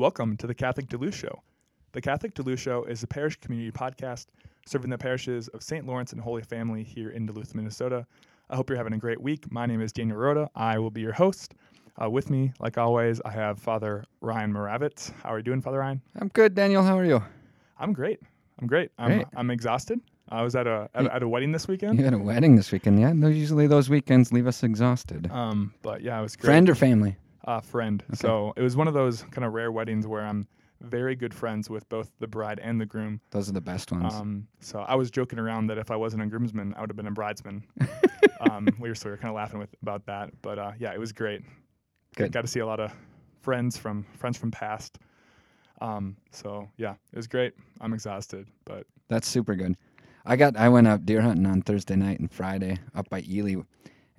Welcome 0.00 0.38
to 0.38 0.46
the 0.46 0.54
Catholic 0.54 0.88
Duluth 0.88 1.14
Show. 1.14 1.42
The 1.92 2.00
Catholic 2.00 2.32
Duluth 2.32 2.58
Show 2.58 2.84
is 2.84 3.02
a 3.02 3.06
parish 3.06 3.36
community 3.36 3.70
podcast 3.70 4.28
serving 4.64 4.88
the 4.88 4.96
parishes 4.96 5.48
of 5.48 5.62
St. 5.62 5.86
Lawrence 5.86 6.14
and 6.14 6.20
Holy 6.22 6.40
Family 6.40 6.82
here 6.82 7.10
in 7.10 7.26
Duluth, 7.26 7.54
Minnesota. 7.54 8.06
I 8.48 8.56
hope 8.56 8.70
you're 8.70 8.78
having 8.78 8.94
a 8.94 8.98
great 8.98 9.20
week. 9.20 9.52
My 9.52 9.66
name 9.66 9.82
is 9.82 9.92
Daniel 9.92 10.16
Rhoda. 10.16 10.48
I 10.54 10.78
will 10.78 10.90
be 10.90 11.02
your 11.02 11.12
host. 11.12 11.52
Uh, 12.02 12.08
with 12.08 12.30
me, 12.30 12.50
like 12.60 12.78
always, 12.78 13.20
I 13.26 13.30
have 13.32 13.58
Father 13.58 14.06
Ryan 14.22 14.54
Moravitz. 14.54 15.12
How 15.22 15.34
are 15.34 15.36
you 15.36 15.44
doing, 15.44 15.60
Father 15.60 15.80
Ryan? 15.80 16.00
I'm 16.18 16.28
good, 16.28 16.54
Daniel. 16.54 16.82
How 16.82 16.98
are 16.98 17.04
you? 17.04 17.22
I'm 17.78 17.92
great. 17.92 18.20
I'm 18.58 18.66
great. 18.66 18.92
I'm, 18.98 19.08
Great. 19.16 19.26
I'm 19.36 19.50
exhausted. 19.50 20.00
I 20.30 20.42
was 20.42 20.56
at 20.56 20.66
a 20.66 20.88
at, 20.94 21.04
a- 21.04 21.14
at 21.16 21.22
a 21.22 21.28
wedding 21.28 21.52
this 21.52 21.68
weekend. 21.68 21.98
You 21.98 22.06
had 22.06 22.14
a 22.14 22.18
wedding 22.18 22.56
this 22.56 22.72
weekend, 22.72 22.98
yeah? 23.00 23.12
Usually 23.12 23.66
those 23.66 23.90
weekends 23.90 24.32
leave 24.32 24.46
us 24.46 24.62
exhausted. 24.62 25.30
Um, 25.30 25.74
but 25.82 26.00
yeah, 26.00 26.18
it 26.18 26.22
was 26.22 26.36
great. 26.36 26.46
Friend 26.46 26.70
or 26.70 26.74
family? 26.74 27.16
Uh, 27.44 27.60
friend. 27.60 28.02
So 28.14 28.52
it 28.56 28.62
was 28.62 28.76
one 28.76 28.88
of 28.88 28.94
those 28.94 29.22
kind 29.22 29.44
of 29.44 29.52
rare 29.52 29.72
weddings 29.72 30.06
where 30.06 30.22
I'm 30.22 30.46
very 30.80 31.14
good 31.14 31.34
friends 31.34 31.68
with 31.68 31.88
both 31.88 32.10
the 32.20 32.26
bride 32.26 32.58
and 32.62 32.80
the 32.80 32.86
groom. 32.86 33.20
Those 33.30 33.48
are 33.48 33.52
the 33.52 33.60
best 33.60 33.92
ones. 33.92 34.14
Um, 34.14 34.46
so 34.60 34.80
I 34.80 34.94
was 34.94 35.10
joking 35.10 35.38
around 35.38 35.66
that 35.68 35.78
if 35.78 35.90
I 35.90 35.96
wasn't 35.96 36.22
a 36.22 36.26
groomsman, 36.26 36.74
I 36.76 36.80
would 36.80 36.90
have 36.90 36.96
been 36.96 37.06
a 37.06 37.12
bridesman. 37.12 37.64
um, 38.40 38.68
we 38.78 38.88
were 38.88 38.94
sort 38.94 39.14
of 39.14 39.20
kind 39.20 39.30
of 39.30 39.36
laughing 39.36 39.58
with 39.58 39.74
about 39.82 40.06
that, 40.06 40.30
but 40.42 40.58
uh, 40.58 40.72
yeah, 40.78 40.92
it 40.92 40.98
was 40.98 41.12
great. 41.12 41.42
Good. 42.16 42.32
Got 42.32 42.42
to 42.42 42.48
see 42.48 42.60
a 42.60 42.66
lot 42.66 42.80
of 42.80 42.92
friends 43.42 43.76
from 43.76 44.06
friends 44.16 44.38
from 44.38 44.50
past. 44.50 44.98
Um, 45.80 46.16
so 46.30 46.68
yeah, 46.76 46.94
it 47.12 47.16
was 47.16 47.26
great. 47.26 47.54
I'm 47.80 47.92
exhausted, 47.92 48.46
but 48.64 48.86
That's 49.08 49.28
super 49.28 49.54
good. 49.54 49.76
I 50.26 50.36
got 50.36 50.56
I 50.56 50.68
went 50.68 50.86
out 50.86 51.06
deer 51.06 51.20
hunting 51.20 51.46
on 51.46 51.62
Thursday 51.62 51.96
night 51.96 52.20
and 52.20 52.30
Friday 52.30 52.78
up 52.94 53.08
by 53.08 53.22
Ely 53.28 53.56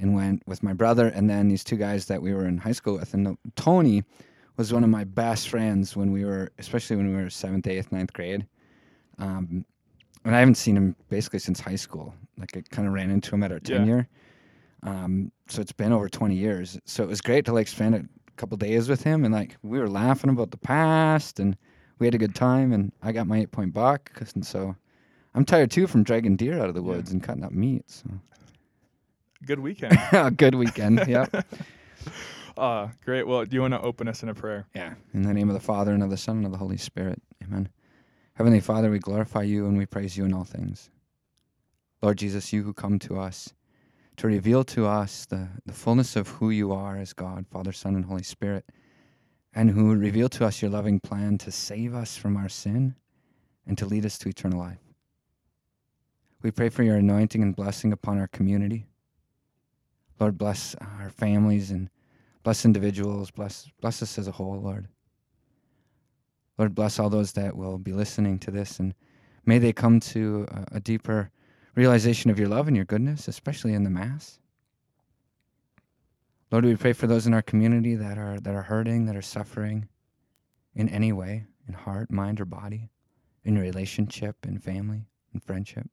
and 0.02 0.16
went 0.16 0.42
with 0.48 0.64
my 0.64 0.74
brother 0.74 1.08
and 1.08 1.30
then 1.30 1.48
these 1.48 1.64
two 1.64 1.78
guys 1.78 2.06
that 2.08 2.22
we 2.22 2.34
were 2.34 2.46
in 2.48 2.58
high 2.58 2.72
school 2.74 2.96
with. 2.98 3.14
And 3.14 3.28
uh, 3.28 3.36
Tony 3.56 4.04
was 4.58 4.74
one 4.74 4.84
of 4.84 4.90
my 4.90 5.04
best 5.04 5.48
friends 5.50 5.96
when 5.96 6.12
we 6.12 6.26
were, 6.26 6.52
especially 6.60 6.96
when 6.98 7.16
we 7.16 7.22
were 7.24 7.30
seventh, 7.30 7.68
eighth, 7.68 7.92
ninth 7.92 8.12
grade. 8.12 8.46
Um, 9.20 9.64
and 10.26 10.36
I 10.36 10.40
haven't 10.40 10.56
seen 10.56 10.76
him 10.76 10.96
basically 11.10 11.40
since 11.40 11.60
high 11.60 11.76
school. 11.76 12.14
Like 12.38 12.58
I 12.58 12.64
kind 12.70 12.88
of 12.88 12.94
ran 12.94 13.10
into 13.12 13.34
him 13.34 13.44
at 13.44 13.52
our 13.52 13.60
Yeah. 13.64 13.78
tenure. 13.78 14.08
Um, 14.84 15.32
so 15.48 15.62
it's 15.62 15.72
been 15.72 15.94
over 15.94 16.10
20 16.10 16.36
years. 16.36 16.80
So 16.86 17.04
it 17.04 17.10
was 17.10 17.22
great 17.22 17.46
to 17.46 17.54
like 17.54 17.68
spend 17.68 17.96
a 17.96 18.04
couple 18.38 18.58
days 18.58 18.90
with 18.90 19.04
him 19.04 19.24
and 19.24 19.34
like 19.34 19.58
we 19.62 19.78
were 19.80 19.90
laughing 19.90 20.30
about 20.32 20.50
the 20.52 20.58
past 20.58 21.40
and 21.40 21.56
we 22.00 22.08
had 22.08 22.16
a 22.16 22.18
good 22.18 22.34
time 22.34 22.74
and 22.74 22.92
I 23.04 23.12
got 23.12 23.28
my 23.28 23.40
eight 23.40 23.52
point 23.52 23.74
buck. 23.74 24.12
And 24.34 24.46
so 24.46 24.76
I'm 25.36 25.46
tired 25.46 25.70
too 25.72 25.86
from 25.88 26.04
dragging 26.04 26.36
deer 26.36 26.60
out 26.60 26.70
of 26.70 26.74
the 26.76 26.82
Yeah. 26.82 26.88
woods 26.88 27.12
and 27.12 27.22
cutting 27.22 27.44
up 27.44 27.52
meat. 27.52 27.84
So 27.92 28.10
good 29.46 29.60
weekend. 29.60 29.98
good 30.38 30.56
weekend. 30.56 31.04
Yep. 31.08 31.46
uh, 32.58 32.88
great. 33.06 33.28
Well, 33.28 33.46
do 33.46 33.56
you 33.56 33.62
want 33.62 33.74
to 33.74 33.82
open 33.82 34.08
us 34.08 34.24
in 34.24 34.30
a 34.30 34.34
prayer? 34.34 34.66
Yeah. 34.76 34.96
In 35.14 35.24
the 35.24 35.34
name 35.34 35.50
of 35.50 35.54
the 35.54 35.60
Father 35.60 35.94
and 35.94 36.04
of 36.04 36.10
the 36.10 36.18
Son 36.18 36.38
and 36.38 36.46
of 36.46 36.52
the 36.52 36.58
Holy 36.58 36.78
Spirit. 36.78 37.22
Amen. 37.44 37.70
Heavenly 38.34 38.60
Father, 38.60 38.90
we 38.90 39.00
glorify 39.00 39.44
you 39.44 39.68
and 39.68 39.78
we 39.78 39.86
praise 39.86 40.18
you 40.18 40.26
in 40.26 40.34
all 40.34 40.44
things. 40.44 40.90
Lord 42.02 42.18
Jesus, 42.18 42.52
you 42.52 42.64
who 42.64 42.74
come 42.74 42.98
to 43.00 43.20
us 43.20 43.54
to 44.18 44.28
reveal 44.28 44.64
to 44.64 44.86
us 44.86 45.26
the, 45.26 45.48
the 45.66 45.74
fullness 45.74 46.16
of 46.16 46.28
who 46.28 46.50
you 46.50 46.72
are 46.72 46.98
as 46.98 47.14
God, 47.14 47.46
Father, 47.52 47.72
Son, 47.72 47.96
and 47.96 48.06
Holy 48.06 48.24
Spirit, 48.24 48.66
and 49.54 49.70
who 49.70 49.94
reveal 49.96 50.30
to 50.30 50.46
us 50.46 50.62
your 50.62 50.72
loving 50.72 51.00
plan 51.00 51.38
to 51.40 51.52
save 51.52 51.94
us 51.94 52.18
from 52.18 52.38
our 52.38 52.50
sin 52.50 52.96
and 53.68 53.78
to 53.78 53.86
lead 53.86 54.06
us 54.06 54.18
to 54.20 54.30
eternal 54.30 54.60
life. 54.60 54.80
We 56.42 56.52
pray 56.52 56.70
for 56.70 56.84
your 56.84 56.98
anointing 56.98 57.42
and 57.42 57.56
blessing 57.56 57.94
upon 57.94 58.18
our 58.20 58.28
community. 58.28 58.88
Lord, 60.22 60.38
bless 60.38 60.76
our 60.76 61.10
families 61.10 61.72
and 61.72 61.90
bless 62.44 62.64
individuals, 62.64 63.32
bless 63.32 63.68
bless 63.82 64.04
us 64.04 64.20
as 64.20 64.28
a 64.28 64.32
whole, 64.32 64.62
Lord. 64.62 64.88
Lord, 66.60 66.76
bless 66.76 67.00
all 67.00 67.10
those 67.10 67.32
that 67.32 67.58
will 67.58 67.80
be 67.80 67.92
listening 67.92 68.38
to 68.40 68.52
this, 68.52 68.80
and 68.80 68.94
may 69.48 69.58
they 69.58 69.74
come 69.74 70.00
to 70.00 70.46
a, 70.52 70.76
a 70.76 70.80
deeper 70.80 71.32
realization 71.74 72.30
of 72.30 72.38
your 72.38 72.50
love 72.50 72.68
and 72.68 72.76
your 72.76 72.86
goodness, 72.86 73.28
especially 73.28 73.74
in 73.74 73.84
the 73.84 73.90
Mass. 73.90 74.38
Lord, 76.52 76.66
we 76.66 76.76
pray 76.76 76.94
for 76.94 77.08
those 77.08 77.26
in 77.26 77.34
our 77.34 77.42
community 77.42 77.96
that 77.96 78.20
are 78.20 78.40
that 78.42 78.54
are 78.54 78.62
hurting, 78.62 79.08
that 79.08 79.16
are 79.16 79.24
suffering 79.24 79.88
in 80.76 80.88
any 80.88 81.12
way, 81.12 81.48
in 81.68 81.74
heart, 81.74 82.12
mind, 82.12 82.40
or 82.40 82.46
body, 82.46 82.92
in 83.44 83.58
relationship, 83.58 84.36
in 84.46 84.60
family, 84.60 85.08
in 85.34 85.40
friendship, 85.40 85.90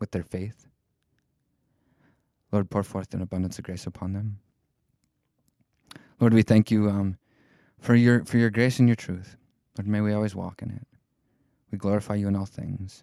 with 0.00 0.10
their 0.10 0.24
faith. 0.24 0.66
Lord, 2.54 2.70
pour 2.70 2.84
forth 2.84 3.12
an 3.14 3.20
abundance 3.20 3.58
of 3.58 3.64
grace 3.64 3.84
upon 3.84 4.12
them. 4.12 4.38
Lord, 6.20 6.32
we 6.32 6.42
thank 6.42 6.70
you 6.70 6.88
um, 6.88 7.18
for 7.80 7.96
your 7.96 8.24
for 8.24 8.38
your 8.38 8.48
grace 8.48 8.78
and 8.78 8.88
your 8.88 8.94
truth. 8.94 9.36
Lord, 9.76 9.88
may 9.88 10.00
we 10.00 10.12
always 10.12 10.36
walk 10.36 10.62
in 10.62 10.70
it. 10.70 10.86
We 11.72 11.78
glorify 11.78 12.14
you 12.14 12.28
in 12.28 12.36
all 12.36 12.46
things. 12.46 13.02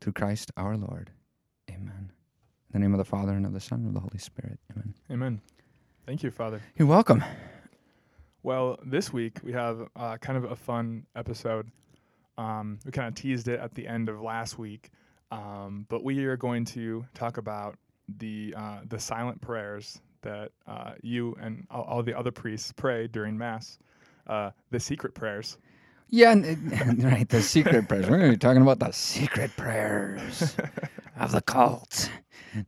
Through 0.00 0.14
Christ 0.14 0.50
our 0.56 0.76
Lord. 0.76 1.12
Amen. 1.70 2.10
In 2.10 2.72
the 2.72 2.78
name 2.80 2.94
of 2.94 2.98
the 2.98 3.04
Father 3.04 3.32
and 3.32 3.46
of 3.46 3.52
the 3.52 3.60
Son 3.60 3.78
and 3.78 3.88
of 3.88 3.94
the 3.94 4.00
Holy 4.00 4.18
Spirit. 4.18 4.58
Amen. 4.72 4.94
Amen. 5.08 5.40
Thank 6.04 6.24
you, 6.24 6.32
Father. 6.32 6.60
You're 6.74 6.88
welcome. 6.88 7.22
Well, 8.42 8.80
this 8.84 9.12
week 9.12 9.38
we 9.44 9.52
have 9.52 9.88
uh, 9.94 10.16
kind 10.16 10.36
of 10.36 10.50
a 10.50 10.56
fun 10.56 11.06
episode. 11.14 11.70
Um, 12.36 12.80
we 12.84 12.90
kind 12.90 13.06
of 13.06 13.14
teased 13.14 13.46
it 13.46 13.60
at 13.60 13.74
the 13.76 13.86
end 13.86 14.08
of 14.08 14.20
last 14.20 14.58
week, 14.58 14.90
um, 15.30 15.86
but 15.88 16.02
we 16.02 16.24
are 16.24 16.36
going 16.36 16.64
to 16.66 17.04
talk 17.14 17.36
about 17.36 17.76
the 18.18 18.54
uh, 18.56 18.80
the 18.88 18.98
silent 18.98 19.40
prayers 19.40 20.00
that 20.22 20.50
uh, 20.66 20.92
you 21.02 21.36
and 21.40 21.66
all, 21.70 21.84
all 21.84 22.02
the 22.02 22.16
other 22.16 22.30
priests 22.30 22.72
pray 22.72 23.06
during 23.06 23.36
Mass, 23.36 23.78
uh, 24.26 24.50
the 24.70 24.80
secret 24.80 25.14
prayers. 25.14 25.58
Yeah, 26.10 26.32
and 26.32 27.04
right. 27.04 27.28
The 27.28 27.42
secret 27.42 27.88
prayers. 27.88 28.08
We're 28.08 28.18
going 28.18 28.30
to 28.30 28.36
be 28.36 28.40
talking 28.40 28.62
about 28.62 28.78
the 28.78 28.92
secret 28.92 29.54
prayers 29.56 30.56
of 31.20 31.32
the 31.32 31.42
cult. 31.42 32.10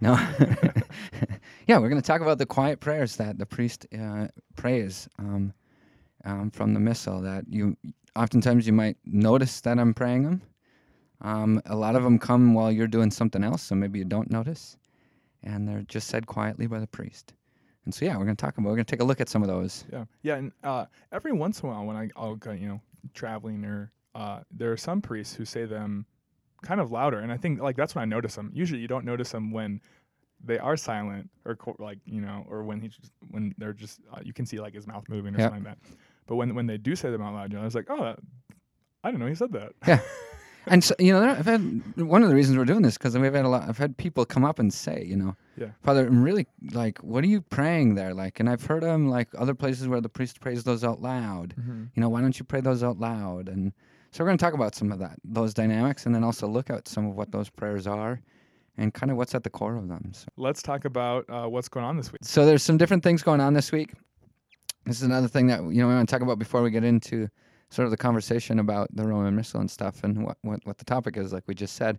No. 0.01 0.13
yeah, 1.67 1.79
we're 1.79 1.89
going 1.89 2.01
to 2.01 2.07
talk 2.07 2.21
about 2.21 2.39
the 2.39 2.47
quiet 2.47 2.81
prayers 2.81 3.17
that 3.17 3.39
the 3.39 3.47
priest 3.47 3.87
uh, 3.99 4.29
prays 4.57 5.09
um, 5.19 5.55
um, 6.25 6.51
from 6.51 6.75
the 6.75 6.81
missal. 6.81 7.23
That 7.23 7.45
you 7.49 7.77
oftentimes 8.15 8.67
you 8.67 8.75
might 8.75 8.99
notice 9.07 9.63
that 9.63 9.79
I'm 9.79 9.95
praying 9.95 10.25
them. 10.25 10.43
Um, 11.23 11.63
a 11.67 11.77
lot 11.77 11.97
of 11.97 12.03
them 12.03 12.19
come 12.19 12.55
while 12.55 12.73
you're 12.73 12.87
doing 12.87 13.11
something 13.11 13.45
else, 13.45 13.63
so 13.63 13.75
maybe 13.75 13.99
you 13.99 14.05
don't 14.07 14.31
notice, 14.31 14.77
and 15.43 15.67
they're 15.69 15.83
just 15.83 16.09
said 16.09 16.27
quietly 16.27 16.67
by 16.67 16.79
the 16.81 16.87
priest. 16.87 17.33
And 17.85 17.95
so, 17.95 18.05
yeah, 18.05 18.17
we're 18.19 18.25
going 18.25 18.37
to 18.37 18.41
talk 18.41 18.59
about. 18.59 18.69
We're 18.69 18.77
going 18.77 18.85
to 18.85 18.91
take 18.91 19.01
a 19.01 19.05
look 19.05 19.21
at 19.21 19.29
some 19.29 19.43
of 19.43 19.49
those. 19.49 19.85
Yeah, 19.93 20.05
yeah, 20.23 20.37
and 20.37 20.53
uh, 20.63 20.85
every 21.13 21.33
once 21.33 21.61
in 21.61 21.69
a 21.69 21.73
while 21.73 21.85
when 21.85 21.97
I, 21.97 22.09
I'll 22.15 22.37
go, 22.37 22.53
you 22.53 22.69
know, 22.69 22.81
traveling 23.15 23.65
or 23.65 23.91
uh, 24.15 24.41
there 24.51 24.71
are 24.71 24.77
some 24.77 25.01
priests 25.01 25.35
who 25.35 25.45
say 25.45 25.65
them 25.65 26.05
kind 26.63 26.81
of 26.81 26.93
louder, 26.93 27.21
and 27.21 27.33
I 27.33 27.37
think 27.39 27.61
like 27.61 27.77
that's 27.77 27.95
when 27.95 28.03
I 28.03 28.05
notice 28.05 28.35
them. 28.35 28.51
Usually, 28.55 28.81
you 28.81 28.89
don't 28.89 29.05
notice 29.07 29.31
them 29.33 29.51
when 29.51 29.81
they 30.45 30.59
are 30.59 30.77
silent 30.77 31.31
or 31.47 31.57
co- 31.57 31.77
like 31.79 31.99
you 32.05 32.21
know, 32.21 32.45
or 32.49 32.63
when 32.65 32.81
he's 32.81 32.95
just 32.97 33.13
when 33.31 33.55
they're 33.57 33.73
just 33.73 34.01
uh, 34.13 34.21
you 34.23 34.33
can 34.35 34.45
see 34.47 34.59
like 34.61 34.75
his 34.75 34.87
mouth 34.87 35.05
moving 35.09 35.35
or 35.35 35.39
Yep. 35.39 35.51
something 35.51 35.65
like 35.65 35.81
that. 35.83 35.91
But 36.27 36.37
when 36.37 36.55
when 36.55 36.67
they 36.67 36.77
do 36.77 36.95
say 36.95 37.11
them 37.11 37.23
out 37.23 37.33
loud, 37.35 37.51
you 37.51 37.57
know, 37.57 37.63
I 37.63 37.65
was 37.65 37.75
like, 37.75 37.87
oh, 37.89 38.03
that, 38.05 38.19
I 39.03 39.11
don't 39.11 39.21
know 39.21 39.27
he 39.27 39.35
said 39.35 39.53
that. 39.53 39.73
And 40.71 40.85
so, 40.85 40.95
you 41.01 41.13
know, 41.13 41.23
I've 41.29 41.47
had 41.47 41.83
one 41.97 42.23
of 42.23 42.29
the 42.29 42.35
reasons 42.35 42.57
we're 42.57 42.65
doing 42.65 42.83
this 42.83 42.97
because 42.97 43.19
we've 43.19 43.35
had 43.35 43.45
a 43.45 43.49
lot. 43.49 43.69
I've 43.69 43.77
had 43.77 43.97
people 43.97 44.25
come 44.25 44.45
up 44.45 44.59
and 44.61 44.73
say, 44.73 45.05
you 45.05 45.17
know, 45.17 45.37
Yeah. 45.57 45.71
Father, 45.83 46.07
I'm 46.07 46.23
really 46.23 46.47
like, 46.73 46.99
what 46.99 47.25
are 47.25 47.27
you 47.27 47.41
praying 47.41 47.97
there? 47.97 48.15
Like, 48.15 48.39
and 48.41 48.49
I've 48.49 48.65
heard 48.65 48.85
them 48.85 49.09
like 49.09 49.29
other 49.37 49.55
places 49.55 49.89
where 49.89 50.01
the 50.01 50.09
priest 50.09 50.41
prays 50.41 50.63
those 50.65 50.85
out 50.85 51.03
loud. 51.03 51.55
Mm-hmm. 51.61 51.85
You 51.95 52.01
know, 52.01 52.09
why 52.09 52.21
don't 52.21 52.39
you 52.39 52.45
pray 52.45 52.61
those 52.61 52.83
out 52.85 52.99
loud? 53.01 53.49
And 53.49 53.73
so 54.13 54.23
we're 54.23 54.29
going 54.29 54.39
to 54.39 54.45
talk 54.45 54.55
about 54.55 54.75
some 54.77 54.93
of 54.93 55.01
that, 55.01 55.19
those 55.25 55.53
dynamics, 55.53 56.07
and 56.07 56.15
then 56.15 56.23
also 56.25 56.47
look 56.47 56.71
at 56.71 56.87
some 56.89 57.07
of 57.07 57.17
what 57.17 57.33
those 57.33 57.51
prayers 57.51 57.87
are, 57.89 58.21
and 58.77 58.95
kind 58.95 59.11
of 59.11 59.17
what's 59.17 59.35
at 59.35 59.43
the 59.43 59.51
core 59.51 59.77
of 59.77 59.89
them. 59.89 60.13
So, 60.15 60.27
Let's 60.37 60.63
talk 60.63 60.85
about 60.85 61.25
uh, 61.29 61.47
what's 61.49 61.69
going 61.69 61.85
on 61.85 61.97
this 61.97 62.13
week. 62.13 62.21
so 62.23 62.47
there's 62.47 62.63
some 62.63 62.77
different 62.77 63.03
things 63.03 63.23
going 63.23 63.41
on 63.41 63.55
this 63.55 63.73
week. 63.73 63.93
This 64.87 64.97
is 64.97 65.03
another 65.03 65.29
thing 65.29 65.47
that 65.49 65.61
you 65.63 65.81
know 65.83 65.89
we 65.89 65.95
want 65.95 66.09
to 66.09 66.13
talk 66.15 66.23
about 66.23 66.39
before 66.39 66.63
we 66.63 66.71
get 66.71 66.85
into 66.85 67.29
sort 67.71 67.87
of 67.87 67.91
the 67.91 67.97
conversation 67.97 68.59
about 68.59 68.89
the 68.95 69.07
Roman 69.07 69.35
Missal 69.35 69.61
and 69.61 69.71
stuff 69.71 70.05
and 70.05 70.25
what 70.25 70.37
what, 70.43 70.61
what 70.65 70.79
the 70.79 70.85
topic 70.85 71.17
is, 71.17 71.33
like 71.33 71.45
we 71.47 71.55
just 71.55 71.77
said. 71.77 71.99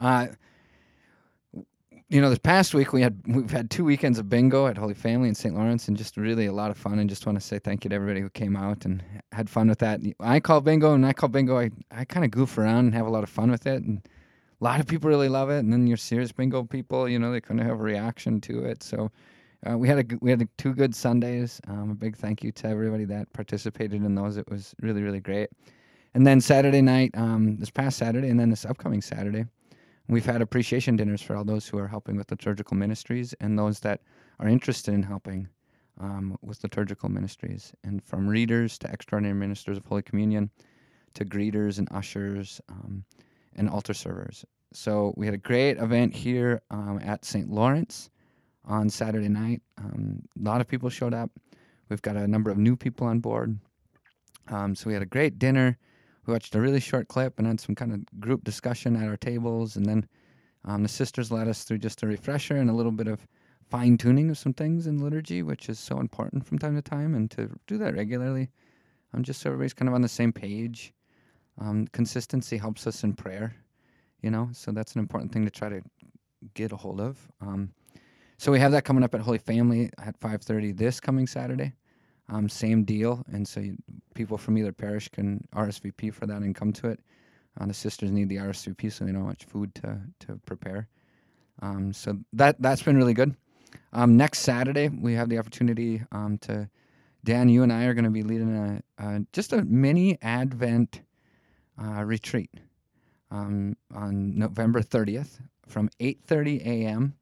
Uh, 0.00 0.28
you 2.10 2.20
know, 2.20 2.28
this 2.28 2.38
past 2.38 2.74
week 2.74 2.92
we 2.92 3.00
had 3.00 3.20
we've 3.26 3.50
had 3.50 3.70
two 3.70 3.84
weekends 3.84 4.18
of 4.18 4.28
bingo 4.28 4.66
at 4.66 4.76
Holy 4.76 4.94
Family 4.94 5.28
in 5.28 5.34
St. 5.34 5.54
Lawrence, 5.54 5.88
and 5.88 5.96
just 5.96 6.16
really 6.16 6.46
a 6.46 6.52
lot 6.52 6.70
of 6.70 6.76
fun. 6.76 6.98
And 6.98 7.08
just 7.08 7.26
want 7.26 7.40
to 7.40 7.44
say 7.44 7.58
thank 7.58 7.84
you 7.84 7.88
to 7.88 7.96
everybody 7.96 8.20
who 8.20 8.30
came 8.30 8.56
out 8.56 8.84
and 8.84 9.02
had 9.32 9.48
fun 9.48 9.68
with 9.68 9.78
that. 9.78 10.00
I 10.20 10.38
call 10.40 10.60
bingo, 10.60 10.92
and 10.92 11.06
I 11.06 11.12
call 11.12 11.28
bingo. 11.28 11.58
I 11.58 11.70
I 11.90 12.04
kind 12.04 12.24
of 12.24 12.30
goof 12.30 12.58
around 12.58 12.86
and 12.86 12.94
have 12.94 13.06
a 13.06 13.10
lot 13.10 13.24
of 13.24 13.30
fun 13.30 13.50
with 13.50 13.66
it, 13.66 13.82
and 13.82 14.06
a 14.60 14.64
lot 14.64 14.80
of 14.80 14.86
people 14.86 15.08
really 15.08 15.30
love 15.30 15.50
it. 15.50 15.58
And 15.60 15.72
then 15.72 15.86
your 15.86 15.96
serious 15.96 16.30
bingo 16.30 16.64
people, 16.64 17.08
you 17.08 17.18
know, 17.18 17.32
they 17.32 17.40
kind 17.40 17.60
of 17.60 17.66
have 17.66 17.80
a 17.80 17.82
reaction 17.82 18.40
to 18.42 18.64
it. 18.64 18.82
So 18.82 19.10
uh, 19.68 19.78
we 19.78 19.88
had 19.88 19.98
a 19.98 20.18
we 20.20 20.30
had 20.30 20.46
two 20.58 20.74
good 20.74 20.94
Sundays. 20.94 21.60
Um, 21.68 21.90
a 21.90 21.94
big 21.94 22.16
thank 22.16 22.42
you 22.42 22.52
to 22.52 22.68
everybody 22.68 23.04
that 23.06 23.32
participated 23.32 24.04
in 24.04 24.14
those. 24.14 24.36
It 24.36 24.48
was 24.50 24.74
really 24.80 25.02
really 25.02 25.20
great. 25.20 25.50
And 26.14 26.26
then 26.26 26.40
Saturday 26.40 26.80
night, 26.80 27.10
um, 27.14 27.56
this 27.56 27.70
past 27.70 27.98
Saturday, 27.98 28.28
and 28.28 28.38
then 28.38 28.50
this 28.50 28.64
upcoming 28.64 29.00
Saturday, 29.00 29.46
we've 30.08 30.24
had 30.24 30.42
appreciation 30.42 30.94
dinners 30.94 31.20
for 31.20 31.34
all 31.34 31.44
those 31.44 31.66
who 31.66 31.76
are 31.78 31.88
helping 31.88 32.16
with 32.16 32.30
liturgical 32.30 32.76
ministries 32.76 33.34
and 33.40 33.58
those 33.58 33.80
that 33.80 34.00
are 34.38 34.46
interested 34.46 34.94
in 34.94 35.02
helping 35.02 35.48
um, 36.00 36.36
with 36.42 36.62
liturgical 36.62 37.08
ministries, 37.08 37.72
and 37.84 38.02
from 38.04 38.28
readers 38.28 38.78
to 38.78 38.90
extraordinary 38.90 39.34
ministers 39.34 39.76
of 39.76 39.84
Holy 39.86 40.02
Communion, 40.02 40.50
to 41.14 41.24
greeters 41.24 41.78
and 41.78 41.88
ushers 41.90 42.60
um, 42.68 43.04
and 43.56 43.68
altar 43.68 43.94
servers. 43.94 44.44
So 44.72 45.14
we 45.16 45.26
had 45.26 45.34
a 45.34 45.38
great 45.38 45.78
event 45.78 46.14
here 46.14 46.60
um, 46.70 47.00
at 47.02 47.24
St. 47.24 47.48
Lawrence 47.48 48.10
on 48.64 48.88
Saturday 48.88 49.28
night. 49.28 49.62
Um, 49.78 50.22
a 50.38 50.42
lot 50.42 50.60
of 50.60 50.68
people 50.68 50.88
showed 50.90 51.14
up. 51.14 51.30
We've 51.88 52.02
got 52.02 52.16
a 52.16 52.26
number 52.26 52.50
of 52.50 52.58
new 52.58 52.76
people 52.76 53.06
on 53.06 53.20
board. 53.20 53.58
Um, 54.48 54.74
so 54.74 54.88
we 54.88 54.94
had 54.94 55.02
a 55.02 55.06
great 55.06 55.38
dinner. 55.38 55.78
We 56.26 56.32
watched 56.32 56.54
a 56.54 56.60
really 56.60 56.80
short 56.80 57.08
clip 57.08 57.38
and 57.38 57.46
had 57.46 57.60
some 57.60 57.74
kind 57.74 57.92
of 57.92 58.20
group 58.20 58.44
discussion 58.44 58.96
at 58.96 59.08
our 59.08 59.16
tables, 59.16 59.76
and 59.76 59.84
then 59.84 60.06
um, 60.64 60.82
the 60.82 60.88
sisters 60.88 61.30
led 61.30 61.48
us 61.48 61.64
through 61.64 61.78
just 61.78 62.02
a 62.02 62.06
refresher 62.06 62.56
and 62.56 62.70
a 62.70 62.74
little 62.74 62.92
bit 62.92 63.08
of 63.08 63.26
fine 63.70 63.98
tuning 63.98 64.30
of 64.30 64.38
some 64.38 64.54
things 64.54 64.86
in 64.86 64.98
liturgy, 64.98 65.42
which 65.42 65.68
is 65.68 65.78
so 65.78 66.00
important 66.00 66.46
from 66.46 66.58
time 66.58 66.74
to 66.74 66.82
time, 66.82 67.14
and 67.14 67.30
to 67.32 67.50
do 67.66 67.76
that 67.78 67.94
regularly, 67.94 68.50
um, 69.12 69.22
just 69.22 69.40
so 69.40 69.50
everybody's 69.50 69.74
kind 69.74 69.88
of 69.88 69.94
on 69.94 70.02
the 70.02 70.08
same 70.08 70.32
page. 70.32 70.94
Um, 71.60 71.86
consistency 71.88 72.56
helps 72.56 72.86
us 72.86 73.04
in 73.04 73.12
prayer, 73.12 73.54
you 74.22 74.30
know, 74.30 74.48
so 74.52 74.72
that's 74.72 74.94
an 74.94 75.00
important 75.00 75.32
thing 75.32 75.44
to 75.44 75.50
try 75.50 75.68
to 75.68 75.82
get 76.54 76.72
a 76.72 76.76
hold 76.76 77.00
of. 77.00 77.18
Um, 77.40 77.70
so 78.38 78.52
we 78.52 78.60
have 78.60 78.72
that 78.72 78.84
coming 78.84 79.04
up 79.04 79.14
at 79.14 79.20
Holy 79.20 79.38
Family 79.38 79.90
at 79.98 80.18
5:30 80.20 80.76
this 80.76 81.00
coming 81.00 81.26
Saturday. 81.26 81.72
Um, 82.28 82.48
same 82.48 82.84
deal, 82.84 83.22
and 83.32 83.46
so 83.46 83.60
you, 83.60 83.76
people 84.14 84.38
from 84.38 84.56
either 84.56 84.72
parish 84.72 85.08
can 85.08 85.46
RSVP 85.54 86.12
for 86.12 86.26
that 86.26 86.40
and 86.42 86.54
come 86.54 86.72
to 86.72 86.88
it. 86.88 87.00
Uh, 87.60 87.66
the 87.66 87.74
sisters 87.74 88.10
need 88.10 88.28
the 88.28 88.36
RSVP, 88.36 88.90
so 88.90 89.04
they 89.04 89.12
know 89.12 89.20
how 89.20 89.26
much 89.26 89.44
food 89.44 89.74
to 89.76 90.00
to 90.20 90.40
prepare. 90.46 90.88
Um, 91.62 91.92
so 91.92 92.18
that 92.32 92.60
that's 92.60 92.82
been 92.82 92.96
really 92.96 93.14
good. 93.14 93.36
Um, 93.92 94.16
next 94.16 94.40
Saturday, 94.40 94.88
we 94.88 95.14
have 95.14 95.28
the 95.28 95.38
opportunity 95.38 96.02
um, 96.12 96.38
to. 96.38 96.68
Dan, 97.24 97.48
you 97.48 97.62
and 97.62 97.72
I 97.72 97.84
are 97.84 97.94
going 97.94 98.04
to 98.04 98.10
be 98.10 98.22
leading 98.22 98.82
a, 98.98 99.20
just 99.32 99.54
a 99.54 99.64
mini 99.64 100.18
Advent 100.20 101.00
uh, 101.82 102.04
retreat 102.04 102.50
um, 103.30 103.76
on 103.94 104.38
November 104.38 104.82
30th 104.82 105.40
from 105.66 105.88
8:30 106.00 106.66
a.m. 106.66 107.14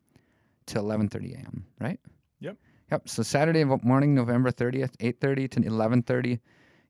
to 0.66 0.78
11:30 0.78 1.34
a.m. 1.34 1.66
Right? 1.80 2.00
Yep. 2.40 2.56
Yep. 2.90 3.08
So 3.08 3.22
Saturday 3.22 3.64
morning, 3.64 4.14
November 4.14 4.50
30th, 4.50 4.96
8:30 4.98 5.50
to 5.50 5.60
11:30. 5.60 6.40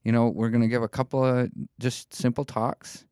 You 0.04 0.12
know, 0.12 0.28
we're 0.28 0.50
going 0.50 0.62
to 0.62 0.68
give 0.68 0.82
a 0.82 0.88
couple 0.88 1.24
of 1.24 1.50
just 1.78 2.14
simple 2.14 2.44
talks. 2.44 3.06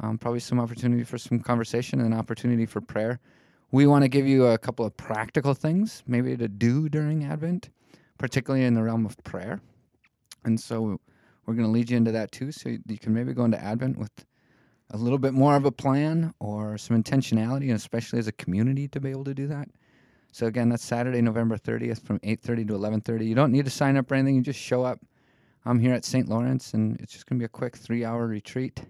Um, 0.00 0.18
probably 0.18 0.40
some 0.40 0.60
opportunity 0.60 1.04
for 1.04 1.16
some 1.16 1.40
conversation 1.40 2.00
and 2.00 2.12
an 2.12 2.18
opportunity 2.18 2.66
for 2.66 2.82
prayer. 2.82 3.18
We 3.72 3.86
want 3.86 4.02
to 4.02 4.08
give 4.08 4.26
you 4.26 4.44
a 4.46 4.58
couple 4.58 4.84
of 4.84 4.96
practical 4.96 5.54
things, 5.54 6.02
maybe 6.06 6.36
to 6.36 6.48
do 6.48 6.88
during 6.90 7.24
Advent, 7.24 7.70
particularly 8.18 8.64
in 8.64 8.74
the 8.74 8.82
realm 8.82 9.06
of 9.06 9.16
prayer. 9.24 9.60
And 10.44 10.60
so 10.60 11.00
we're 11.46 11.54
going 11.54 11.66
to 11.66 11.72
lead 11.72 11.90
you 11.90 11.96
into 11.96 12.12
that 12.12 12.30
too, 12.30 12.52
so 12.52 12.68
you 12.68 12.98
can 12.98 13.14
maybe 13.14 13.32
go 13.32 13.44
into 13.44 13.62
Advent 13.62 13.98
with 13.98 14.10
a 14.90 14.96
little 14.96 15.18
bit 15.18 15.32
more 15.32 15.56
of 15.56 15.64
a 15.64 15.72
plan 15.72 16.32
or 16.38 16.78
some 16.78 17.02
intentionality, 17.02 17.64
and 17.64 17.72
especially 17.72 18.18
as 18.18 18.28
a 18.28 18.32
community 18.32 18.86
to 18.88 19.00
be 19.00 19.10
able 19.10 19.24
to 19.24 19.34
do 19.34 19.46
that. 19.48 19.68
So 20.36 20.44
again, 20.44 20.68
that's 20.68 20.84
Saturday, 20.84 21.22
November 21.22 21.56
30th 21.56 22.02
from 22.02 22.18
8:30 22.18 22.66
to 22.66 22.74
11:30. 22.74 23.26
You 23.26 23.34
don't 23.34 23.50
need 23.50 23.64
to 23.64 23.70
sign 23.70 23.96
up 23.96 24.10
or 24.10 24.16
anything. 24.16 24.34
You 24.34 24.42
just 24.42 24.60
show 24.60 24.84
up. 24.84 25.00
I'm 25.64 25.78
here 25.78 25.94
at 25.94 26.04
St. 26.04 26.28
Lawrence, 26.28 26.74
and 26.74 27.00
it's 27.00 27.14
just 27.14 27.24
going 27.24 27.38
to 27.38 27.40
be 27.40 27.46
a 27.46 27.48
quick 27.48 27.74
three-hour 27.74 28.26
retreat 28.26 28.82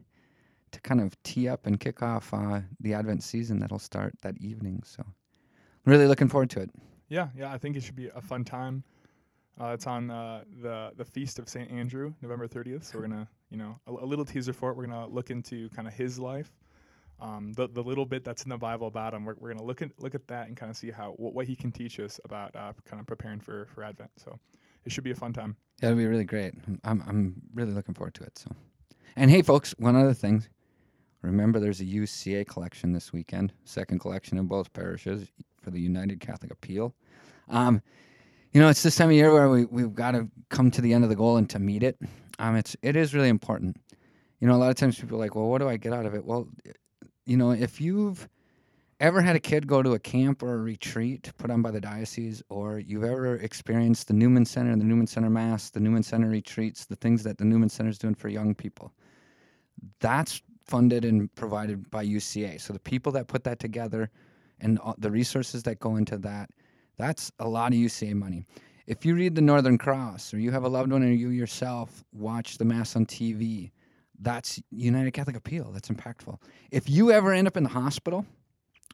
to 0.72 0.80
kind 0.80 1.00
of 1.00 1.16
tee 1.22 1.48
up 1.48 1.66
and 1.66 1.78
kick 1.78 2.02
off 2.02 2.34
uh, 2.34 2.62
the 2.80 2.94
Advent 2.94 3.22
season 3.22 3.60
that'll 3.60 3.78
start 3.78 4.12
that 4.22 4.36
evening. 4.38 4.82
So, 4.84 5.04
I'm 5.06 5.92
really 5.92 6.08
looking 6.08 6.26
forward 6.26 6.50
to 6.50 6.62
it. 6.62 6.70
Yeah, 7.08 7.28
yeah, 7.36 7.52
I 7.52 7.58
think 7.58 7.76
it 7.76 7.84
should 7.84 7.94
be 7.94 8.08
a 8.08 8.20
fun 8.20 8.42
time. 8.42 8.82
Uh, 9.60 9.68
it's 9.68 9.86
on 9.86 10.10
uh, 10.10 10.42
the 10.60 10.94
the 10.96 11.04
feast 11.04 11.38
of 11.38 11.48
Saint 11.48 11.70
Andrew, 11.70 12.12
November 12.22 12.48
30th. 12.48 12.86
So 12.86 12.98
we're 12.98 13.06
gonna, 13.06 13.28
you 13.50 13.56
know, 13.56 13.78
a, 13.86 13.92
a 13.92 14.06
little 14.06 14.24
teaser 14.24 14.52
for 14.52 14.72
it. 14.72 14.76
We're 14.76 14.86
gonna 14.86 15.06
look 15.06 15.30
into 15.30 15.68
kind 15.68 15.86
of 15.86 15.94
his 15.94 16.18
life, 16.18 16.50
um, 17.20 17.52
the 17.54 17.68
the 17.68 17.82
little 17.82 18.06
bit 18.06 18.24
that's 18.24 18.42
in 18.42 18.50
the 18.50 18.58
Bible 18.58 18.86
about 18.86 19.14
him. 19.14 19.24
We're, 19.24 19.36
we're 19.38 19.52
gonna 19.52 19.64
look 19.64 19.82
at 19.82 19.90
look 19.98 20.14
at 20.14 20.26
that 20.28 20.48
and 20.48 20.56
kind 20.56 20.70
of 20.70 20.76
see 20.76 20.90
how 20.90 21.12
what, 21.12 21.34
what 21.34 21.46
he 21.46 21.56
can 21.56 21.72
teach 21.72 21.98
us 21.98 22.20
about 22.24 22.54
uh, 22.54 22.72
kind 22.84 23.00
of 23.00 23.06
preparing 23.06 23.40
for 23.40 23.66
for 23.74 23.82
Advent. 23.82 24.10
So 24.16 24.38
it 24.84 24.92
should 24.92 25.04
be 25.04 25.10
a 25.10 25.16
fun 25.16 25.32
time. 25.32 25.56
Yeah, 25.82 25.90
it'll 25.90 25.98
be 25.98 26.06
really 26.06 26.24
great. 26.24 26.54
I'm 26.84 27.02
I'm 27.06 27.34
really 27.54 27.72
looking 27.72 27.94
forward 27.94 28.14
to 28.14 28.24
it. 28.24 28.38
So, 28.38 28.50
and 29.16 29.30
hey, 29.30 29.42
folks, 29.42 29.74
one 29.78 29.96
other 29.96 30.14
thing. 30.14 30.44
Remember, 31.22 31.58
there's 31.58 31.80
a 31.80 31.84
UCA 31.84 32.46
collection 32.46 32.92
this 32.92 33.12
weekend, 33.12 33.52
second 33.64 33.98
collection 33.98 34.38
in 34.38 34.46
both 34.46 34.72
parishes 34.72 35.28
for 35.60 35.70
the 35.70 35.80
United 35.80 36.20
Catholic 36.20 36.52
Appeal. 36.52 36.94
Um, 37.48 37.82
you 38.52 38.60
know, 38.60 38.68
it's 38.68 38.82
this 38.82 38.94
time 38.94 39.08
of 39.08 39.14
year 39.14 39.32
where 39.32 39.48
we 39.48 39.64
we've 39.64 39.94
got 39.94 40.12
to 40.12 40.28
come 40.50 40.70
to 40.70 40.80
the 40.80 40.92
end 40.92 41.02
of 41.02 41.10
the 41.10 41.16
goal 41.16 41.36
and 41.36 41.48
to 41.50 41.58
meet 41.58 41.82
it. 41.82 41.98
Um, 42.38 42.56
it's 42.56 42.76
it 42.82 42.94
is 42.94 43.14
really 43.14 43.28
important. 43.28 43.76
You 44.40 44.46
know, 44.46 44.54
a 44.54 44.58
lot 44.58 44.70
of 44.70 44.76
times 44.76 45.00
people 45.00 45.16
are 45.16 45.20
like, 45.20 45.34
well, 45.34 45.48
what 45.48 45.58
do 45.58 45.68
I 45.68 45.78
get 45.78 45.92
out 45.92 46.06
of 46.06 46.14
it? 46.14 46.24
Well, 46.24 46.48
you 47.26 47.36
know, 47.36 47.50
if 47.50 47.80
you've 47.80 48.28
ever 49.00 49.20
had 49.20 49.36
a 49.36 49.40
kid 49.40 49.66
go 49.66 49.82
to 49.82 49.92
a 49.92 49.98
camp 49.98 50.42
or 50.42 50.54
a 50.54 50.58
retreat 50.58 51.30
put 51.36 51.50
on 51.50 51.60
by 51.60 51.70
the 51.70 51.80
diocese, 51.80 52.42
or 52.48 52.78
you've 52.78 53.04
ever 53.04 53.36
experienced 53.36 54.08
the 54.08 54.14
Newman 54.14 54.44
Center, 54.46 54.70
and 54.70 54.80
the 54.80 54.86
Newman 54.86 55.06
Center 55.06 55.28
Mass, 55.28 55.70
the 55.70 55.80
Newman 55.80 56.02
Center 56.02 56.28
retreats, 56.28 56.86
the 56.86 56.96
things 56.96 57.22
that 57.24 57.36
the 57.36 57.44
Newman 57.44 57.68
Center 57.68 57.90
is 57.90 57.98
doing 57.98 58.14
for 58.14 58.28
young 58.28 58.54
people, 58.54 58.92
that's 60.00 60.40
funded 60.64 61.04
and 61.04 61.32
provided 61.34 61.90
by 61.90 62.04
UCA. 62.04 62.60
So 62.60 62.72
the 62.72 62.78
people 62.78 63.12
that 63.12 63.28
put 63.28 63.44
that 63.44 63.58
together 63.58 64.10
and 64.60 64.78
the 64.98 65.10
resources 65.10 65.62
that 65.64 65.78
go 65.78 65.96
into 65.96 66.16
that, 66.18 66.50
that's 66.96 67.30
a 67.38 67.48
lot 67.48 67.72
of 67.72 67.78
UCA 67.78 68.14
money. 68.14 68.44
If 68.86 69.04
you 69.04 69.14
read 69.14 69.34
the 69.34 69.42
Northern 69.42 69.78
Cross 69.78 70.32
or 70.32 70.38
you 70.38 70.50
have 70.52 70.64
a 70.64 70.68
loved 70.68 70.92
one 70.92 71.02
or 71.02 71.08
you 71.08 71.30
yourself 71.30 72.04
watch 72.12 72.56
the 72.56 72.64
Mass 72.64 72.96
on 72.96 73.04
TV, 73.04 73.72
that's 74.20 74.60
United 74.70 75.12
Catholic 75.12 75.36
Appeal. 75.36 75.70
That's 75.72 75.88
impactful. 75.88 76.38
If 76.70 76.88
you 76.88 77.10
ever 77.10 77.32
end 77.32 77.46
up 77.46 77.56
in 77.56 77.64
the 77.64 77.70
hospital 77.70 78.26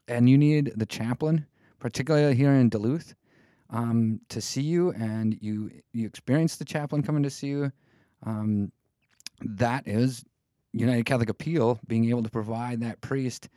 and 0.07 0.29
you 0.29 0.37
need 0.37 0.73
the 0.75 0.85
chaplain, 0.85 1.45
particularly 1.79 2.35
here 2.35 2.51
in 2.51 2.69
Duluth, 2.69 3.15
um, 3.69 4.19
to 4.29 4.41
see 4.41 4.61
you 4.61 4.91
and 4.91 5.37
you 5.41 5.71
you 5.93 6.05
experience 6.05 6.57
the 6.57 6.65
chaplain 6.65 7.01
coming 7.03 7.23
to 7.23 7.29
see 7.29 7.47
you, 7.47 7.71
um, 8.25 8.71
that 9.41 9.87
is 9.87 10.23
United 10.73 11.05
Catholic 11.05 11.29
Appeal 11.29 11.79
being 11.87 12.09
able 12.09 12.23
to 12.23 12.29
provide 12.29 12.81
that 12.81 13.01
priest 13.01 13.49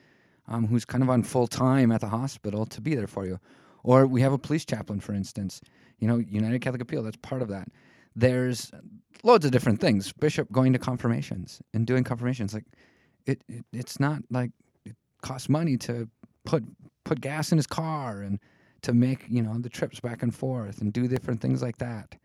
um, 0.48 0.66
who's 0.66 0.84
kind 0.84 1.02
of 1.02 1.10
on 1.10 1.22
full 1.22 1.46
time 1.46 1.90
at 1.92 2.00
the 2.00 2.08
hospital 2.08 2.66
to 2.66 2.80
be 2.80 2.94
there 2.94 3.06
for 3.06 3.26
you. 3.26 3.38
Or 3.82 4.06
we 4.06 4.20
have 4.20 4.32
a 4.32 4.38
police 4.38 4.64
chaplain, 4.64 5.00
for 5.00 5.12
instance. 5.12 5.60
You 5.98 6.08
know, 6.08 6.18
United 6.18 6.60
Catholic 6.60 6.82
Appeal, 6.82 7.02
that's 7.02 7.16
part 7.18 7.42
of 7.42 7.48
that. 7.48 7.68
There's 8.16 8.72
loads 9.22 9.44
of 9.44 9.52
different 9.52 9.80
things. 9.80 10.12
Bishop 10.12 10.50
going 10.50 10.72
to 10.72 10.78
confirmations 10.78 11.60
and 11.74 11.86
doing 11.86 12.02
confirmations. 12.02 12.54
Like, 12.54 12.64
it, 13.26 13.42
it 13.48 13.64
it's 13.72 14.00
not 14.00 14.22
like 14.30 14.50
it 14.84 14.96
costs 15.22 15.48
money 15.48 15.76
to 15.78 16.08
put 16.44 16.64
put 17.04 17.20
gas 17.20 17.52
in 17.52 17.58
his 17.58 17.66
car 17.66 18.22
and 18.22 18.40
to 18.82 18.92
make 18.94 19.26
you 19.28 19.42
know 19.42 19.58
the 19.58 19.68
trips 19.68 20.00
back 20.00 20.22
and 20.22 20.34
forth 20.34 20.80
and 20.80 20.92
do 20.92 21.06
different 21.06 21.40
things 21.40 21.62
like 21.62 21.78
that. 21.78 22.16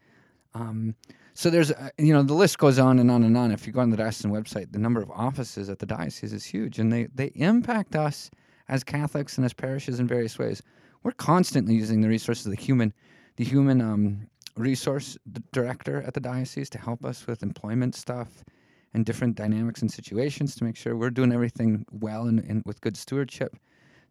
Um, 0.53 0.95
so 1.33 1.49
there's, 1.49 1.71
uh, 1.71 1.89
you 1.97 2.13
know, 2.13 2.23
the 2.23 2.33
list 2.33 2.57
goes 2.57 2.77
on 2.77 2.99
and 2.99 3.09
on 3.09 3.23
and 3.23 3.37
on. 3.37 3.51
If 3.51 3.65
you 3.65 3.73
go 3.73 3.79
on 3.79 3.89
the 3.89 3.97
diocesan 3.97 4.31
website, 4.31 4.71
the 4.71 4.79
number 4.79 5.01
of 5.01 5.09
offices 5.11 5.69
at 5.69 5.79
the 5.79 5.85
diocese 5.85 6.33
is 6.33 6.43
huge, 6.43 6.79
and 6.79 6.91
they 6.91 7.07
they 7.13 7.31
impact 7.35 7.95
us 7.95 8.29
as 8.67 8.83
Catholics 8.83 9.37
and 9.37 9.45
as 9.45 9.53
parishes 9.53 9.99
in 9.99 10.07
various 10.07 10.37
ways. 10.37 10.61
We're 11.03 11.11
constantly 11.13 11.73
using 11.73 12.01
the 12.01 12.09
resources 12.09 12.45
of 12.45 12.51
the 12.51 12.61
human, 12.61 12.93
the 13.37 13.43
human 13.43 13.81
um, 13.81 14.27
resource 14.55 15.17
director 15.51 16.01
at 16.03 16.13
the 16.13 16.19
diocese 16.19 16.69
to 16.69 16.77
help 16.77 17.05
us 17.05 17.27
with 17.27 17.43
employment 17.43 17.95
stuff 17.95 18.43
and 18.93 19.05
different 19.05 19.35
dynamics 19.35 19.81
and 19.81 19.91
situations 19.91 20.55
to 20.55 20.63
make 20.63 20.75
sure 20.75 20.95
we're 20.95 21.09
doing 21.09 21.31
everything 21.31 21.85
well 21.91 22.27
and, 22.27 22.39
and 22.41 22.61
with 22.65 22.81
good 22.81 22.97
stewardship 22.97 23.55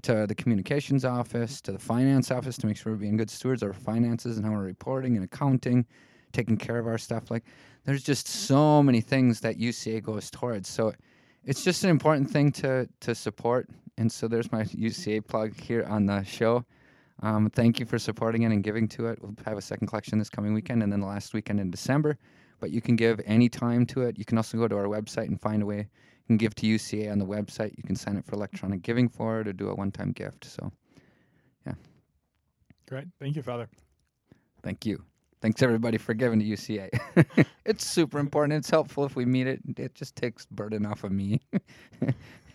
to 0.02 0.26
the 0.26 0.34
communications 0.34 1.04
office, 1.04 1.60
to 1.60 1.72
the 1.72 1.78
finance 1.78 2.30
office 2.30 2.56
to 2.56 2.66
make 2.66 2.76
sure 2.76 2.92
we're 2.92 2.98
being 2.98 3.16
good 3.16 3.30
stewards 3.30 3.62
of 3.62 3.68
our 3.68 3.74
finances 3.74 4.36
and 4.36 4.46
how 4.46 4.52
we're 4.52 4.64
reporting 4.64 5.16
and 5.16 5.24
accounting 5.24 5.84
taking 6.32 6.56
care 6.56 6.78
of 6.78 6.86
our 6.86 6.98
stuff. 6.98 7.30
Like 7.30 7.44
there's 7.84 8.02
just 8.02 8.28
so 8.28 8.82
many 8.82 9.00
things 9.00 9.40
that 9.40 9.58
UCA 9.58 10.02
goes 10.02 10.30
towards. 10.30 10.68
So 10.68 10.92
it's 11.44 11.64
just 11.64 11.84
an 11.84 11.90
important 11.90 12.30
thing 12.30 12.52
to 12.52 12.88
to 13.00 13.14
support. 13.14 13.68
And 13.98 14.10
so 14.10 14.28
there's 14.28 14.50
my 14.52 14.64
UCA 14.64 15.26
plug 15.26 15.58
here 15.58 15.84
on 15.84 16.06
the 16.06 16.22
show. 16.22 16.64
Um, 17.22 17.50
thank 17.50 17.78
you 17.78 17.86
for 17.86 17.98
supporting 17.98 18.42
it 18.42 18.52
and 18.52 18.62
giving 18.62 18.88
to 18.88 19.06
it. 19.06 19.18
We'll 19.20 19.34
have 19.44 19.58
a 19.58 19.62
second 19.62 19.88
collection 19.88 20.18
this 20.18 20.30
coming 20.30 20.54
weekend 20.54 20.82
and 20.82 20.92
then 20.92 21.00
the 21.00 21.06
last 21.06 21.34
weekend 21.34 21.60
in 21.60 21.70
December. 21.70 22.18
But 22.60 22.70
you 22.70 22.80
can 22.80 22.96
give 22.96 23.20
any 23.24 23.48
time 23.48 23.86
to 23.86 24.02
it. 24.02 24.18
You 24.18 24.24
can 24.24 24.38
also 24.38 24.58
go 24.58 24.68
to 24.68 24.76
our 24.76 24.84
website 24.84 25.28
and 25.28 25.40
find 25.40 25.62
a 25.62 25.66
way. 25.66 25.78
You 25.78 26.26
can 26.26 26.36
give 26.36 26.54
to 26.56 26.66
UCA 26.66 27.10
on 27.10 27.18
the 27.18 27.26
website. 27.26 27.76
You 27.76 27.82
can 27.82 27.96
sign 27.96 28.16
up 28.16 28.26
for 28.26 28.34
electronic 28.34 28.82
giving 28.82 29.08
for 29.08 29.40
it 29.40 29.48
or 29.48 29.52
do 29.52 29.68
a 29.68 29.74
one 29.74 29.90
time 29.90 30.12
gift. 30.12 30.44
So, 30.44 30.70
yeah. 31.66 31.74
Great. 32.88 33.06
Thank 33.18 33.36
you, 33.36 33.42
Father. 33.42 33.68
Thank 34.62 34.86
you. 34.86 35.02
Thanks 35.40 35.62
everybody 35.62 35.96
for 35.96 36.12
giving 36.12 36.38
to 36.38 36.44
UCA. 36.44 37.46
it's 37.64 37.86
super 37.86 38.18
important. 38.18 38.58
It's 38.58 38.68
helpful 38.68 39.06
if 39.06 39.16
we 39.16 39.24
meet 39.24 39.46
it. 39.46 39.60
It 39.78 39.94
just 39.94 40.14
takes 40.14 40.44
burden 40.46 40.84
off 40.84 41.02
of 41.02 41.12
me. 41.12 41.40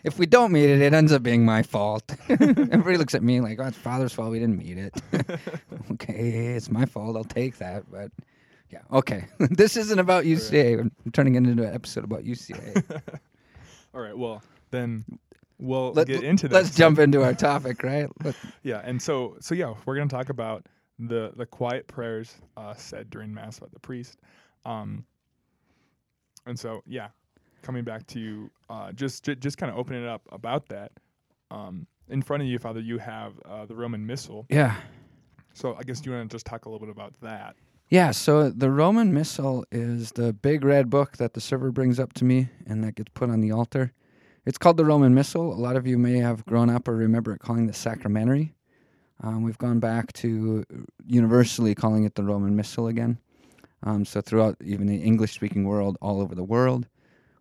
if 0.05 0.19
we 0.19 0.27
don't 0.27 0.51
meet 0.51 0.69
it, 0.69 0.81
it 0.81 0.93
ends 0.93 1.11
up 1.11 1.23
being 1.23 1.43
my 1.43 1.63
fault. 1.63 2.03
Everybody 2.29 2.97
looks 2.97 3.15
at 3.15 3.23
me 3.23 3.41
like, 3.41 3.59
"Oh, 3.59 3.65
it's 3.65 3.75
Father's 3.77 4.13
fault. 4.13 4.31
We 4.31 4.39
didn't 4.39 4.59
meet 4.59 4.77
it." 4.77 4.93
okay, 5.93 6.53
it's 6.55 6.69
my 6.69 6.85
fault. 6.85 7.17
I'll 7.17 7.23
take 7.23 7.57
that. 7.57 7.83
But 7.91 8.11
yeah, 8.69 8.81
okay. 8.93 9.25
this 9.39 9.75
isn't 9.75 9.97
about 9.97 10.25
UCA. 10.25 10.79
I'm 10.79 11.11
turning 11.11 11.33
it 11.35 11.39
into 11.39 11.63
an 11.63 11.73
episode 11.73 12.03
about 12.03 12.23
UCA. 12.23 13.01
All 13.95 14.01
right. 14.01 14.15
Well, 14.15 14.43
then 14.69 15.03
we'll 15.57 15.91
Let- 15.93 16.07
get 16.07 16.23
into 16.23 16.47
that. 16.49 16.53
Let's 16.53 16.75
jump 16.75 16.99
into 16.99 17.23
our 17.23 17.33
topic, 17.33 17.81
right? 17.81 18.07
Yeah, 18.61 18.81
and 18.83 19.01
so 19.01 19.37
so 19.41 19.55
yeah, 19.55 19.73
we're 19.85 19.95
gonna 19.95 20.07
talk 20.07 20.29
about 20.29 20.67
the 20.99 21.31
the 21.35 21.47
quiet 21.47 21.87
prayers 21.87 22.35
uh, 22.57 22.75
said 22.75 23.09
during 23.09 23.33
mass 23.33 23.59
by 23.59 23.67
the 23.73 23.79
priest. 23.79 24.19
Um, 24.65 25.03
and 26.45 26.59
so 26.59 26.83
yeah, 26.85 27.07
coming 27.65 27.83
back 27.83 28.05
to 28.07 28.49
uh, 28.69 28.91
just 28.91 29.23
ju- 29.25 29.35
just 29.35 29.57
kind 29.57 29.71
of 29.71 29.77
opening 29.77 30.03
it 30.03 30.07
up 30.07 30.21
about 30.31 30.69
that. 30.69 30.91
Um, 31.51 31.87
in 32.09 32.21
front 32.21 32.43
of 32.43 32.47
you, 32.47 32.59
Father, 32.59 32.79
you 32.79 32.99
have 32.99 33.33
uh, 33.45 33.65
the 33.65 33.75
Roman 33.75 34.05
Missal. 34.05 34.45
yeah. 34.49 34.75
So 35.53 35.73
I 35.79 35.83
guess 35.83 36.05
you 36.05 36.11
want 36.11 36.29
to 36.29 36.35
just 36.35 36.45
talk 36.45 36.65
a 36.65 36.69
little 36.69 36.85
bit 36.85 36.93
about 36.93 37.13
that. 37.21 37.55
Yeah, 37.89 38.11
so 38.11 38.49
the 38.49 38.69
Roman 38.69 39.13
Missal 39.13 39.63
is 39.71 40.11
the 40.11 40.33
big 40.33 40.65
red 40.65 40.89
book 40.89 41.15
that 41.15 41.33
the 41.33 41.39
server 41.39 41.71
brings 41.71 41.97
up 41.97 42.11
to 42.13 42.25
me 42.25 42.49
and 42.67 42.83
that 42.83 42.95
gets 42.95 43.09
put 43.13 43.29
on 43.29 43.39
the 43.39 43.51
altar. 43.53 43.93
It's 44.45 44.57
called 44.57 44.75
the 44.75 44.83
Roman 44.83 45.13
Missal. 45.13 45.53
A 45.53 45.55
lot 45.55 45.77
of 45.77 45.87
you 45.87 45.97
may 45.97 46.17
have 46.17 46.45
grown 46.45 46.69
up 46.69 46.89
or 46.89 46.95
remember 46.95 47.31
it 47.31 47.39
calling 47.39 47.67
the 47.67 47.73
sacramentary. 47.73 48.53
Um, 49.23 49.43
we've 49.43 49.57
gone 49.57 49.79
back 49.79 50.11
to 50.13 50.65
universally 51.05 51.73
calling 51.73 52.03
it 52.03 52.15
the 52.15 52.23
Roman 52.23 52.55
Missal 52.55 52.87
again. 52.87 53.17
Um, 53.83 54.03
so 54.03 54.19
throughout 54.19 54.57
even 54.61 54.87
the 54.87 54.97
English-speaking 54.97 55.63
world, 55.63 55.97
all 56.01 56.19
over 56.19 56.35
the 56.35 56.43
world, 56.43 56.87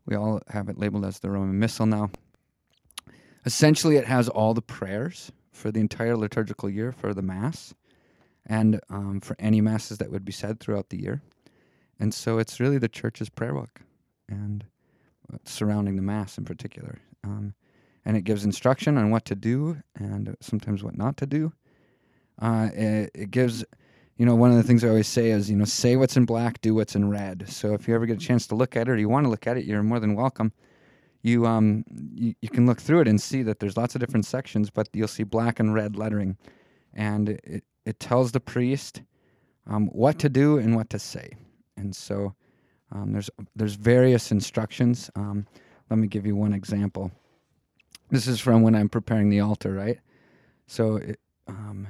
we 0.06 0.16
all 0.16 0.40
have 0.49 0.68
it 0.68 0.78
labeled 0.78 1.04
as 1.04 1.18
the 1.18 1.30
Roman 1.30 1.58
Missal 1.58 1.87
now. 1.87 2.11
Essentially, 3.46 3.96
it 3.96 4.06
has 4.06 4.28
all 4.28 4.54
the 4.54 4.62
prayers 4.62 5.30
for 5.52 5.70
the 5.70 5.80
entire 5.80 6.16
liturgical 6.16 6.68
year 6.68 6.92
for 6.92 7.14
the 7.14 7.23
Mass 7.23 7.75
and 8.46 8.80
um, 8.90 9.20
for 9.20 9.37
any 9.38 9.61
masses 9.61 9.99
that 9.99 10.11
would 10.11 10.25
be 10.25 10.32
said 10.32 10.61
throughout 10.61 10.90
the 10.90 11.00
year. 11.00 11.23
And 11.99 12.12
so 12.12 12.38
it's 12.38 12.61
really 12.61 12.78
the 12.78 12.88
church's 12.88 13.28
prayer 13.28 13.54
book 13.54 13.80
and 14.28 14.64
uh, 15.32 15.38
surrounding 15.44 15.96
the 15.96 16.02
Mass 16.02 16.37
in 16.38 16.44
particular. 16.44 16.99
Um, 17.23 17.54
and 18.04 18.16
it 18.16 18.25
gives 18.25 18.44
instruction 18.44 18.99
on 18.99 19.11
what 19.11 19.25
to 19.26 19.34
do 19.34 19.78
and 19.94 20.37
sometimes 20.40 20.82
what 20.82 20.99
not 20.99 21.16
to 21.18 21.26
do. 21.26 21.52
Uh, 22.40 22.68
it, 22.75 23.11
it 23.14 23.30
gives, 23.30 23.64
you 24.16 24.25
know, 24.25 24.35
one 24.35 24.50
of 24.50 24.56
the 24.56 24.62
things 24.62 24.85
I 24.85 24.88
always 24.88 25.09
say 25.09 25.30
is, 25.30 25.50
you 25.50 25.56
know, 25.56 25.64
say 25.64 25.97
what's 25.97 26.16
in 26.16 26.25
black, 26.25 26.61
do 26.61 26.75
what's 26.75 26.94
in 26.94 27.11
red. 27.11 27.49
So 27.49 27.75
if 27.75 27.88
you 27.88 27.94
ever 27.94 28.06
get 28.06 28.16
a 28.16 28.26
chance 28.26 28.47
to 28.49 28.54
look 28.54 28.76
at 28.76 28.88
it 28.88 28.92
or 28.92 28.97
you 28.97 29.09
want 29.09 29.25
to 29.26 29.30
look 29.30 29.47
at 29.47 29.56
it, 29.56 29.64
you're 29.64 29.83
more 29.83 30.00
than 30.00 30.14
welcome. 30.14 30.52
You 31.23 31.47
um 31.47 31.85
you, 32.14 32.35
you 32.42 32.49
can 32.49 32.66
look 32.66 32.80
through 32.80 33.00
it 33.00 33.09
and 33.09 33.21
see 33.21 33.42
that 33.42 33.59
there's 33.59 33.76
lots 33.76 33.94
of 33.94 34.00
different 34.00 34.26
sections, 34.26 34.71
but 34.71 34.88
you'll 34.92 35.09
see 35.09 35.23
black 35.25 35.59
and 35.59 35.75
red 35.75 35.97
lettering, 35.97 36.37
and 36.92 37.30
it, 37.30 37.64
it 37.87 37.99
tells 37.99 38.33
the 38.33 38.40
priest 38.40 39.02
um, 39.66 39.87
what 39.88 40.18
to 40.18 40.28
do 40.28 40.59
and 40.59 40.76
what 40.76 40.90
to 40.90 40.99
say. 40.99 41.30
And 41.76 41.97
so 41.97 42.35
um, 42.92 43.12
there's 43.12 43.30
there's 43.56 43.75
various 43.75 44.30
instructions. 44.30 45.11
Um, 45.16 45.47
let 45.90 45.99
me 45.99 46.06
give 46.06 46.26
you 46.26 46.37
one 46.37 46.52
example. 46.52 47.11
This 48.11 48.26
is 48.26 48.38
from 48.38 48.62
when 48.62 48.75
I'm 48.75 48.88
preparing 48.90 49.30
the 49.30 49.40
altar, 49.40 49.73
right? 49.73 49.99
So 50.66 50.97
it, 50.97 51.18
um, 51.49 51.88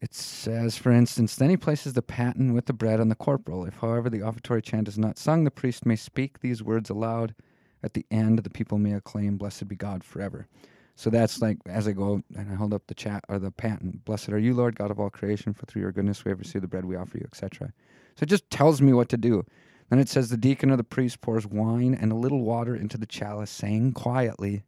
it 0.00 0.14
says, 0.14 0.76
for 0.76 0.92
instance, 0.92 1.36
then 1.36 1.48
he 1.48 1.56
places 1.56 1.94
the 1.94 2.02
paten 2.02 2.52
with 2.52 2.66
the 2.66 2.72
bread 2.72 3.00
on 3.00 3.08
the 3.08 3.14
corporal. 3.14 3.64
If, 3.64 3.76
however, 3.76 4.10
the 4.10 4.22
offertory 4.22 4.60
chant 4.60 4.88
is 4.88 4.98
not 4.98 5.18
sung, 5.18 5.44
the 5.44 5.50
priest 5.50 5.86
may 5.86 5.96
speak 5.96 6.40
these 6.40 6.62
words 6.62 6.90
aloud. 6.90 7.34
At 7.82 7.94
the 7.94 8.04
end, 8.10 8.40
the 8.40 8.50
people 8.50 8.78
may 8.78 8.92
acclaim, 8.92 9.38
"Blessed 9.38 9.68
be 9.68 9.76
God 9.76 10.04
forever." 10.04 10.48
So 10.96 11.10
that's 11.10 11.40
like 11.40 11.58
as 11.66 11.86
I 11.86 11.92
go 11.92 12.22
and 12.34 12.50
I 12.50 12.54
hold 12.54 12.74
up 12.74 12.86
the 12.86 12.94
chat 12.94 13.24
or 13.28 13.38
the 13.38 13.50
paten. 13.50 14.00
Blessed 14.04 14.30
are 14.30 14.38
you, 14.38 14.54
Lord 14.54 14.76
God 14.76 14.90
of 14.90 14.98
all 14.98 15.10
creation, 15.10 15.54
for 15.54 15.66
through 15.66 15.82
your 15.82 15.92
goodness 15.92 16.24
we 16.24 16.30
have 16.30 16.38
received 16.38 16.64
the 16.64 16.68
bread 16.68 16.84
we 16.84 16.96
offer 16.96 17.18
you, 17.18 17.26
etc. 17.26 17.72
So 18.16 18.24
it 18.24 18.30
just 18.30 18.50
tells 18.50 18.80
me 18.82 18.92
what 18.92 19.08
to 19.10 19.16
do. 19.16 19.44
Then 19.88 19.98
it 19.98 20.08
says 20.08 20.30
the 20.30 20.36
deacon 20.36 20.70
or 20.70 20.76
the 20.76 20.84
priest 20.84 21.20
pours 21.20 21.46
wine 21.46 21.94
and 21.94 22.10
a 22.10 22.16
little 22.16 22.42
water 22.42 22.74
into 22.74 22.98
the 22.98 23.06
chalice, 23.06 23.50
saying 23.50 23.92
quietly, 23.92 24.64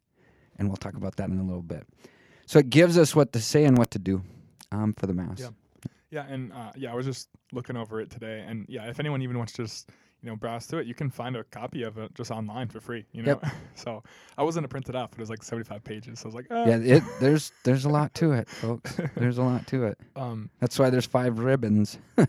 and 0.57 0.69
we'll 0.69 0.77
talk 0.77 0.95
about 0.95 1.17
that 1.17 1.29
in 1.29 1.39
a 1.39 1.45
little 1.45 1.63
bit. 1.63 1.87
So 2.47 2.59
it 2.59 2.71
gives 2.71 2.97
us 2.97 3.17
what 3.17 3.33
to 3.33 3.41
say 3.41 3.65
and 3.65 3.77
what 3.77 3.91
to 3.93 3.99
do 3.99 4.23
um, 4.73 4.95
for 4.95 5.07
the 5.07 5.15
mass. 5.15 5.41
Yeah. 5.41 5.49
Yeah, 6.11 6.25
and 6.27 6.53
uh, 6.55 6.73
yeah, 6.75 6.91
I 6.91 6.95
was 6.95 7.05
just 7.05 7.29
looking 7.53 7.77
over 7.77 8.01
it 8.01 8.11
today, 8.11 8.43
and 8.47 8.65
yeah, 8.67 8.89
if 8.89 8.99
anyone 8.99 9.21
even 9.21 9.37
wants 9.37 9.53
to 9.55 9.65
just 9.65 9.91
you 10.23 10.31
know 10.31 10.37
browse 10.37 10.65
through 10.65 10.79
it, 10.81 10.87
you 10.87 10.95
can 10.95 11.11
find 11.11 11.37
a 11.37 11.45
copy 11.45 11.83
of 11.83 11.99
it 11.99 12.15
just 12.15 12.31
online 12.31 12.69
for 12.69 12.81
free. 12.81 13.05
You 13.13 13.25
know, 13.25 13.39
Yep. 13.43 13.53
so 13.75 14.03
I 14.39 14.43
wasn't 14.43 14.65
to 14.65 14.69
print 14.69 14.89
it 14.89 14.95
off; 14.97 15.13
it 15.13 15.19
was 15.19 15.29
like 15.29 15.43
seventy-five 15.43 15.85
pages. 15.85 16.21
So 16.21 16.25
I 16.25 16.29
was 16.29 16.35
like, 16.35 16.47
uh, 16.51 16.65
Yeah, 16.67 16.79
it, 16.97 17.03
there's 17.21 17.53
there's 17.63 17.85
a 17.85 17.91
lot 17.91 18.15
to 18.15 18.33
it, 18.41 18.49
folks. 18.49 18.99
There's 19.17 19.37
a 19.37 19.43
lot 19.43 19.67
to 19.67 19.85
it. 19.85 19.99
um, 20.17 20.49
That's 20.61 20.79
why 20.79 20.89
there's 20.89 21.05
five 21.07 21.39
ribbons. 21.41 21.99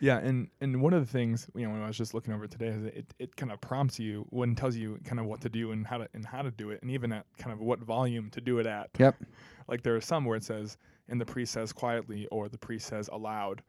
Yeah, 0.00 0.18
and 0.18 0.48
and 0.60 0.82
one 0.82 0.94
of 0.94 1.06
the 1.06 1.10
things 1.12 1.46
you 1.54 1.64
know 1.64 1.72
when 1.72 1.80
I 1.80 1.86
was 1.86 1.96
just 1.96 2.12
looking 2.12 2.34
over 2.34 2.42
it 2.46 2.50
today 2.50 2.66
is 2.66 2.82
it, 2.86 3.14
it 3.20 3.36
kind 3.36 3.52
of 3.52 3.60
prompts 3.60 4.00
you 4.00 4.26
when 4.30 4.56
tells 4.56 4.74
you 4.74 4.98
kind 5.04 5.20
of 5.20 5.26
what 5.26 5.40
to 5.42 5.48
do 5.48 5.70
and 5.70 5.86
how 5.86 5.98
to 5.98 6.08
and 6.12 6.26
how 6.26 6.42
to 6.42 6.50
do 6.50 6.70
it 6.70 6.82
and 6.82 6.90
even 6.90 7.12
at 7.12 7.24
kind 7.38 7.52
of 7.52 7.60
what 7.60 7.78
volume 7.78 8.28
to 8.30 8.40
do 8.40 8.58
it 8.58 8.66
at. 8.66 8.90
Yep. 8.98 9.14
Like 9.68 9.84
there 9.84 9.94
are 9.94 10.00
some 10.00 10.24
where 10.24 10.36
it 10.36 10.42
says 10.42 10.76
and 11.08 11.20
the 11.20 11.26
priest 11.26 11.52
says 11.52 11.72
quietly 11.72 12.26
or 12.30 12.48
the 12.48 12.58
priest 12.58 12.86
says 12.86 13.08
aloud. 13.12 13.62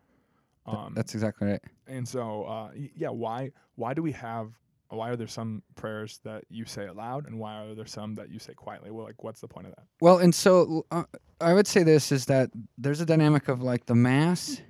Um, 0.66 0.94
That's 0.96 1.14
exactly 1.14 1.48
right. 1.50 1.62
and 1.88 2.08
so 2.08 2.44
uh, 2.46 2.72
yeah, 2.96 3.10
why 3.10 3.52
why 3.76 3.94
do 3.94 4.02
we 4.02 4.14
have 4.14 4.52
why 4.90 5.10
are 5.10 5.16
there 5.16 5.28
some 5.28 5.64
prayers 5.76 6.20
that 6.24 6.44
you 6.50 6.66
say 6.66 6.86
aloud 6.86 7.26
and 7.28 7.40
why 7.40 7.66
are 7.66 7.76
there 7.76 7.86
some 7.86 8.16
that 8.16 8.30
you 8.30 8.40
say 8.40 8.54
quietly? 8.54 8.92
Well, 8.92 9.06
like 9.06 9.24
what's 9.24 9.42
the 9.42 9.48
point 9.48 9.68
of 9.68 9.76
that? 9.76 9.86
Well, 10.02 10.20
and 10.20 10.34
so 10.34 10.86
uh, 10.92 11.04
I 11.42 11.54
would 11.54 11.68
say 11.68 11.84
this 11.84 12.12
is 12.12 12.26
that 12.26 12.52
there's 12.78 13.02
a 13.02 13.06
dynamic 13.06 13.48
of 13.48 13.62
like 13.62 13.86
the 13.86 13.96
mass. 13.96 14.62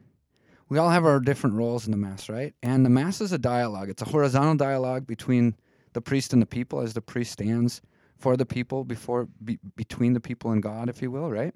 We 0.69 0.77
all 0.79 0.89
have 0.89 1.05
our 1.05 1.19
different 1.19 1.55
roles 1.55 1.85
in 1.85 1.91
the 1.91 1.97
mass, 1.97 2.29
right? 2.29 2.53
And 2.63 2.85
the 2.85 2.89
mass 2.89 3.21
is 3.21 3.31
a 3.31 3.37
dialogue. 3.37 3.89
It's 3.89 4.01
a 4.01 4.05
horizontal 4.05 4.55
dialogue 4.55 5.05
between 5.05 5.55
the 5.91 6.01
priest 6.01 6.33
and 6.33 6.41
the 6.41 6.47
people, 6.47 6.79
as 6.79 6.93
the 6.93 7.01
priest 7.01 7.33
stands 7.33 7.81
for 8.17 8.35
the 8.37 8.45
people 8.45 8.83
before 8.83 9.27
be, 9.43 9.59
between 9.75 10.13
the 10.13 10.19
people 10.19 10.51
and 10.51 10.63
God, 10.63 10.89
if 10.89 11.01
you 11.01 11.11
will, 11.11 11.29
right? 11.29 11.53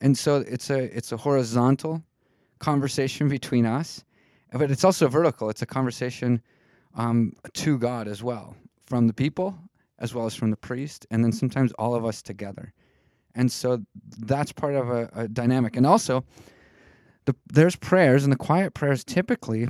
And 0.00 0.16
so 0.16 0.36
it's 0.36 0.70
a 0.70 0.96
it's 0.96 1.12
a 1.12 1.16
horizontal 1.16 2.02
conversation 2.58 3.28
between 3.28 3.66
us, 3.66 4.04
but 4.52 4.70
it's 4.70 4.84
also 4.84 5.08
vertical. 5.08 5.50
It's 5.50 5.62
a 5.62 5.66
conversation 5.66 6.40
um, 6.94 7.32
to 7.54 7.78
God 7.78 8.08
as 8.08 8.22
well, 8.22 8.56
from 8.86 9.06
the 9.06 9.12
people 9.12 9.58
as 9.98 10.14
well 10.14 10.26
as 10.26 10.34
from 10.34 10.50
the 10.50 10.56
priest, 10.56 11.06
and 11.10 11.24
then 11.24 11.32
sometimes 11.32 11.72
all 11.72 11.94
of 11.94 12.04
us 12.04 12.20
together. 12.20 12.72
And 13.34 13.50
so 13.50 13.82
that's 14.18 14.52
part 14.52 14.74
of 14.74 14.88
a, 14.90 15.08
a 15.14 15.28
dynamic. 15.28 15.76
And 15.76 15.86
also, 15.86 16.24
the, 17.24 17.34
there's 17.46 17.76
prayers, 17.76 18.24
and 18.24 18.32
the 18.32 18.36
quiet 18.36 18.74
prayers 18.74 19.04
typically 19.04 19.68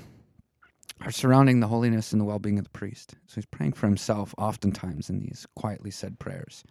are 1.01 1.11
surrounding 1.11 1.61
the 1.61 1.69
holiness 1.69 2.13
and 2.13 2.21
the 2.21 2.25
well 2.25 2.39
being 2.39 2.59
of 2.59 2.65
the 2.65 2.71
priest. 2.71 3.15
So 3.27 3.37
he's 3.37 3.47
praying 3.47 3.75
for 3.75 3.87
himself 3.87 4.35
oftentimes 4.39 5.11
in 5.11 5.21
these 5.21 5.47
quietly 5.57 5.91
said 5.91 6.19
prayers. 6.19 6.65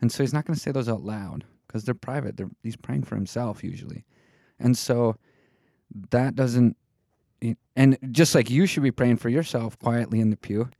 And 0.00 0.10
so 0.10 0.22
he's 0.22 0.32
not 0.32 0.44
going 0.44 0.54
to 0.54 0.60
say 0.60 0.72
those 0.72 0.88
out 0.88 1.02
loud 1.02 1.44
because 1.76 1.84
they're 1.84 1.94
private. 1.94 2.38
They're, 2.38 2.50
he's 2.62 2.76
praying 2.76 3.02
for 3.02 3.16
himself 3.16 3.62
usually. 3.62 4.04
And 4.58 4.76
so 4.78 5.16
that 6.10 6.34
doesn't, 6.34 6.76
and 7.76 7.98
just 8.10 8.34
like 8.34 8.48
you 8.48 8.66
should 8.66 8.82
be 8.82 8.90
praying 8.90 9.18
for 9.18 9.28
yourself 9.28 9.78
quietly 9.78 10.20
in 10.20 10.30
the 10.30 10.36
pew, 10.38 10.70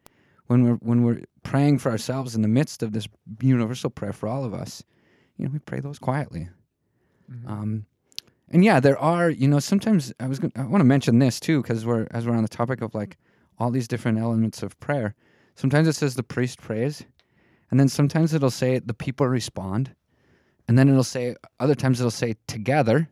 when 0.46 0.64
we're 0.64 0.76
when 0.76 1.02
we're 1.02 1.20
praying 1.42 1.78
for 1.78 1.90
ourselves 1.90 2.34
in 2.34 2.40
the 2.40 2.48
midst 2.48 2.82
of 2.82 2.92
this 2.92 3.06
universal 3.42 3.90
prayer 3.90 4.14
for 4.14 4.26
all 4.26 4.44
of 4.44 4.54
us, 4.54 4.82
you 5.36 5.44
know, 5.44 5.50
we 5.52 5.58
pray 5.58 5.80
those 5.80 5.98
quietly. 5.98 6.48
Um, 7.46 7.84
and 8.48 8.64
yeah, 8.64 8.80
there 8.80 8.98
are, 8.98 9.28
you 9.28 9.48
know, 9.48 9.58
sometimes 9.58 10.14
I 10.18 10.28
was 10.28 10.38
gonna, 10.38 10.52
I 10.56 10.62
want 10.62 10.80
to 10.80 10.84
mention 10.84 11.18
this 11.18 11.38
too 11.40 11.60
because 11.60 11.84
we're 11.84 12.06
as 12.12 12.26
we're 12.26 12.34
on 12.36 12.42
the 12.42 12.48
topic 12.48 12.80
of 12.80 12.94
like 12.94 13.18
all 13.58 13.70
these 13.70 13.88
different 13.88 14.18
elements 14.18 14.62
of 14.62 14.78
prayer. 14.80 15.14
Sometimes 15.56 15.88
it 15.88 15.94
says 15.94 16.14
the 16.14 16.22
priest 16.22 16.60
prays, 16.60 17.04
and 17.70 17.78
then 17.78 17.88
sometimes 17.88 18.32
it'll 18.32 18.50
say 18.50 18.78
the 18.78 18.94
people 18.94 19.26
respond, 19.26 19.94
and 20.68 20.78
then 20.78 20.88
it'll 20.88 21.04
say 21.04 21.36
other 21.60 21.74
times 21.74 22.00
it'll 22.00 22.10
say 22.10 22.34
together, 22.46 23.08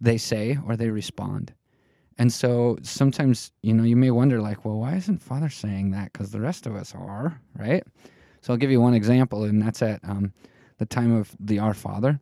they 0.00 0.18
say 0.18 0.58
or 0.66 0.76
they 0.76 0.90
respond. 0.90 1.52
And 2.18 2.32
so 2.32 2.78
sometimes, 2.82 3.52
you 3.62 3.74
know, 3.74 3.84
you 3.84 3.96
may 3.96 4.10
wonder, 4.10 4.40
like, 4.40 4.64
well, 4.64 4.78
why 4.78 4.94
isn't 4.96 5.22
Father 5.22 5.48
saying 5.48 5.90
that? 5.90 6.12
Because 6.12 6.30
the 6.30 6.40
rest 6.40 6.66
of 6.66 6.76
us 6.76 6.94
are, 6.94 7.40
right? 7.58 7.82
So 8.40 8.52
I'll 8.52 8.58
give 8.58 8.70
you 8.70 8.80
one 8.80 8.94
example, 8.94 9.44
and 9.44 9.62
that's 9.62 9.82
at 9.82 10.00
um, 10.04 10.32
the 10.78 10.86
time 10.86 11.12
of 11.12 11.34
the 11.40 11.58
Our 11.58 11.74
Father. 11.74 12.20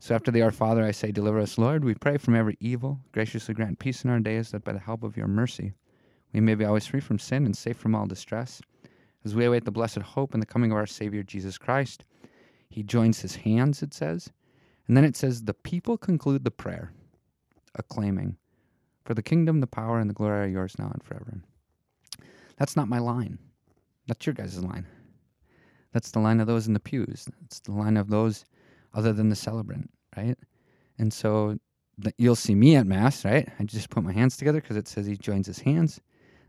So 0.00 0.14
after 0.14 0.30
the 0.30 0.42
Our 0.42 0.50
Father, 0.50 0.84
I 0.84 0.90
say, 0.90 1.12
Deliver 1.12 1.38
us, 1.38 1.56
Lord. 1.56 1.84
We 1.84 1.94
pray 1.94 2.18
from 2.18 2.34
every 2.34 2.56
evil. 2.60 3.00
Graciously 3.12 3.54
grant 3.54 3.78
peace 3.78 4.04
in 4.04 4.10
our 4.10 4.20
days, 4.20 4.50
that 4.50 4.64
by 4.64 4.72
the 4.72 4.78
help 4.78 5.02
of 5.02 5.16
your 5.16 5.28
mercy, 5.28 5.72
we 6.32 6.40
may 6.40 6.54
be 6.54 6.64
always 6.64 6.86
free 6.86 7.00
from 7.00 7.18
sin 7.18 7.46
and 7.46 7.56
safe 7.56 7.76
from 7.76 7.94
all 7.94 8.06
distress. 8.06 8.60
As 9.24 9.34
we 9.34 9.44
await 9.44 9.64
the 9.64 9.70
blessed 9.70 9.98
hope 9.98 10.34
and 10.34 10.42
the 10.42 10.46
coming 10.46 10.72
of 10.72 10.78
our 10.78 10.86
Savior 10.86 11.22
Jesus 11.22 11.58
Christ, 11.58 12.04
he 12.68 12.82
joins 12.82 13.20
his 13.20 13.36
hands, 13.36 13.82
it 13.82 13.94
says. 13.94 14.30
And 14.86 14.96
then 14.96 15.04
it 15.04 15.16
says, 15.16 15.42
The 15.42 15.54
people 15.54 15.98
conclude 15.98 16.44
the 16.44 16.50
prayer, 16.50 16.92
acclaiming, 17.74 18.36
For 19.04 19.14
the 19.14 19.22
kingdom, 19.22 19.60
the 19.60 19.66
power, 19.66 19.98
and 19.98 20.08
the 20.08 20.14
glory 20.14 20.44
are 20.44 20.48
yours 20.48 20.78
now 20.78 20.90
and 20.92 21.02
forever. 21.02 21.40
That's 22.56 22.76
not 22.76 22.88
my 22.88 22.98
line. 22.98 23.38
That's 24.06 24.26
your 24.26 24.34
guys' 24.34 24.62
line. 24.62 24.86
That's 25.92 26.10
the 26.10 26.18
line 26.18 26.40
of 26.40 26.46
those 26.46 26.66
in 26.66 26.74
the 26.74 26.80
pews. 26.80 27.28
That's 27.40 27.60
the 27.60 27.72
line 27.72 27.96
of 27.96 28.08
those 28.08 28.44
other 28.94 29.12
than 29.12 29.28
the 29.28 29.36
celebrant, 29.36 29.90
right? 30.16 30.36
And 30.98 31.12
so 31.12 31.58
you'll 32.16 32.36
see 32.36 32.54
me 32.54 32.76
at 32.76 32.86
Mass, 32.86 33.24
right? 33.24 33.48
I 33.58 33.64
just 33.64 33.90
put 33.90 34.04
my 34.04 34.12
hands 34.12 34.36
together 34.36 34.60
because 34.60 34.76
it 34.76 34.88
says 34.88 35.06
he 35.06 35.16
joins 35.16 35.46
his 35.46 35.60
hands. 35.60 36.00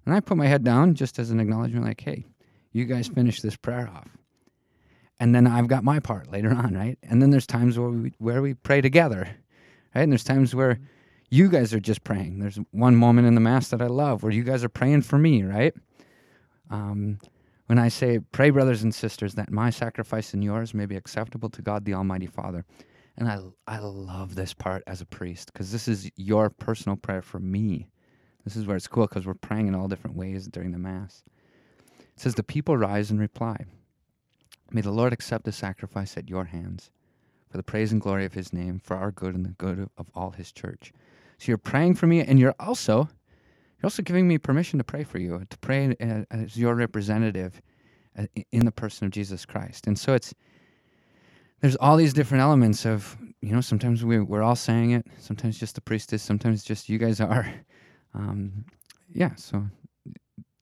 And 0.06 0.16
I 0.16 0.20
put 0.20 0.38
my 0.38 0.48
head 0.48 0.64
down 0.64 0.96
just 0.96 1.20
as 1.20 1.32
an 1.32 1.40
acknowledgement, 1.40 1.86
like, 1.86 2.02
hey, 2.02 2.26
you 2.72 2.86
guys 2.86 3.08
finish 3.08 3.42
this 3.42 3.56
prayer 3.56 3.90
off. 3.94 4.08
And 5.20 5.36
then 5.36 5.48
I've 5.48 5.68
got 5.68 5.84
my 5.84 6.00
part 6.00 6.32
later 6.32 6.52
on, 6.56 6.74
right? 6.74 6.98
And 7.04 7.22
then 7.22 7.30
there's 7.30 7.48
times 7.48 7.78
where 7.78 7.90
we 7.90 8.14
where 8.18 8.42
we 8.42 8.54
pray 8.54 8.82
together, 8.82 9.30
right? 9.94 10.02
And 10.02 10.12
there's 10.12 10.24
times 10.24 10.56
where 10.56 10.80
you 11.30 11.50
guys 11.50 11.74
are 11.74 11.80
just 11.80 12.04
praying. 12.04 12.40
There's 12.40 12.60
one 12.72 12.96
moment 12.96 13.28
in 13.28 13.36
the 13.36 13.42
mass 13.42 13.70
that 13.70 13.82
I 13.82 13.88
love 13.88 14.24
where 14.24 14.32
you 14.32 14.44
guys 14.44 14.64
are 14.64 14.70
praying 14.70 15.04
for 15.04 15.18
me, 15.18 15.44
right? 15.44 15.74
Um, 16.70 17.20
when 17.68 17.78
I 17.78 17.88
say, 17.90 18.20
"Pray, 18.20 18.50
brothers 18.50 18.82
and 18.82 18.94
sisters, 18.94 19.36
that 19.36 19.52
my 19.52 19.70
sacrifice 19.70 20.34
and 20.34 20.44
yours 20.44 20.74
may 20.74 20.86
be 20.88 20.96
acceptable 20.96 21.50
to 21.50 21.62
God 21.62 21.86
the 21.86 21.94
Almighty 21.94 22.26
Father," 22.26 22.66
and 23.18 23.28
I 23.28 23.40
I 23.68 23.80
love 23.80 24.36
this 24.36 24.54
part 24.54 24.84
as 24.88 25.02
a 25.02 25.06
priest 25.06 25.52
because 25.54 25.72
this 25.72 25.88
is 25.88 26.10
your 26.16 26.50
personal 26.50 26.96
prayer 26.96 27.22
for 27.22 27.40
me. 27.40 27.88
This 28.44 28.56
is 28.56 28.66
where 28.66 28.78
it's 28.78 28.88
cool 28.88 29.06
because 29.06 29.28
we're 29.28 29.36
praying 29.36 29.68
in 29.68 29.76
all 29.76 29.88
different 29.88 30.16
ways 30.16 30.48
during 30.48 30.72
the 30.72 30.80
mass. 30.80 31.24
It 32.00 32.20
says, 32.20 32.36
"The 32.36 32.44
people 32.44 32.78
rise 32.78 33.12
and 33.12 33.20
reply." 33.20 33.66
May 34.72 34.82
the 34.82 34.92
Lord 34.92 35.14
accept 35.14 35.46
the 35.46 35.52
sacrifice 35.52 36.18
at 36.18 36.30
your 36.30 36.46
hands 36.46 36.92
for 37.50 37.58
the 37.58 37.64
praise 37.64 37.92
and 37.92 38.00
glory 38.00 38.26
of 38.26 38.34
his 38.34 38.54
name, 38.54 38.80
for 38.84 38.96
our 38.96 39.12
good 39.12 39.34
and 39.36 39.46
the 39.46 39.50
good 39.50 39.90
of, 39.98 40.08
all 40.14 40.32
his 40.32 40.52
church. 40.52 40.94
So 41.38 41.46
you're 41.48 41.58
praying 41.58 41.96
for 41.96 42.06
me, 42.06 42.22
and 42.22 42.40
you're 42.40 42.56
also 42.60 43.10
you're 43.78 43.86
also 43.86 44.04
giving 44.04 44.28
me 44.28 44.38
permission 44.38 44.78
to 44.78 44.84
pray 44.84 45.04
for 45.04 45.20
you, 45.20 45.42
to 45.50 45.58
pray 45.60 45.96
as 46.30 46.58
your 46.58 46.76
representative 46.76 47.62
uh, 48.18 48.26
in 48.52 48.66
the 48.66 48.72
person 48.72 49.06
of 49.06 49.12
Jesus 49.12 49.46
Christ. 49.46 49.88
And 49.88 49.98
so 49.98 50.14
it's 50.14 50.34
there's 51.62 51.78
all 51.78 51.96
these 51.98 52.14
different 52.14 52.42
elements 52.42 52.86
of 52.86 53.18
you 53.42 53.52
know 53.52 53.62
sometimes 53.62 54.04
we 54.04 54.20
we're 54.20 54.44
all 54.44 54.56
saying 54.56 54.92
it, 54.92 55.08
sometimes 55.18 55.58
just 55.58 55.76
the 55.76 55.82
priest 55.82 56.14
is, 56.14 56.22
sometimes 56.22 56.64
just 56.64 56.90
you 56.90 56.98
guys 56.98 57.20
are. 57.20 57.52
Um, 58.16 58.66
yeah, 59.14 59.36
so 59.36 59.68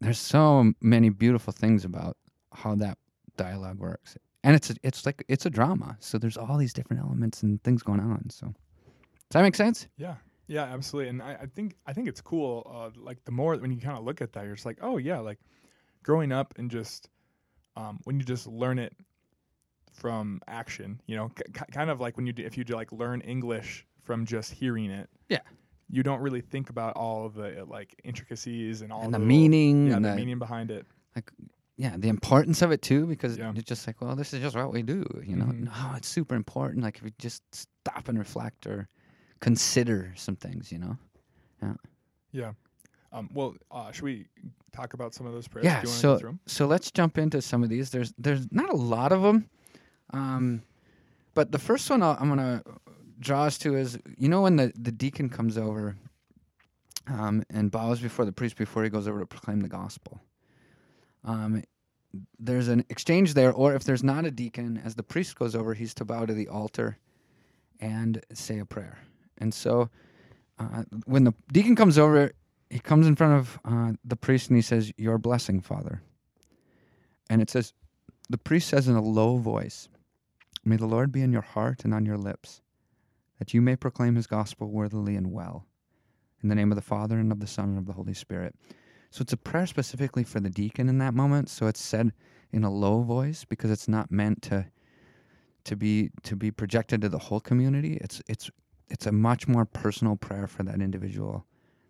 there's 0.01 0.19
so 0.19 0.73
many 0.81 1.07
beautiful 1.07 1.53
things 1.53 1.85
about 1.85 2.17
how 2.51 2.75
that 2.75 2.97
dialogue 3.38 3.79
works, 3.79 4.17
and 4.44 4.56
it's 4.56 4.70
a, 4.70 4.75
it's 4.84 5.06
like 5.06 5.24
it's 5.27 5.46
a 5.46 5.50
drama. 5.50 5.96
So 6.00 6.17
there's 6.17 6.38
all 6.38 6.58
these 6.58 6.74
different 6.74 7.01
elements 7.01 7.44
and 7.44 7.62
things 7.63 7.82
going 7.84 8.00
on. 8.00 8.29
So 8.29 8.48
does 8.48 9.34
that 9.34 9.41
make 9.44 9.56
sense? 9.56 9.88
Yeah, 9.98 10.15
yeah, 10.48 10.63
absolutely. 10.63 11.10
And 11.10 11.22
I, 11.22 11.34
I 11.41 11.46
think 11.46 11.75
I 11.86 11.94
think 11.94 12.08
it's 12.08 12.22
cool. 12.22 12.70
Uh, 12.74 12.89
like 13.01 13.24
the 13.25 13.32
more 13.32 13.56
when 13.56 13.72
you 13.72 13.79
kind 13.79 13.98
of 13.98 14.03
look 14.03 14.22
at 14.22 14.34
that, 14.34 14.46
you're 14.46 14.56
just 14.56 14.65
like, 14.65 14.79
oh 14.82 14.98
yeah, 14.98 15.20
like 15.20 15.39
growing 16.03 16.32
up 16.32 16.53
and 16.58 16.70
just 16.72 17.10
um, 17.75 18.00
when 18.06 18.20
you 18.20 18.25
just 18.25 18.48
learn 18.48 18.79
it 18.79 18.94
from 19.94 20.39
action, 20.48 21.01
you 21.08 21.15
know, 21.15 21.29
k- 21.29 21.63
kind 21.72 21.89
of 21.89 22.00
like 22.00 22.17
when 22.17 22.25
you 22.27 22.34
do, 22.34 22.44
if 22.44 22.58
you 22.58 22.63
do 22.63 22.75
like 22.75 22.91
learn 22.91 23.22
English 23.22 23.86
from 24.03 24.25
just 24.25 24.51
hearing 24.51 24.89
it. 24.91 25.10
Yeah. 25.29 25.39
You 25.89 26.03
don't 26.03 26.20
really 26.22 26.41
think 26.41 26.70
about 26.70 26.96
all 26.96 27.25
of 27.25 27.34
the 27.34 27.62
uh, 27.62 27.65
like 27.65 28.00
intricacies 28.03 28.82
and 28.82 28.91
all 28.91 29.03
and 29.03 29.13
the 29.13 29.17
little- 29.20 29.27
meaning 29.27 29.88
yeah, 29.88 29.96
and 29.96 30.06
the 30.06 30.10
the, 30.10 30.15
meaning 30.15 30.38
behind 30.39 30.70
it. 30.72 30.86
Yeah 31.77 31.96
the 31.98 32.10
importance 32.10 32.62
of 32.62 32.72
it 32.72 32.81
too 32.81 33.05
because 33.05 33.38
Yeah. 33.38 33.51
it's 33.55 33.63
just 33.69 33.86
like 33.88 34.01
well 34.01 34.15
this 34.15 34.34
is 34.34 34.41
just 34.41 34.55
what 34.55 34.74
we 34.74 34.81
do 34.81 35.05
you 35.25 35.36
know 35.36 35.46
Mhm. 35.46 35.65
no 35.65 35.93
it's 35.96 36.07
super 36.07 36.36
important 36.36 36.84
like 36.84 36.98
if 36.98 37.03
we 37.03 37.13
just 37.19 37.41
stop 37.53 38.07
and 38.10 38.17
reflect 38.17 38.65
or 38.67 38.88
consider 39.39 40.13
some 40.15 40.36
things 40.36 40.72
you 40.72 40.79
know 40.79 40.98
Yeah. 41.62 41.74
Yeah. 42.31 42.53
Um, 43.12 43.29
well, 43.34 43.55
uh, 43.72 43.91
should 43.91 44.03
we 44.03 44.27
talk 44.74 44.93
about 44.93 45.13
some 45.15 45.25
of 45.25 45.34
those 45.34 45.48
prayers? 45.48 45.65
Yeah, 45.65 45.81
you 45.81 45.88
so- 45.88 46.13
go 46.15 46.19
through 46.19 46.29
'em? 46.29 46.39
so 46.46 46.67
let's 46.67 46.91
jump 46.91 47.17
into 47.17 47.41
some 47.41 47.63
of 47.63 47.69
these 47.69 47.89
there's 47.89 48.13
there's 48.17 48.51
not 48.51 48.69
a 48.69 48.75
lot 48.75 49.12
of 49.12 49.22
them 49.24 49.50
um 50.13 50.62
but 51.34 51.51
the 51.51 51.60
first 51.60 51.89
one 51.89 52.01
I'll, 52.03 52.17
i'm 52.19 52.29
gonna 52.29 52.63
draw 53.19 53.43
us 53.46 53.57
to 53.60 53.75
is 53.75 53.98
you 54.17 54.29
know 54.29 54.41
when 54.43 54.55
the 54.57 54.72
the 54.75 54.91
deacon 54.91 55.29
comes 55.29 55.57
over 55.57 55.96
um 57.07 57.43
and 57.50 57.72
bows 57.72 58.00
before 58.00 58.25
the 58.25 58.31
priest 58.34 58.55
before 58.57 58.84
he 58.84 58.89
goes 58.89 59.07
over 59.07 59.19
to 59.19 59.25
proclaim 59.25 59.62
the 59.62 59.67
gospel 59.69 60.22
um 61.27 61.62
there's 62.39 62.67
an 62.67 62.84
exchange 62.89 63.36
there 63.36 63.54
or 63.54 63.75
if 63.75 63.84
there's 63.84 64.04
not 64.04 64.25
a 64.25 64.32
deacon 64.32 64.82
as 64.84 64.95
the 64.95 65.04
priest 65.04 65.38
goes 65.38 65.56
over 65.56 65.75
he's 65.75 65.93
to 65.93 66.04
bow 66.04 66.25
to 66.25 66.34
the 66.34 66.47
altar 66.47 66.97
and 67.80 68.23
say 68.34 68.58
a 68.58 68.65
prayer 68.65 68.97
and 69.38 69.54
so 69.54 69.89
uh, 70.58 70.82
when 71.06 71.23
the 71.23 71.34
deacon 71.51 71.75
comes 71.75 71.99
over 71.99 72.32
he 72.69 72.80
comes 72.80 73.08
in 73.08 73.15
front 73.15 73.34
of 73.34 73.60
uh, 73.65 73.93
the 74.04 74.15
priest 74.15 74.49
and 74.49 74.58
he 74.58 74.62
says, 74.62 74.91
Your 74.97 75.17
blessing, 75.17 75.62
Father. 75.62 76.01
And 77.30 77.41
it 77.41 77.49
says, 77.49 77.73
the 78.30 78.38
priest 78.38 78.69
says 78.69 78.88
in 78.88 78.95
a 78.95 79.01
low 79.01 79.38
voice, 79.38 79.88
May 80.65 80.75
the 80.75 80.86
Lord 80.86 81.12
be 81.12 81.21
in 81.21 81.32
your 81.32 81.41
heart 81.41 81.86
and 81.86 81.93
on 81.93 82.06
your 82.06 82.17
lips, 82.17 82.62
that 83.39 83.54
you 83.54 83.62
may 83.62 83.75
proclaim 83.75 84.15
his 84.15 84.28
gospel 84.28 84.69
worthily 84.69 85.15
and 85.15 85.32
well. 85.32 85.65
In 86.43 86.49
the 86.49 86.56
name 86.56 86.71
of 86.71 86.75
the 86.75 86.82
Father 86.82 87.17
and 87.17 87.32
of 87.32 87.39
the 87.39 87.47
Son 87.47 87.69
and 87.69 87.78
of 87.78 87.86
the 87.86 87.93
Holy 87.93 88.13
Spirit. 88.13 88.56
So 89.10 89.22
it's 89.22 89.34
a 89.34 89.38
prayer 89.38 89.67
specifically 89.67 90.24
for 90.24 90.39
the 90.39 90.50
deacon 90.50 90.89
in 90.89 90.98
that 91.00 91.13
moment. 91.13 91.50
So 91.50 91.67
it's 91.67 91.82
said 91.82 92.12
in 92.52 92.63
a 92.63 92.72
low 92.72 93.02
voice 93.02 93.46
because 93.46 93.72
it's 93.72 93.88
not 93.88 94.12
meant 94.12 94.41
to 94.43 94.65
to 95.65 95.76
be 95.76 96.12
to 96.24 96.36
be 96.36 96.50
projected 96.50 97.02
to 97.02 97.10
the 97.10 97.17
whole 97.17 97.39
community. 97.39 97.98
It's 98.02 98.22
it's 98.28 98.50
it's 98.89 99.06
a 99.06 99.12
much 99.12 99.48
more 99.48 99.65
personal 99.65 100.15
prayer 100.15 100.48
for 100.48 100.63
that 100.63 100.82
individual 100.82 101.46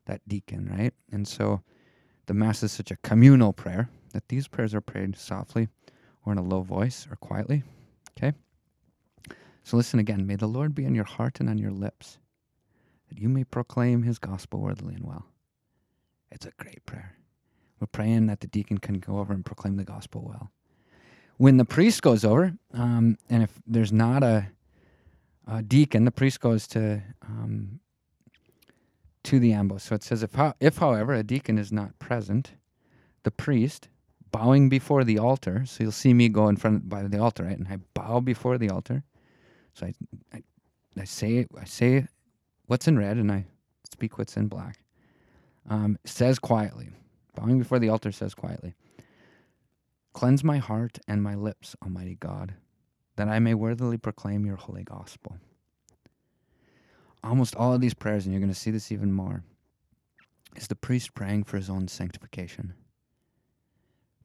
that 0.05 0.21
deacon, 0.27 0.67
right? 0.67 0.93
And 1.11 1.27
so 1.27 1.61
the 2.25 2.33
Mass 2.33 2.63
is 2.63 2.71
such 2.71 2.91
a 2.91 2.97
communal 2.97 3.53
prayer 3.53 3.89
that 4.13 4.27
these 4.29 4.47
prayers 4.47 4.73
are 4.73 4.81
prayed 4.81 5.15
softly 5.15 5.67
or 6.25 6.31
in 6.33 6.37
a 6.37 6.43
low 6.43 6.61
voice 6.61 7.07
or 7.09 7.15
quietly. 7.17 7.63
Okay? 8.17 8.35
So 9.63 9.77
listen 9.77 9.99
again. 9.99 10.25
May 10.25 10.35
the 10.35 10.47
Lord 10.47 10.73
be 10.73 10.85
in 10.85 10.95
your 10.95 11.03
heart 11.05 11.39
and 11.39 11.49
on 11.49 11.57
your 11.57 11.71
lips, 11.71 12.19
that 13.09 13.19
you 13.19 13.29
may 13.29 13.43
proclaim 13.43 14.03
his 14.03 14.17
gospel 14.17 14.59
worthily 14.59 14.95
and 14.95 15.05
well. 15.05 15.25
It's 16.31 16.45
a 16.45 16.51
great 16.57 16.85
prayer. 16.85 17.15
We're 17.79 17.87
praying 17.87 18.27
that 18.27 18.39
the 18.39 18.47
deacon 18.47 18.79
can 18.79 18.99
go 18.99 19.19
over 19.19 19.33
and 19.33 19.45
proclaim 19.45 19.77
the 19.77 19.83
gospel 19.83 20.23
well. 20.25 20.51
When 21.37 21.57
the 21.57 21.65
priest 21.65 22.01
goes 22.01 22.25
over, 22.25 22.53
um, 22.73 23.17
and 23.29 23.43
if 23.43 23.51
there's 23.67 23.93
not 23.93 24.23
a, 24.23 24.47
a 25.47 25.61
deacon, 25.61 26.05
the 26.05 26.11
priest 26.11 26.39
goes 26.39 26.67
to 26.69 27.01
um, 27.21 27.79
to 29.23 29.39
the 29.39 29.51
ambo. 29.53 29.77
So 29.77 29.93
it 29.93 30.03
says, 30.03 30.23
if, 30.23 30.31
if 30.59 30.77
however 30.77 31.13
a 31.13 31.21
deacon 31.21 31.57
is 31.57 31.71
not 31.71 31.99
present, 31.99 32.53
the 33.23 33.31
priest 33.31 33.89
bowing 34.31 34.69
before 34.69 35.03
the 35.03 35.19
altar. 35.19 35.65
So 35.65 35.83
you'll 35.83 35.91
see 35.91 36.13
me 36.13 36.29
go 36.29 36.47
in 36.47 36.55
front 36.55 36.87
by 36.87 37.03
the 37.03 37.19
altar, 37.19 37.43
right? 37.43 37.57
And 37.57 37.67
I 37.67 37.77
bow 37.93 38.21
before 38.21 38.57
the 38.57 38.69
altar. 38.69 39.03
So 39.73 39.85
I, 39.87 39.93
I, 40.33 40.43
I 40.97 41.03
say, 41.03 41.45
I 41.59 41.65
say 41.65 42.07
what's 42.67 42.87
in 42.87 42.97
red, 42.97 43.17
and 43.17 43.31
I 43.31 43.45
speak 43.91 44.17
what's 44.17 44.37
in 44.37 44.47
black. 44.47 44.79
Um, 45.67 45.97
says 46.05 46.39
quietly, 46.39 46.91
bowing 47.35 47.59
before 47.59 47.79
the 47.79 47.89
altar 47.89 48.11
says 48.11 48.33
quietly, 48.33 48.73
"Cleanse 50.13 50.43
my 50.43 50.57
heart 50.57 50.99
and 51.07 51.21
my 51.21 51.35
lips, 51.35 51.75
Almighty 51.83 52.15
God, 52.15 52.55
that 53.17 53.27
I 53.27 53.39
may 53.39 53.53
worthily 53.53 53.97
proclaim 53.97 54.45
your 54.45 54.55
holy 54.55 54.83
gospel." 54.83 55.37
almost 57.23 57.55
all 57.55 57.73
of 57.73 57.81
these 57.81 57.93
prayers, 57.93 58.25
and 58.25 58.33
you're 58.33 58.41
going 58.41 58.53
to 58.53 58.59
see 58.59 58.71
this 58.71 58.91
even 58.91 59.11
more, 59.11 59.43
is 60.55 60.67
the 60.67 60.75
priest 60.75 61.13
praying 61.13 61.43
for 61.43 61.57
his 61.57 61.69
own 61.69 61.87
sanctification, 61.87 62.73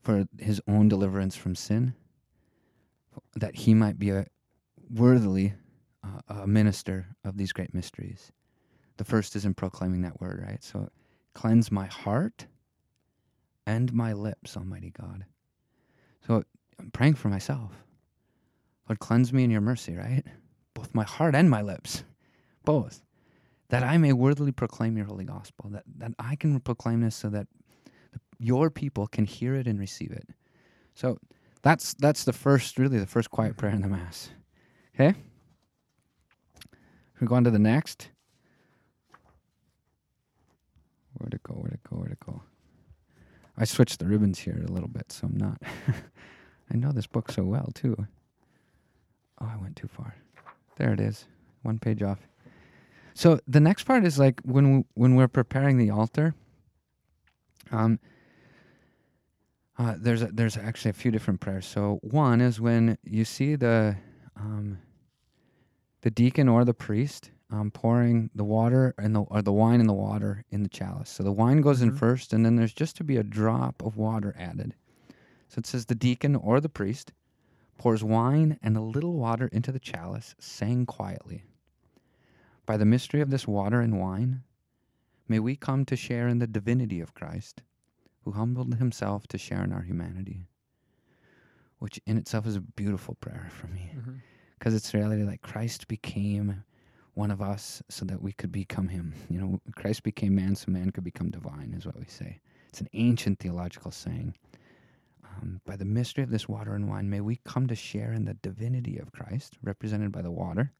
for 0.01 0.25
his 0.39 0.61
own 0.67 0.87
deliverance 0.87 1.35
from 1.35 1.55
sin, 1.55 1.93
that 3.35 3.55
he 3.55 3.73
might 3.73 3.99
be 3.99 4.09
a 4.09 4.25
worthily 4.89 5.53
uh, 6.03 6.41
a 6.41 6.47
minister 6.47 7.07
of 7.23 7.37
these 7.37 7.53
great 7.53 7.73
mysteries. 7.73 8.31
The 8.97 9.05
first 9.05 9.35
is 9.35 9.45
in 9.45 9.53
proclaiming 9.53 10.01
that 10.01 10.19
word, 10.19 10.43
right? 10.45 10.63
So, 10.63 10.89
cleanse 11.33 11.71
my 11.71 11.87
heart 11.87 12.47
and 13.65 13.93
my 13.93 14.13
lips, 14.13 14.57
Almighty 14.57 14.91
God. 14.91 15.25
So, 16.27 16.43
I'm 16.79 16.91
praying 16.91 17.15
for 17.15 17.29
myself. 17.29 17.71
Lord, 18.89 18.99
cleanse 18.99 19.31
me 19.31 19.43
in 19.43 19.51
your 19.51 19.61
mercy, 19.61 19.95
right? 19.95 20.23
Both 20.73 20.93
my 20.93 21.03
heart 21.03 21.35
and 21.35 21.49
my 21.49 21.61
lips 21.61 22.03
both, 22.65 23.03
that 23.69 23.83
I 23.83 23.97
may 23.97 24.13
worthily 24.13 24.51
proclaim 24.51 24.97
your 24.97 25.05
holy 25.05 25.25
gospel, 25.25 25.69
that, 25.71 25.83
that 25.97 26.11
I 26.19 26.35
can 26.35 26.59
proclaim 26.59 27.01
this 27.01 27.15
so 27.15 27.29
that 27.29 27.47
your 28.39 28.69
people 28.69 29.07
can 29.07 29.25
hear 29.25 29.55
it 29.55 29.67
and 29.67 29.79
receive 29.79 30.11
it. 30.11 30.27
So 30.95 31.17
that's 31.61 31.93
that's 31.95 32.23
the 32.23 32.33
first, 32.33 32.77
really 32.77 32.99
the 32.99 33.07
first 33.07 33.31
quiet 33.31 33.57
prayer 33.57 33.73
in 33.73 33.81
the 33.81 33.87
Mass. 33.87 34.29
Okay? 34.95 35.15
We 37.19 37.27
go 37.27 37.35
on 37.35 37.43
to 37.45 37.51
the 37.51 37.59
next. 37.59 38.09
Where'd 41.23 41.33
it 41.35 41.43
go? 41.43 41.53
Where'd 41.53 41.73
it 41.73 41.83
go? 41.89 41.95
Where'd 41.95 42.11
it 42.11 42.19
go? 42.25 42.41
I 43.57 43.63
switched 43.63 43.99
the 43.99 44.05
ribbons 44.07 44.39
here 44.39 44.61
a 44.67 44.71
little 44.71 44.89
bit, 44.89 45.09
so 45.11 45.27
I'm 45.27 45.37
not. 45.37 45.61
I 46.71 46.75
know 46.75 46.91
this 46.91 47.07
book 47.07 47.31
so 47.31 47.43
well, 47.43 47.69
too. 47.73 47.95
Oh, 49.39 49.49
I 49.51 49.55
went 49.61 49.77
too 49.77 49.87
far. 49.87 50.15
There 50.75 50.91
it 50.91 50.99
is. 50.99 51.25
One 51.61 51.79
page 51.79 52.03
off. 52.03 52.19
So 53.13 53.39
the 53.47 53.61
next 53.61 53.83
part 53.85 54.03
is 54.05 54.19
like 54.19 54.41
when 54.43 54.77
we, 54.77 54.83
when 54.95 55.15
we're 55.15 55.29
preparing 55.29 55.77
the 55.77 55.91
altar. 55.91 56.35
Um, 57.71 57.99
Uh, 59.77 59.95
there's 59.97 60.21
a, 60.21 60.27
there's 60.27 60.57
actually 60.57 60.91
a 60.91 60.93
few 60.93 61.09
different 61.11 61.39
prayers. 61.39 61.65
So 61.65 61.99
one 62.03 62.41
is 62.41 62.61
when 62.61 62.97
you 63.03 63.25
see 63.25 63.55
the 63.55 63.95
um, 64.35 64.79
the 66.01 66.11
deacon 66.11 66.47
or 66.47 66.63
the 66.65 66.75
priest 66.75 67.31
um, 67.53 67.69
pouring 67.71 68.31
the 68.33 68.43
water 68.43 68.95
and 68.97 69.15
the 69.15 69.21
or 69.21 69.41
the 69.43 69.53
wine 69.53 69.79
and 69.79 69.87
the 69.87 69.93
water 69.93 70.43
in 70.49 70.63
the 70.63 70.69
chalice. 70.69 71.09
So 71.09 71.23
the 71.23 71.31
wine 71.31 71.61
goes 71.61 71.81
in 71.81 71.91
Mhm. 71.91 71.97
first, 71.97 72.33
and 72.33 72.43
then 72.45 72.55
there's 72.55 72.73
just 72.73 72.95
to 72.97 73.03
be 73.03 73.15
a 73.17 73.23
drop 73.23 73.83
of 73.83 73.95
water 73.95 74.33
added. 74.37 74.75
So 75.49 75.59
it 75.59 75.67
says 75.67 75.85
the 75.85 75.95
deacon 75.95 76.35
or 76.35 76.59
the 76.59 76.67
priest 76.69 77.13
pours 77.77 78.03
wine 78.03 78.57
and 78.63 78.75
a 78.75 78.81
little 78.81 79.13
water 79.13 79.47
into 79.47 79.71
the 79.71 79.79
chalice, 79.79 80.35
saying 80.39 80.87
quietly, 80.87 81.43
"By 82.65 82.77
the 82.77 82.85
mystery 82.85 83.21
of 83.21 83.29
this 83.29 83.47
water 83.47 83.81
and 83.81 83.99
wine, 83.99 84.43
may 85.27 85.39
we 85.39 85.55
come 85.55 85.85
to 85.85 85.95
share 85.95 86.27
in 86.27 86.39
the 86.39 86.47
divinity 86.47 86.99
of 86.99 87.13
Christ." 87.13 87.61
who 88.21 88.31
humbled 88.31 88.75
himself 88.75 89.27
to 89.27 89.37
share 89.37 89.65
in 89.65 89.73
our 89.73 89.81
humanity. 89.81 90.47
Which 91.79 91.99
in 92.05 92.17
itself 92.17 92.47
is 92.47 92.55
a 92.55 92.61
beautiful 92.61 93.15
prayer 93.15 93.49
for 93.51 93.67
me 93.67 93.91
Mm-hmm. 93.97 94.13
because 94.57 94.73
it's 94.73 94.93
reality 94.93 95.23
like 95.23 95.41
Christ 95.41 95.89
became 95.89 96.63
one 97.15 97.31
of 97.31 97.41
us 97.41 97.81
so 97.89 98.05
that 98.05 98.21
we 98.21 98.31
could 98.33 98.51
become 98.51 98.87
him. 98.87 99.13
You 99.29 99.39
know, 99.39 99.61
Christ 99.75 100.03
became 100.03 100.35
man 100.35 100.55
so 100.55 100.71
man 100.71 100.91
could 100.91 101.03
become 101.03 101.29
divine, 101.29 101.73
is 101.77 101.85
what 101.85 101.99
we 101.99 102.05
say. 102.07 102.39
It's 102.69 102.81
an 102.81 102.89
ancient 102.93 103.39
theological 103.39 103.91
saying. 103.91 104.33
Um, 105.23 105.61
by 105.65 105.75
the 105.75 105.85
mystery 105.85 106.23
of 106.23 106.29
this 106.29 106.47
water 106.47 106.73
and 106.75 106.89
wine, 106.89 107.09
may 107.09 107.21
we 107.21 107.39
come 107.43 107.67
to 107.67 107.75
share 107.75 108.13
in 108.13 108.25
the 108.25 108.35
divinity 108.35 108.97
of 108.97 109.11
Christ, 109.11 109.57
represented 109.63 110.11
by 110.11 110.21
the 110.21 110.31
water, 110.31 110.71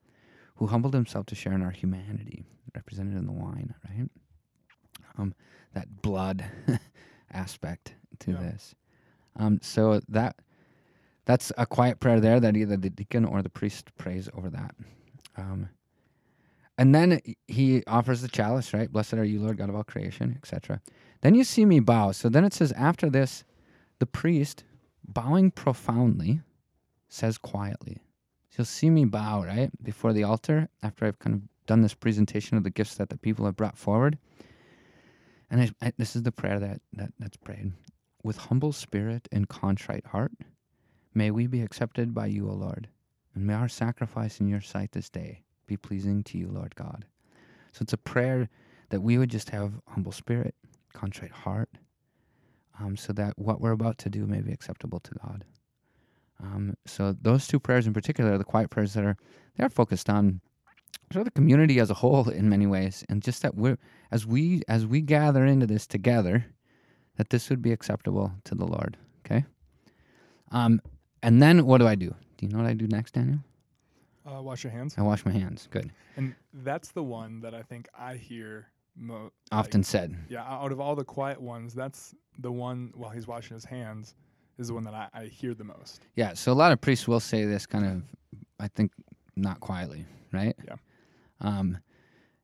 who 0.56 0.68
humbled 0.68 0.94
himself 0.94 1.26
to 1.28 1.36
share 1.36 1.54
in 1.54 1.62
our 1.62 1.72
humanity, 1.72 2.44
represented 2.76 3.18
in 3.18 3.26
the 3.26 3.32
wine, 3.32 3.74
right? 3.90 4.10
Um, 5.18 5.34
that 5.74 6.02
blood 6.02 6.46
aspect 7.32 7.96
to 8.20 8.32
Yeah. 8.32 8.38
this. 8.40 8.76
Um, 9.36 9.60
so 9.62 10.02
that 10.10 10.36
that's 11.26 11.52
a 11.58 11.66
quiet 11.66 12.00
prayer 12.00 12.20
there 12.20 12.40
that 12.40 12.58
either 12.58 12.78
the 12.78 12.90
deacon 12.90 13.26
or 13.26 13.42
the 13.42 13.50
priest 13.50 13.96
prays 13.98 14.30
over 14.36 14.50
that. 14.50 14.76
Um, 15.38 15.70
and 16.78 16.94
then 16.94 17.22
he 17.48 17.84
offers 17.86 18.22
the 18.22 18.28
chalice, 18.28 18.74
right? 18.74 18.92
Blessed 18.92 19.14
are 19.14 19.24
you, 19.24 19.40
Lord 19.40 19.58
God 19.58 19.70
of 19.70 19.76
all 19.76 19.84
creation, 19.84 20.36
etc. 20.38 20.82
Then 21.22 21.36
you 21.36 21.44
see 21.44 21.66
me 21.66 21.80
bow. 21.80 22.12
So 22.12 22.30
then 22.30 22.44
it 22.44 22.54
says, 22.54 22.72
after 22.74 23.10
this, 23.10 23.44
the 24.00 24.06
priest, 24.06 24.64
bowing 25.08 25.52
profoundly, 25.52 26.42
says 27.10 27.38
quietly. 27.38 28.02
So 28.50 28.58
you'll 28.60 28.66
see 28.66 28.90
me 28.90 29.06
bow, 29.06 29.44
right? 29.44 29.72
Before 29.84 30.14
the 30.14 30.24
altar, 30.24 30.68
after 30.82 31.06
I've 31.06 31.20
kind 31.20 31.36
of 31.36 31.42
done 31.68 31.82
this 31.82 31.94
presentation 31.94 32.58
of 32.58 32.64
the 32.64 32.70
gifts 32.70 32.96
that 32.96 33.10
the 33.10 33.18
people 33.18 33.46
have 33.46 33.56
brought 33.56 33.78
forward. 33.78 34.18
And 35.50 35.62
I, 35.62 35.72
I, 35.82 35.94
this 35.98 36.16
is 36.16 36.24
the 36.24 36.32
prayer 36.32 36.60
that, 36.60 36.82
that 36.94 37.14
that's 37.20 37.38
prayed. 37.38 37.72
With 38.24 38.38
humble 38.38 38.72
spirit 38.72 39.28
and 39.32 39.48
contrite 39.48 40.08
heart, 40.08 40.32
may 41.14 41.30
we 41.30 41.46
be 41.46 41.62
accepted 41.62 42.14
by 42.14 42.28
you, 42.28 42.50
O 42.50 42.54
Lord, 42.54 42.88
and 43.36 43.46
may 43.46 43.54
our 43.54 43.70
sacrifice 43.70 44.40
in 44.40 44.48
your 44.48 44.62
sight 44.62 44.92
this 44.94 45.10
day 45.10 45.43
be 45.66 45.78
pleasing 45.78 46.24
to 46.24 46.38
you, 46.38 46.48
Lord 46.48 46.76
God. 46.76 47.06
So 47.72 47.82
it's 47.82 47.94
a 47.94 47.98
prayer 47.98 48.50
that 48.90 49.02
we 49.02 49.18
would 49.18 49.30
just 49.30 49.50
have 49.50 49.74
humble 49.88 50.12
spirit, 50.12 50.56
contrite 50.94 51.32
heart, 51.32 51.70
um, 52.80 52.98
so 52.98 53.14
that 53.14 53.34
what 53.38 53.62
we're 53.62 53.72
about 53.72 53.98
to 54.00 54.10
do 54.10 54.26
may 54.26 54.42
be 54.42 54.52
acceptable 54.52 55.00
to 55.00 55.12
God. 55.26 55.44
Um, 56.42 56.76
so 56.86 57.16
those 57.22 57.48
two 57.48 57.60
prayers 57.60 57.88
in 57.88 57.94
particular 57.94 58.34
are 58.34 58.38
the 58.38 58.44
quiet 58.44 58.70
prayers 58.70 58.94
that 58.94 59.04
are 59.04 59.18
they 59.56 59.64
are 59.64 59.70
focused 59.70 60.10
on 60.10 60.42
sort 61.12 61.22
of 61.22 61.26
the 61.26 61.40
community 61.40 61.80
as 61.80 61.90
a 61.90 61.96
whole 61.96 62.28
in 62.30 62.50
many 62.50 62.66
ways, 62.66 63.06
and 63.08 63.22
just 63.22 63.42
that 63.44 63.56
we're 63.56 63.78
as 64.12 64.26
we 64.26 64.62
as 64.68 64.86
we 64.86 65.02
gather 65.02 65.46
into 65.46 65.68
this 65.68 65.88
together, 65.88 66.46
that 67.18 67.30
this 67.30 67.50
would 67.50 67.62
be 67.62 67.72
acceptable 67.72 68.32
to 68.44 68.56
the 68.56 68.66
Lord. 68.66 68.98
Okay. 69.26 69.46
Um, 70.52 70.82
and 71.22 71.42
then 71.42 71.66
what 71.66 71.78
do 71.80 71.88
I 71.88 71.96
do? 71.96 72.14
Do 72.38 72.46
you 72.46 72.50
know 72.50 72.60
what 72.60 72.68
I 72.68 72.74
do 72.74 72.88
next, 72.88 73.14
Daniel? 73.14 73.40
Uh, 74.26 74.42
wash 74.42 74.64
your 74.64 74.72
hands. 74.72 74.96
I 74.98 75.02
wash 75.02 75.26
my 75.26 75.32
hands. 75.32 75.68
Good. 75.72 75.92
And 76.16 76.34
that's 76.54 76.92
the 76.92 77.04
one 77.04 77.42
that 77.42 77.54
I 77.54 77.62
think 77.62 77.88
I 77.98 78.16
hear 78.16 78.68
mo- 78.96 79.32
Often 79.52 79.82
like, 79.82 79.86
said. 79.88 80.18
yeah, 80.30 80.44
out 80.44 80.72
of 80.72 80.80
all 80.80 80.96
the 80.96 81.04
quiet 81.04 81.42
ones, 81.42 81.74
that's 81.74 82.16
the 82.40 82.52
one 82.52 82.92
while 82.96 83.10
he's 83.10 83.28
washing 83.28 83.56
his 83.56 83.66
hands 83.66 84.16
is 84.58 84.68
the 84.68 84.74
one 84.74 84.84
that 84.86 84.94
I, 84.94 85.08
I 85.14 85.26
hear 85.26 85.54
the 85.54 85.64
most. 85.64 86.02
Yeah. 86.16 86.34
So 86.36 86.52
a 86.52 86.54
lot 86.54 86.72
of 86.72 86.80
priests 86.80 87.08
will 87.08 87.20
say 87.20 87.44
this 87.46 87.66
kind 87.66 87.86
of, 87.86 88.04
I 88.60 88.68
think, 88.70 88.92
not 89.36 89.60
quietly, 89.60 90.06
right? 90.32 90.56
Yeah. 90.66 90.76
Um, 91.42 91.78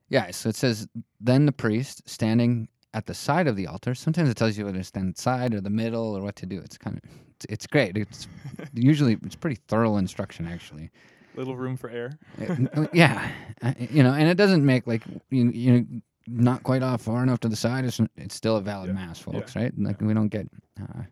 yeah. 0.09 0.31
So 0.31 0.49
it 0.49 0.55
says, 0.55 0.87
then 1.21 1.45
the 1.45 1.51
priest 1.51 2.01
standing 2.09 2.67
at 2.93 3.05
the 3.05 3.13
side 3.13 3.47
of 3.47 3.55
the 3.55 3.67
altar. 3.67 3.93
Sometimes 3.93 4.29
it 4.29 4.35
tells 4.35 4.57
you 4.57 4.65
whether 4.65 4.79
to 4.79 4.83
stand 4.83 5.17
side 5.17 5.53
or 5.53 5.61
the 5.61 5.69
middle 5.69 6.17
or 6.17 6.23
what 6.23 6.35
to 6.37 6.45
do. 6.47 6.59
It's 6.59 6.77
kind 6.77 6.97
of, 6.97 7.09
it's, 7.35 7.45
it's 7.47 7.67
great. 7.67 7.95
It's 7.95 8.27
usually 8.73 9.17
it's 9.23 9.35
pretty 9.35 9.59
thorough 9.67 9.97
instruction 9.97 10.47
actually. 10.47 10.89
Little 11.35 11.55
room 11.55 11.77
for 11.77 11.89
air. 11.89 12.17
Uh, 12.75 12.87
yeah, 12.93 13.31
uh, 13.61 13.73
you 13.77 14.03
know, 14.03 14.13
and 14.13 14.27
it 14.27 14.35
doesn't 14.35 14.65
make 14.65 14.87
like 14.87 15.03
you 15.29 15.49
you 15.51 15.71
know 15.71 15.85
not 16.27 16.63
quite 16.63 16.83
off 16.83 17.01
far 17.01 17.23
enough 17.23 17.39
to 17.41 17.49
the 17.49 17.55
side. 17.55 17.85
It's 17.85 17.99
it's 18.15 18.35
still 18.35 18.57
a 18.57 18.61
valid 18.61 18.87
Yeah, 18.89 18.93
mass, 18.93 19.19
yeah, 19.19 19.33
folks, 19.33 19.55
right? 19.55 19.73
Like 19.77 20.01
we 20.01 20.13
don't 20.13 20.29
get 20.29 20.47
uh, 20.81 21.03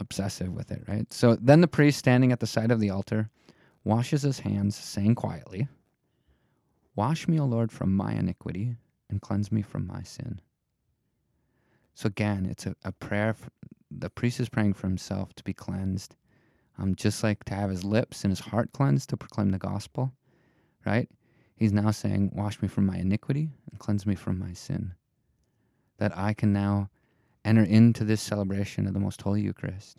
obsessive 0.00 0.52
with 0.52 0.70
it, 0.70 0.82
right? 0.88 1.10
So 1.12 1.36
then 1.36 1.60
the 1.60 1.68
priest 1.68 1.98
standing 1.98 2.32
at 2.32 2.40
the 2.40 2.46
side 2.46 2.70
of 2.70 2.80
the 2.80 2.90
altar 2.90 3.30
washes 3.84 4.22
his 4.22 4.40
hands, 4.40 4.76
saying 4.76 5.14
quietly, 5.14 5.68
"Wash 6.94 7.28
me, 7.28 7.38
O 7.38 7.44
Lord, 7.44 7.70
from 7.70 7.94
my 7.94 8.12
iniquity, 8.12 8.76
and 9.08 9.20
cleanse 9.20 9.52
me 9.52 9.62
from 9.62 9.86
my 9.86 10.02
sin." 10.02 10.40
So 11.94 12.08
again, 12.08 12.46
it's 12.50 12.66
a, 12.66 12.74
a 12.84 12.92
prayer. 12.92 13.34
For, 13.34 13.50
the 13.90 14.10
priest 14.10 14.40
is 14.40 14.48
praying 14.48 14.74
for 14.74 14.86
himself 14.88 15.34
to 15.34 15.44
be 15.44 15.52
cleansed 15.52 16.16
um, 16.78 16.94
just 16.94 17.22
like 17.22 17.44
to 17.44 17.54
have 17.54 17.70
his 17.70 17.84
lips 17.84 18.24
and 18.24 18.30
his 18.30 18.40
heart 18.40 18.72
cleansed 18.72 19.10
to 19.10 19.16
proclaim 19.16 19.50
the 19.50 19.58
gospel, 19.58 20.12
right? 20.84 21.08
He's 21.56 21.72
now 21.72 21.90
saying, 21.90 22.32
Wash 22.34 22.60
me 22.60 22.68
from 22.68 22.86
my 22.86 22.96
iniquity 22.96 23.48
and 23.70 23.80
cleanse 23.80 24.06
me 24.06 24.14
from 24.14 24.38
my 24.38 24.52
sin. 24.52 24.92
That 25.98 26.16
I 26.16 26.34
can 26.34 26.52
now 26.52 26.90
enter 27.44 27.62
into 27.62 28.04
this 28.04 28.20
celebration 28.20 28.86
of 28.86 28.92
the 28.92 29.00
most 29.00 29.22
holy 29.22 29.40
Eucharist 29.40 29.96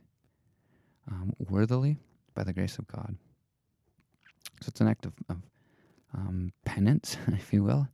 um, 1.09 1.33
worthily 1.39 1.97
by 2.35 2.43
the 2.43 2.53
grace 2.53 2.77
of 2.77 2.87
God. 2.87 3.15
So 4.61 4.69
it's 4.69 4.81
an 4.81 4.87
act 4.87 5.05
of, 5.05 5.13
of 5.29 5.37
um, 6.13 6.51
penance, 6.65 7.17
if 7.27 7.51
you 7.51 7.63
will, 7.63 7.87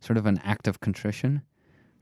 sort 0.00 0.16
of 0.16 0.26
an 0.26 0.40
act 0.44 0.68
of 0.68 0.80
contrition, 0.80 1.42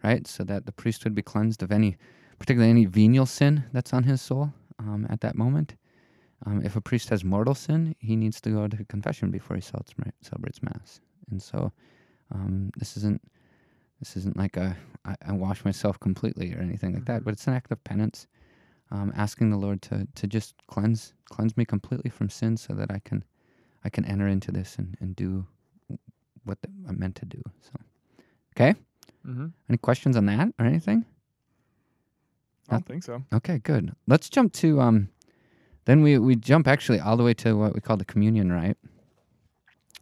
right? 0.05 0.27
So 0.27 0.45
that 0.45 0.67
the 0.67 0.73
priest 0.73 1.05
would 1.05 1.15
be 1.15 1.23
cleansed 1.23 1.63
of 1.63 1.73
any, 1.73 1.97
particularly 2.39 2.71
any 2.71 2.85
venial 2.85 3.27
sin 3.27 3.65
that's 3.73 3.95
on 3.95 4.03
his 4.03 4.21
soul 4.21 4.53
um, 4.79 5.07
at 5.09 5.21
that 5.23 5.37
moment. 5.37 5.75
Um, 6.45 6.63
if 6.63 6.77
a 6.77 6.81
priest 6.81 7.09
has 7.09 7.25
mortal 7.25 7.55
sin, 7.55 7.95
he 7.99 8.15
needs 8.17 8.41
to 8.43 8.51
go 8.51 8.69
to 8.69 8.85
confession 8.85 9.31
before 9.31 9.57
he 9.57 9.63
celebrates, 9.63 10.29
celebrates 10.29 10.63
mass. 10.63 11.01
And 11.31 11.41
so, 11.43 11.73
um, 12.31 12.71
this 12.77 12.97
isn't 12.97 13.21
this 14.01 14.17
isn't 14.17 14.37
like 14.37 14.57
a 14.59 14.77
I, 15.07 15.15
I 15.29 15.33
wash 15.33 15.65
myself 15.65 15.99
completely 15.99 16.55
or 16.55 16.59
anything 16.61 16.93
like 16.95 17.07
that, 17.07 17.23
Mhm. 17.23 17.25
but 17.25 17.33
it's 17.33 17.47
an 17.47 17.55
act 17.55 17.73
of 17.73 17.83
penance, 17.85 18.27
um, 18.91 19.13
asking 19.17 19.51
the 19.51 19.57
Lord 19.57 19.81
to 19.83 20.07
to 20.15 20.27
just 20.27 20.55
cleanse 20.67 21.15
cleanse 21.31 21.57
me 21.57 21.65
completely 21.65 22.11
from 22.11 22.29
sin, 22.29 22.57
so 22.59 22.75
that 22.75 22.91
I 22.91 22.99
can 22.99 23.25
I 23.85 23.89
can 23.89 24.05
enter 24.05 24.29
into 24.29 24.53
this 24.53 24.77
and, 24.77 24.97
and 25.01 25.17
do 25.17 25.47
what 26.45 26.59
I'm 26.87 26.99
meant 26.99 27.17
to 27.17 27.25
do. 27.25 27.43
So, 27.63 27.73
okay. 28.55 28.75
Mm-hmm. 29.27 29.47
Any 29.69 29.79
questions 29.79 30.17
on 30.17 30.27
that 30.27 30.53
or 30.59 30.67
anything? 30.67 31.05
I 32.69 32.73
don't 32.75 32.87
think 32.87 33.05
so. 33.05 33.23
Okay, 33.33 33.59
good. 33.59 33.95
Let's 34.07 34.29
jump 34.29 34.53
to 34.55 34.81
um 34.81 35.09
then 35.87 36.03
we 36.03 36.19
we 36.19 36.37
jump 36.37 36.69
actually 36.69 37.01
all 37.01 37.17
the 37.17 37.25
way 37.25 37.35
to 37.35 37.57
what 37.57 37.75
we 37.75 37.81
call 37.81 37.97
the 37.97 38.05
communion 38.05 38.53
rite. 38.53 38.77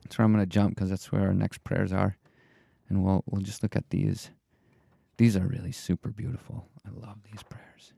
That's 0.03 0.19
where 0.19 0.25
I'm 0.25 0.33
going 0.33 0.45
to 0.45 0.51
jump 0.51 0.75
because 0.75 0.91
that's 0.91 1.11
where 1.13 1.23
our 1.23 1.35
next 1.35 1.63
prayers 1.65 1.93
are. 1.93 2.17
And 2.89 3.05
we'll 3.05 3.23
we'll 3.27 3.43
just 3.43 3.63
look 3.63 3.77
at 3.77 3.89
these. 3.91 4.31
These 5.17 5.37
are 5.37 5.47
really 5.47 5.73
super 5.73 6.11
beautiful. 6.11 6.67
I 6.85 6.91
love 6.91 7.19
these 7.31 7.43
prayers. 7.43 7.93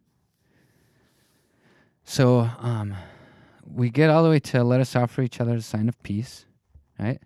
So, 2.05 2.51
um 2.61 2.95
we 3.69 3.91
get 3.91 4.11
all 4.11 4.23
the 4.23 4.31
way 4.31 4.39
to 4.39 4.63
let 4.63 4.81
us 4.81 4.95
offer 4.95 5.23
each 5.23 5.41
other 5.41 5.57
a 5.57 5.61
sign 5.61 5.89
of 5.89 6.01
peace, 6.05 6.47
right? 7.01 7.21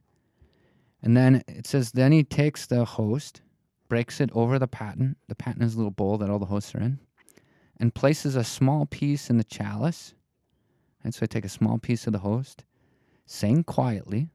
And 1.03 1.15
then 1.15 1.43
it 1.47 1.67
says 1.67 1.93
then 1.93 2.13
he 2.13 2.25
takes 2.25 2.67
the 2.67 2.85
host, 2.85 3.43
breaks 3.89 4.23
it 4.23 4.31
over 4.33 4.59
the 4.59 4.67
paten. 4.67 5.17
The 5.29 5.35
paten 5.35 5.63
is 5.63 5.75
a 5.75 5.77
little 5.77 5.91
bowl 5.91 6.17
that 6.19 6.31
all 6.31 6.39
the 6.39 6.47
hosts 6.47 6.75
are 6.75 6.81
in 6.81 6.99
and 7.79 7.95
places 7.95 8.37
a 8.37 8.45
small 8.45 8.87
piece 8.87 9.31
in 9.31 9.39
the 9.39 9.45
chalice. 9.45 10.15
And 11.03 11.15
so 11.15 11.21
I 11.23 11.27
take 11.27 11.45
a 11.45 11.49
small 11.49 11.79
piece 11.79 12.07
of 12.07 12.13
the 12.13 12.19
host, 12.21 12.65
saying 13.27 13.65
quietly, 13.65 14.31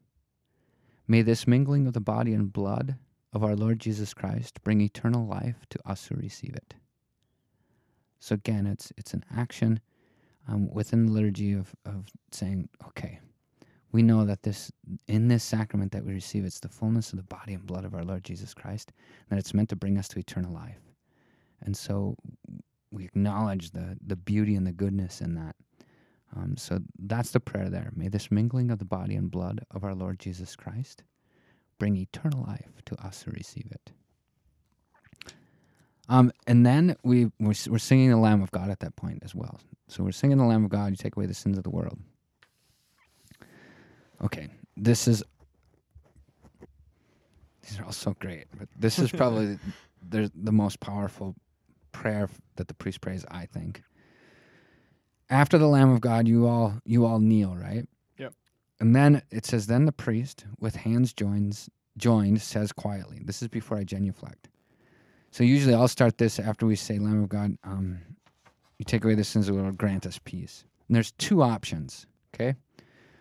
May 1.08 1.22
this 1.22 1.48
mingling 1.48 1.86
of 1.86 1.94
the 1.94 2.02
body 2.02 2.34
and 2.34 2.52
blood 2.52 2.96
of 3.32 3.44
our 3.44 3.56
Lord 3.56 3.80
Jesus 3.80 4.14
Christ 4.14 4.64
bring 4.64 4.82
eternal 4.82 5.28
life 5.28 5.66
to 5.70 5.80
us 5.86 6.08
who 6.08 6.16
receive 6.16 6.56
it. 6.56 6.74
So 8.20 8.34
again, 8.34 8.66
it's 8.66 8.92
it's 8.98 9.14
an 9.14 9.24
action 9.36 9.80
um, 10.48 10.68
within 10.74 11.06
the 11.06 11.12
liturgy 11.12 11.54
of, 11.54 11.76
of 11.86 12.08
saying, 12.32 12.70
okay, 12.88 13.20
we 13.92 14.02
know 14.02 14.26
that 14.26 14.44
this 14.44 14.72
in 15.08 15.28
this 15.28 15.44
sacrament 15.44 15.92
that 15.92 16.06
we 16.06 16.14
receive, 16.14 16.44
it's 16.44 16.60
the 16.60 16.70
fullness 16.70 17.12
of 17.12 17.18
the 17.18 17.24
body 17.24 17.54
and 17.54 17.66
blood 17.68 17.86
of 17.86 17.94
our 17.94 18.04
Lord 18.04 18.24
Jesus 18.24 18.54
Christ, 18.54 18.92
that 19.30 19.38
it's 19.38 19.54
meant 19.54 19.70
to 19.70 19.76
bring 19.76 19.98
us 19.98 20.08
to 20.10 20.20
eternal 20.20 20.54
life. 20.54 20.82
And 21.62 21.78
so 21.78 22.16
we 22.90 23.06
acknowledge 23.06 23.72
the 23.72 23.98
the 24.06 24.16
beauty 24.16 24.56
and 24.56 24.66
the 24.66 24.72
goodness 24.72 25.22
in 25.22 25.36
that. 25.36 25.56
Um, 26.36 26.58
so 26.58 26.80
that's 27.00 27.32
the 27.32 27.40
prayer 27.40 27.70
there. 27.70 27.92
May 27.96 28.10
this 28.10 28.30
mingling 28.30 28.72
of 28.72 28.80
the 28.80 28.86
body 28.86 29.16
and 29.16 29.32
blood 29.32 29.66
of 29.72 29.84
our 29.84 29.96
Lord 29.96 30.20
Jesus 30.20 30.56
Christ 30.56 31.04
bring 31.78 31.96
eternal 31.96 32.44
life 32.46 32.82
to 32.86 33.06
us 33.06 33.24
who 33.24 33.32
receive 33.32 33.68
it. 33.72 33.92
Um, 36.08 36.32
and 36.46 36.66
then 36.66 36.96
we 37.04 37.32
we're, 37.40 37.56
we're 37.68 37.78
singing 37.80 38.12
the 38.12 38.18
Lamb 38.18 38.44
of 38.44 38.52
God 38.52 38.70
at 38.70 38.80
that 38.82 38.96
point 38.96 39.24
as 39.24 39.34
well. 39.34 39.60
So 39.88 40.04
we're 40.04 40.12
singing 40.12 40.38
the 40.38 40.46
Lamb 40.46 40.64
of 40.64 40.70
God. 40.70 40.92
You 40.92 40.98
take 40.98 41.16
away 41.16 41.26
the 41.26 41.34
sins 41.34 41.58
of 41.58 41.64
the 41.64 41.70
world. 41.70 42.00
Okay, 44.24 44.50
this 44.78 45.08
is. 45.08 45.24
These 47.64 47.80
are 47.80 47.86
all 47.86 47.92
so 47.92 48.16
great, 48.20 48.46
but 48.56 48.70
this 48.78 49.00
is 49.00 49.12
probably 49.12 49.58
the, 50.10 50.32
the 50.36 50.52
most 50.52 50.80
powerful 50.80 51.36
prayer 51.92 52.30
that 52.58 52.68
the 52.68 52.76
priest 52.76 53.02
prays. 53.02 53.26
I 53.32 53.48
think. 53.48 53.82
After 55.30 55.58
the 55.58 55.68
Lamb 55.68 55.92
of 55.92 56.02
God, 56.02 56.28
you 56.28 56.48
all 56.48 56.76
you 56.86 57.06
all 57.06 57.20
kneel, 57.20 57.56
right? 57.56 57.88
Yep. 58.18 58.34
And 58.80 58.96
then 58.96 59.22
it 59.32 59.46
says, 59.46 59.68
then 59.68 59.86
the 59.86 59.92
priest, 59.92 60.46
with 60.60 60.76
hands 60.76 61.14
joins 61.14 61.70
joined, 61.98 62.42
says 62.42 62.72
quietly. 62.72 63.22
This 63.24 63.42
is 63.42 63.48
before 63.48 63.78
I 63.78 63.84
genuflect. 63.84 64.50
So 65.32 65.44
usually 65.44 65.74
I'll 65.74 65.88
start 65.88 66.18
this 66.18 66.40
after 66.40 66.66
we 66.66 66.76
say, 66.76 66.98
Lamb 66.98 67.24
of 67.24 67.30
God, 67.30 67.58
um, 67.64 68.00
you 68.78 68.86
take 68.86 69.04
away 69.04 69.16
the 69.16 69.24
sins 69.24 69.48
of 69.48 69.56
the 69.56 69.62
world, 69.62 69.78
grant 69.78 70.06
us 70.06 70.20
peace. 70.24 70.64
And 70.88 70.96
there's 70.96 71.12
two 71.12 71.42
options, 71.42 72.06
okay? 72.34 72.56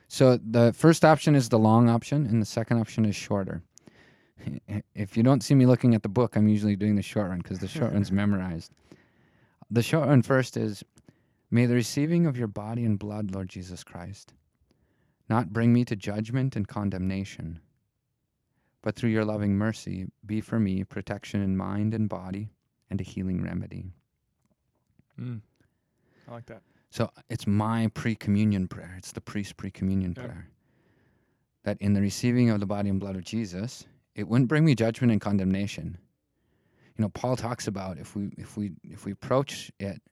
So 0.08 0.38
the 0.38 0.72
first 0.72 1.04
option 1.04 1.34
is 1.34 1.48
the 1.48 1.58
long 1.58 1.88
option, 1.88 2.26
and 2.26 2.40
the 2.40 2.46
second 2.46 2.78
option 2.78 3.04
is 3.04 3.16
shorter. 3.16 3.62
If 4.94 5.16
you 5.16 5.22
don't 5.22 5.42
see 5.42 5.54
me 5.54 5.64
looking 5.64 5.94
at 5.94 6.02
the 6.02 6.08
book, 6.08 6.36
I'm 6.36 6.48
usually 6.48 6.76
doing 6.76 6.96
the 6.96 7.02
short 7.02 7.30
one 7.30 7.38
because 7.38 7.60
the 7.60 7.68
short 7.68 7.92
one's 7.94 8.12
memorized. 8.12 8.72
The 9.70 9.82
short 9.82 10.06
one 10.06 10.22
first 10.22 10.56
is, 10.56 10.84
May 11.54 11.66
the 11.66 11.76
receiving 11.76 12.26
of 12.26 12.36
your 12.36 12.48
body 12.48 12.84
and 12.84 12.98
blood, 12.98 13.30
Lord 13.30 13.48
Jesus 13.48 13.84
Christ, 13.84 14.34
not 15.28 15.52
bring 15.52 15.72
me 15.72 15.84
to 15.84 15.94
judgment 15.94 16.56
and 16.56 16.66
condemnation, 16.66 17.60
but 18.82 18.96
through 18.96 19.10
your 19.10 19.24
loving 19.24 19.54
mercy 19.54 20.08
be 20.26 20.40
for 20.40 20.58
me 20.58 20.82
protection 20.82 21.40
in 21.40 21.56
mind 21.56 21.94
and 21.94 22.08
body 22.08 22.50
and 22.90 23.00
a 23.00 23.04
healing 23.04 23.40
remedy. 23.40 23.92
Mm. 25.16 25.42
I 26.28 26.32
like 26.32 26.46
that. 26.46 26.62
So 26.90 27.08
it's 27.30 27.46
my 27.46 27.88
pre 27.94 28.16
communion 28.16 28.66
prayer. 28.66 28.96
It's 28.98 29.12
the 29.12 29.20
priest's 29.20 29.52
pre 29.52 29.70
communion 29.70 30.12
Yep. 30.16 30.26
prayer. 30.26 30.48
That 31.62 31.80
in 31.80 31.92
the 31.92 32.00
receiving 32.00 32.50
of 32.50 32.58
the 32.58 32.66
body 32.66 32.90
and 32.90 32.98
blood 32.98 33.14
of 33.14 33.22
Jesus, 33.22 33.86
it 34.16 34.26
wouldn't 34.26 34.48
bring 34.48 34.64
me 34.64 34.74
judgment 34.74 35.12
and 35.12 35.20
condemnation. 35.20 35.98
You 36.98 37.02
know, 37.02 37.10
Paul 37.10 37.36
talks 37.36 37.68
about 37.68 37.98
if 37.98 38.16
we 38.16 38.32
if 38.36 38.56
we 38.56 38.72
if 38.82 39.04
we 39.04 39.12
approach 39.12 39.70
it 39.78 40.02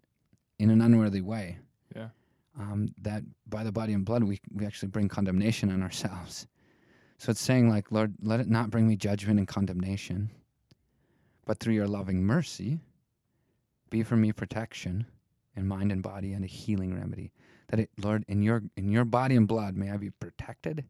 in 0.59 0.71
an 0.71 0.81
unworthy 0.81 1.21
way, 1.21 1.59
Yeah. 1.95 2.09
um, 2.59 2.95
that 3.03 3.23
by 3.47 3.65
the 3.65 3.73
body 3.73 3.93
and 3.93 4.05
blood 4.05 4.25
we 4.25 4.41
we 4.53 4.67
actually 4.67 4.88
bring 4.88 5.09
condemnation 5.09 5.71
on 5.71 5.83
ourselves. 5.83 6.47
So 7.19 7.31
it's 7.31 7.41
saying 7.41 7.69
like, 7.69 7.93
Lord, 7.93 8.15
let 8.21 8.41
it 8.41 8.49
not 8.49 8.71
bring 8.71 8.88
me 8.88 8.97
judgment 8.97 9.38
and 9.38 9.47
condemnation, 9.47 10.31
but 11.45 11.59
through 11.61 11.75
your 11.75 11.87
loving 11.87 12.25
mercy, 12.25 12.81
be 13.91 14.03
for 14.03 14.17
me 14.17 14.33
protection 14.33 15.07
in 15.55 15.69
mind 15.69 15.93
and 15.93 16.03
body 16.03 16.33
and 16.33 16.45
a 16.45 16.49
healing 16.49 16.95
remedy. 16.95 17.31
That 17.69 17.81
it, 17.81 17.91
Lord, 17.99 18.25
in 18.29 18.43
your 18.43 18.62
in 18.77 18.88
your 18.91 19.05
body 19.05 19.37
and 19.37 19.47
blood 19.49 19.77
may 19.77 19.91
I 19.91 19.97
be 19.97 20.11
protected 20.11 20.85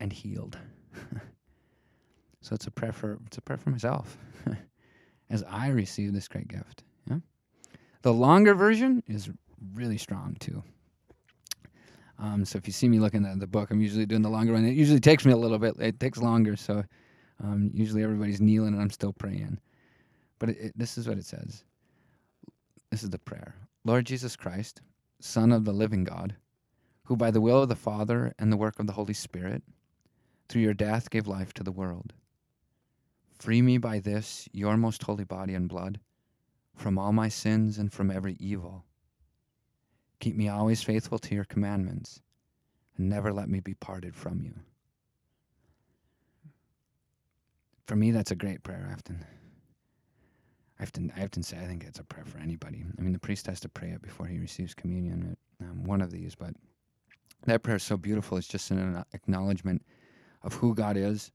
and 0.00 0.12
healed. 0.12 0.58
so 2.40 2.54
it's 2.54 2.66
a 2.66 2.70
prayer 2.70 2.92
for 2.92 3.18
it's 3.26 3.38
a 3.38 3.40
prayer 3.42 3.56
for 3.58 3.70
myself 3.70 4.18
as 5.30 5.42
I 5.48 5.68
receive 5.68 6.12
this 6.12 6.28
great 6.28 6.48
gift. 6.48 6.84
The 8.06 8.14
longer 8.14 8.54
version 8.54 9.02
is 9.08 9.28
really 9.74 9.98
strong 9.98 10.36
too. 10.38 10.62
Um, 12.20 12.44
so 12.44 12.56
if 12.56 12.68
you 12.68 12.72
see 12.72 12.88
me 12.88 13.00
looking 13.00 13.26
at 13.26 13.40
the 13.40 13.48
book, 13.48 13.72
I'm 13.72 13.80
usually 13.80 14.06
doing 14.06 14.22
the 14.22 14.28
longer 14.28 14.52
one. 14.52 14.64
It 14.64 14.74
usually 14.74 15.00
takes 15.00 15.24
me 15.24 15.32
a 15.32 15.36
little 15.36 15.58
bit. 15.58 15.74
It 15.80 15.98
takes 15.98 16.18
longer, 16.18 16.54
so 16.54 16.84
um, 17.42 17.68
usually 17.74 18.04
everybody's 18.04 18.40
kneeling 18.40 18.74
and 18.74 18.80
I'm 18.80 18.90
still 18.90 19.12
praying. 19.12 19.58
But 20.38 20.50
it, 20.50 20.56
it, 20.60 20.72
this 20.78 20.96
is 20.96 21.08
what 21.08 21.18
it 21.18 21.24
says. 21.24 21.64
This 22.92 23.02
is 23.02 23.10
the 23.10 23.18
prayer. 23.18 23.56
Lord 23.84 24.06
Jesus 24.06 24.36
Christ, 24.36 24.82
Son 25.18 25.50
of 25.50 25.64
the 25.64 25.72
living 25.72 26.04
God, 26.04 26.36
who 27.06 27.16
by 27.16 27.32
the 27.32 27.40
will 27.40 27.64
of 27.64 27.68
the 27.68 27.74
Father 27.74 28.32
and 28.38 28.52
the 28.52 28.56
work 28.56 28.78
of 28.78 28.86
the 28.86 28.92
Holy 28.92 29.14
Spirit, 29.14 29.64
through 30.48 30.62
your 30.62 30.74
death 30.74 31.10
gave 31.10 31.26
life 31.26 31.52
to 31.54 31.64
the 31.64 31.72
world. 31.72 32.12
Free 33.36 33.62
me 33.62 33.78
by 33.78 33.98
this, 33.98 34.48
your 34.52 34.76
most 34.76 35.02
holy 35.02 35.24
body 35.24 35.54
and 35.54 35.68
blood, 35.68 35.98
from 36.76 36.98
all 36.98 37.12
my 37.12 37.28
sins 37.28 37.78
and 37.78 37.92
from 37.92 38.10
every 38.10 38.36
evil. 38.38 38.84
Keep 40.20 40.36
me 40.36 40.48
always 40.48 40.82
faithful 40.82 41.18
to 41.18 41.34
your 41.34 41.44
commandments, 41.44 42.22
and 42.96 43.08
never 43.08 43.32
let 43.32 43.48
me 43.48 43.60
be 43.60 43.74
parted 43.74 44.14
from 44.14 44.42
you. 44.42 44.54
For 47.86 47.96
me, 47.96 48.10
that's 48.10 48.30
a 48.30 48.36
great 48.36 48.62
prayer, 48.62 48.88
often. 48.92 49.24
I 50.78 50.82
often, 50.82 51.12
I 51.16 51.24
often 51.24 51.42
say 51.42 51.58
I 51.58 51.66
think 51.66 51.84
it's 51.84 51.98
a 51.98 52.04
prayer 52.04 52.24
for 52.24 52.38
anybody. 52.38 52.84
I 52.98 53.02
mean, 53.02 53.12
the 53.12 53.18
priest 53.18 53.46
has 53.46 53.60
to 53.60 53.68
pray 53.68 53.90
it 53.90 54.02
before 54.02 54.26
he 54.26 54.38
receives 54.38 54.74
communion, 54.74 55.36
um, 55.60 55.84
one 55.84 56.02
of 56.02 56.10
these, 56.10 56.34
but 56.34 56.54
that 57.44 57.62
prayer 57.62 57.76
is 57.76 57.82
so 57.82 57.96
beautiful. 57.96 58.36
It's 58.36 58.48
just 58.48 58.70
an 58.70 59.02
acknowledgement 59.14 59.82
of 60.42 60.54
who 60.54 60.74
God 60.74 60.96
is, 60.96 61.32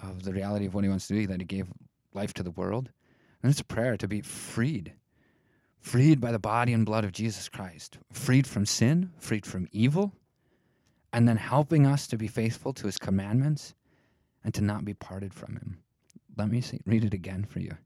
of 0.00 0.22
the 0.22 0.32
reality 0.32 0.66
of 0.66 0.74
what 0.74 0.84
he 0.84 0.90
wants 0.90 1.08
to 1.08 1.14
do, 1.14 1.26
that 1.26 1.40
he 1.40 1.46
gave 1.46 1.66
life 2.14 2.32
to 2.34 2.42
the 2.42 2.50
world. 2.52 2.90
And 3.42 3.50
it's 3.50 3.60
a 3.60 3.64
prayer 3.64 3.96
to 3.96 4.08
be 4.08 4.20
freed, 4.20 4.92
freed 5.80 6.20
by 6.20 6.32
the 6.32 6.38
body 6.38 6.72
and 6.72 6.86
blood 6.86 7.04
of 7.04 7.12
Jesus 7.12 7.48
Christ, 7.48 7.98
freed 8.12 8.46
from 8.46 8.66
sin, 8.66 9.12
freed 9.18 9.46
from 9.46 9.68
evil, 9.72 10.12
and 11.12 11.28
then 11.28 11.36
helping 11.36 11.86
us 11.86 12.06
to 12.08 12.16
be 12.16 12.28
faithful 12.28 12.72
to 12.74 12.86
his 12.86 12.98
commandments 12.98 13.74
and 14.44 14.52
to 14.54 14.62
not 14.62 14.84
be 14.84 14.94
parted 14.94 15.32
from 15.32 15.54
him. 15.54 15.78
Let 16.36 16.50
me 16.50 16.60
see, 16.60 16.80
read 16.86 17.04
it 17.04 17.14
again 17.14 17.44
for 17.44 17.60
you. 17.60 17.76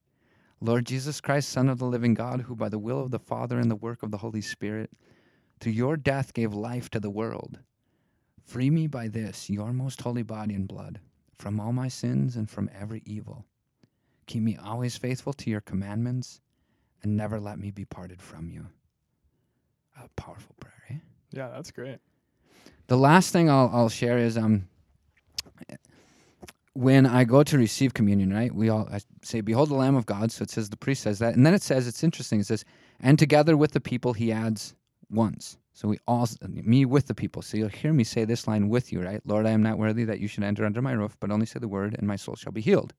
Lord 0.60 0.84
Jesus 0.84 1.20
Christ, 1.20 1.48
Son 1.48 1.68
of 1.68 1.78
the 1.78 1.86
living 1.86 2.12
God, 2.12 2.42
who 2.42 2.54
by 2.54 2.68
the 2.68 2.78
will 2.78 3.00
of 3.00 3.10
the 3.10 3.18
Father 3.18 3.58
and 3.58 3.70
the 3.70 3.76
work 3.76 4.02
of 4.02 4.10
the 4.10 4.18
Holy 4.18 4.42
Spirit, 4.42 4.90
through 5.58 5.72
your 5.72 5.96
death 5.96 6.34
gave 6.34 6.52
life 6.52 6.90
to 6.90 7.00
the 7.00 7.10
world, 7.10 7.58
free 8.44 8.68
me 8.68 8.86
by 8.86 9.08
this, 9.08 9.48
your 9.48 9.72
most 9.72 10.02
holy 10.02 10.22
body 10.22 10.54
and 10.54 10.68
blood, 10.68 11.00
from 11.38 11.60
all 11.60 11.72
my 11.72 11.88
sins 11.88 12.36
and 12.36 12.50
from 12.50 12.68
every 12.78 13.02
evil. 13.06 13.46
Keep 14.30 14.44
me 14.44 14.56
always 14.64 14.96
faithful 14.96 15.32
to 15.32 15.50
your 15.50 15.60
commandments, 15.60 16.40
and 17.02 17.16
never 17.16 17.40
let 17.40 17.58
me 17.58 17.72
be 17.72 17.84
parted 17.84 18.22
from 18.22 18.48
you. 18.48 18.64
A 19.96 20.08
powerful 20.14 20.54
prayer, 20.60 20.84
eh? 20.88 20.94
Yeah, 21.32 21.48
that's 21.48 21.72
great. 21.72 21.98
The 22.86 22.96
last 22.96 23.32
thing 23.32 23.50
I'll, 23.50 23.68
I'll 23.72 23.88
share 23.88 24.18
is 24.18 24.38
um, 24.38 24.68
when 26.74 27.06
I 27.06 27.24
go 27.24 27.42
to 27.42 27.58
receive 27.58 27.92
communion, 27.92 28.32
right? 28.32 28.54
We 28.54 28.68
all 28.68 28.88
I 28.92 29.00
say, 29.22 29.40
"Behold 29.40 29.68
the 29.68 29.74
Lamb 29.74 29.96
of 29.96 30.06
God." 30.06 30.30
So 30.30 30.44
it 30.44 30.50
says 30.50 30.70
the 30.70 30.76
priest 30.76 31.02
says 31.02 31.18
that, 31.18 31.34
and 31.34 31.44
then 31.44 31.52
it 31.52 31.62
says 31.64 31.88
it's 31.88 32.04
interesting. 32.04 32.38
It 32.38 32.46
says, 32.46 32.64
"And 33.00 33.18
together 33.18 33.56
with 33.56 33.72
the 33.72 33.80
people, 33.80 34.12
he 34.12 34.30
adds 34.30 34.76
once." 35.10 35.58
So 35.72 35.88
we 35.88 35.98
all, 36.06 36.28
me 36.48 36.84
with 36.84 37.08
the 37.08 37.16
people. 37.16 37.42
So 37.42 37.56
you'll 37.56 37.68
hear 37.68 37.92
me 37.92 38.04
say 38.04 38.24
this 38.24 38.46
line 38.46 38.68
with 38.68 38.92
you, 38.92 39.02
right? 39.02 39.22
Lord, 39.24 39.44
I 39.44 39.50
am 39.50 39.64
not 39.64 39.78
worthy 39.78 40.04
that 40.04 40.20
you 40.20 40.28
should 40.28 40.44
enter 40.44 40.64
under 40.64 40.80
my 40.80 40.92
roof, 40.92 41.16
but 41.18 41.32
only 41.32 41.46
say 41.46 41.58
the 41.58 41.66
word, 41.66 41.96
and 41.98 42.06
my 42.06 42.14
soul 42.14 42.36
shall 42.36 42.52
be 42.52 42.60
healed. 42.60 42.94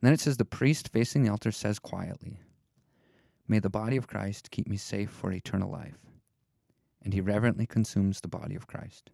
And 0.00 0.06
then 0.06 0.12
it 0.12 0.20
says, 0.20 0.36
the 0.36 0.44
priest 0.44 0.90
facing 0.92 1.22
the 1.22 1.30
altar 1.30 1.52
says 1.52 1.78
quietly, 1.78 2.40
May 3.48 3.60
the 3.60 3.70
body 3.70 3.96
of 3.96 4.08
Christ 4.08 4.50
keep 4.50 4.66
me 4.66 4.76
safe 4.76 5.10
for 5.10 5.32
eternal 5.32 5.70
life. 5.70 5.98
And 7.02 7.14
he 7.14 7.20
reverently 7.20 7.66
consumes 7.66 8.20
the 8.20 8.28
body 8.28 8.56
of 8.56 8.66
Christ. 8.66 9.10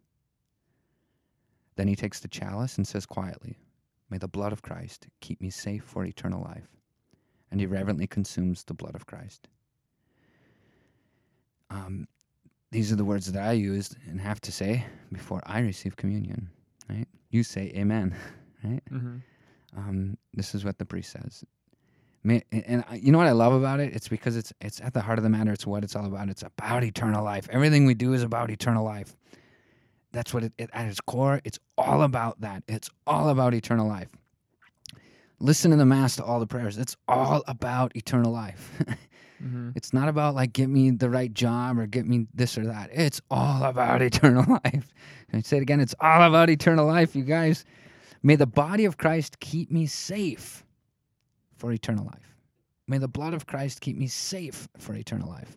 Then 1.76 1.88
he 1.88 1.96
takes 1.96 2.20
the 2.20 2.28
chalice 2.28 2.76
and 2.76 2.86
says 2.86 3.06
quietly, 3.06 3.58
May 4.10 4.18
the 4.18 4.28
blood 4.28 4.52
of 4.52 4.62
Christ 4.62 5.06
keep 5.20 5.40
me 5.40 5.50
safe 5.50 5.84
for 5.84 6.04
eternal 6.04 6.42
life. 6.42 6.68
And 7.50 7.60
he 7.60 7.66
reverently 7.66 8.06
consumes 8.06 8.64
the 8.64 8.74
blood 8.74 8.94
of 8.94 9.06
Christ. 9.06 9.48
Um, 11.70 12.06
these 12.70 12.90
are 12.92 12.96
the 12.96 13.04
words 13.04 13.30
that 13.30 13.42
I 13.42 13.52
used 13.52 13.96
and 14.08 14.20
have 14.20 14.40
to 14.42 14.52
say 14.52 14.84
before 15.12 15.42
I 15.44 15.60
receive 15.60 15.96
communion, 15.96 16.48
right? 16.88 17.06
You 17.30 17.42
say 17.42 17.72
amen, 17.74 18.14
right? 18.64 18.82
Mm-hmm. 18.90 19.16
Um, 19.76 20.16
this 20.34 20.54
is 20.54 20.64
what 20.64 20.78
the 20.78 20.84
priest 20.84 21.12
says. 21.12 21.44
May, 22.24 22.44
and, 22.52 22.84
you 22.94 23.10
know 23.10 23.18
what 23.18 23.26
I 23.26 23.32
love 23.32 23.52
about 23.52 23.80
it? 23.80 23.94
It's 23.94 24.08
because 24.08 24.36
it's 24.36 24.52
it's 24.60 24.80
at 24.80 24.94
the 24.94 25.00
heart 25.00 25.18
of 25.18 25.24
the 25.24 25.30
matter. 25.30 25.52
It's 25.52 25.66
what 25.66 25.82
it's 25.82 25.96
all 25.96 26.06
about. 26.06 26.28
It's 26.28 26.42
about 26.42 26.84
eternal 26.84 27.24
life. 27.24 27.48
Everything 27.50 27.84
we 27.84 27.94
do 27.94 28.12
is 28.12 28.22
about 28.22 28.50
eternal 28.50 28.84
life. 28.84 29.16
That's 30.12 30.32
what 30.32 30.44
it, 30.44 30.52
it 30.58 30.70
at 30.72 30.86
its 30.86 31.00
core. 31.00 31.40
It's 31.44 31.58
all 31.76 32.02
about 32.02 32.40
that. 32.42 32.62
It's 32.68 32.90
all 33.06 33.30
about 33.30 33.54
eternal 33.54 33.88
life. 33.88 34.08
Listen 35.40 35.72
to 35.72 35.76
the 35.76 35.86
mass 35.86 36.14
to 36.16 36.24
all 36.24 36.38
the 36.38 36.46
prayers. 36.46 36.78
It's 36.78 36.96
all 37.08 37.42
about 37.48 37.96
eternal 37.96 38.30
life. 38.30 38.70
Mm-hmm. 39.42 39.70
It's 39.74 39.92
not 39.92 40.08
about 40.08 40.34
like 40.34 40.52
get 40.52 40.68
me 40.68 40.90
the 40.90 41.10
right 41.10 41.32
job 41.32 41.78
or 41.78 41.86
get 41.86 42.06
me 42.06 42.26
this 42.32 42.56
or 42.56 42.66
that. 42.66 42.90
It's 42.92 43.20
all 43.30 43.64
about 43.64 44.00
eternal 44.02 44.44
life. 44.64 44.92
I 45.32 45.40
say 45.40 45.56
it 45.56 45.62
again? 45.62 45.80
It's 45.80 45.94
all 46.00 46.22
about 46.22 46.50
eternal 46.50 46.86
life, 46.86 47.16
you 47.16 47.24
guys. 47.24 47.64
May 48.22 48.36
the 48.36 48.46
body 48.46 48.84
of 48.84 48.96
Christ 48.96 49.40
keep 49.40 49.70
me 49.70 49.86
safe 49.86 50.64
for 51.56 51.72
eternal 51.72 52.04
life. 52.04 52.36
May 52.86 52.98
the 52.98 53.08
blood 53.08 53.34
of 53.34 53.46
Christ 53.46 53.80
keep 53.80 53.96
me 53.96 54.06
safe 54.06 54.68
for 54.78 54.94
eternal 54.94 55.28
life. 55.28 55.56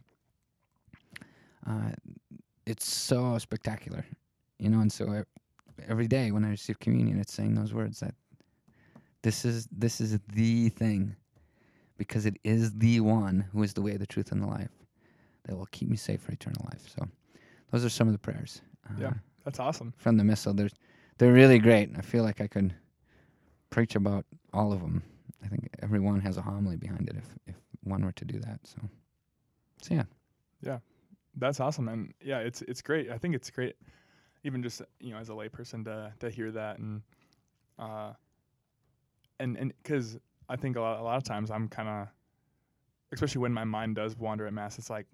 Uh, 1.68 1.92
it's 2.66 2.88
so 2.88 3.38
spectacular, 3.38 4.06
you 4.60 4.70
know. 4.70 4.80
And 4.80 4.92
so 4.92 5.14
e- 5.14 5.84
every 5.88 6.08
day 6.08 6.32
when 6.32 6.46
I 6.46 6.50
receive 6.50 6.80
communion, 6.80 7.20
it's 7.20 7.34
saying 7.34 7.56
those 7.56 7.74
words 7.74 8.00
that 8.00 8.16
this 9.22 9.46
is 9.46 9.68
this 9.72 10.00
is 10.00 10.20
the 10.34 10.70
thing, 10.70 11.16
because 11.98 12.26
it 12.26 12.38
is 12.44 12.72
the 12.78 13.00
one 13.00 13.46
who 13.52 13.64
is 13.64 13.74
the 13.74 13.82
way, 13.82 13.98
the 13.98 14.06
truth, 14.06 14.32
and 14.32 14.42
the 14.42 14.48
life 14.48 14.70
that 15.46 15.56
will 15.58 15.68
keep 15.72 15.90
me 15.90 15.98
safe 15.98 16.22
for 16.22 16.32
eternal 16.32 16.64
life. 16.66 16.88
So 16.96 17.08
those 17.72 17.84
are 17.84 17.90
some 17.90 18.08
of 18.08 18.14
the 18.14 18.20
prayers. 18.20 18.62
Uh, 18.90 18.94
Yeah. 19.02 19.14
That's 19.44 19.60
awesome. 19.60 19.94
From 19.98 20.18
the 20.18 20.24
missal, 20.24 20.54
they're 20.54 20.70
they're 21.18 21.34
really 21.34 21.60
great. 21.60 21.90
I 21.98 22.02
feel 22.02 22.24
like 22.24 22.42
I 22.42 22.48
could 22.48 22.74
preach 23.70 23.96
about 23.96 24.26
all 24.54 24.74
of 24.74 24.82
them. 24.82 25.04
I 25.44 25.48
think 25.48 25.70
every 25.82 26.00
one 26.00 26.20
has 26.22 26.38
a 26.38 26.42
homily 26.42 26.78
behind 26.78 27.08
it 27.10 27.16
if 27.18 27.26
if 27.48 27.56
one 27.84 28.04
were 28.04 28.12
to 28.14 28.26
do 28.26 28.40
that. 28.40 28.60
So, 28.64 28.78
so 29.82 29.96
yeah. 29.96 30.04
That's 31.38 31.60
awesome, 31.60 31.90
and 31.90 32.14
yeah, 32.24 32.40
it's 32.40 32.62
it's 32.62 32.82
great. 32.82 33.12
I 33.12 33.18
think 33.18 33.36
it's 33.36 33.50
great, 33.50 33.76
even 34.44 34.64
just 34.64 34.82
you 35.00 35.12
know 35.12 35.18
as 35.18 35.30
a 35.30 35.34
layperson 35.34 35.84
to 35.86 36.14
to 36.20 36.30
hear 36.30 36.52
that 36.52 36.80
and 36.80 37.02
uh 37.78 38.14
and 39.40 39.58
and 39.58 39.74
because 39.84 40.18
I 40.48 40.56
think 40.56 40.78
a 40.78 40.82
lot 40.82 41.00
a 41.00 41.04
lot 41.04 41.18
of 41.18 41.24
times 41.24 41.52
I'm 41.52 41.68
kind 41.68 41.90
of 41.90 42.08
especially 43.12 43.42
when 43.42 43.54
my 43.54 43.66
mind 43.66 43.96
does 43.96 44.18
wander 44.18 44.48
at 44.48 44.54
mass, 44.54 44.80
it's 44.80 44.90
like 44.90 45.08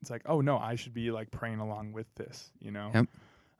it's 0.00 0.10
like 0.10 0.22
oh 0.26 0.40
no, 0.40 0.58
I 0.58 0.76
should 0.76 0.94
be 0.94 1.10
like 1.10 1.30
praying 1.30 1.58
along 1.58 1.92
with 1.92 2.06
this, 2.14 2.52
you 2.60 2.70
know. 2.70 2.92
Yep. 2.94 3.06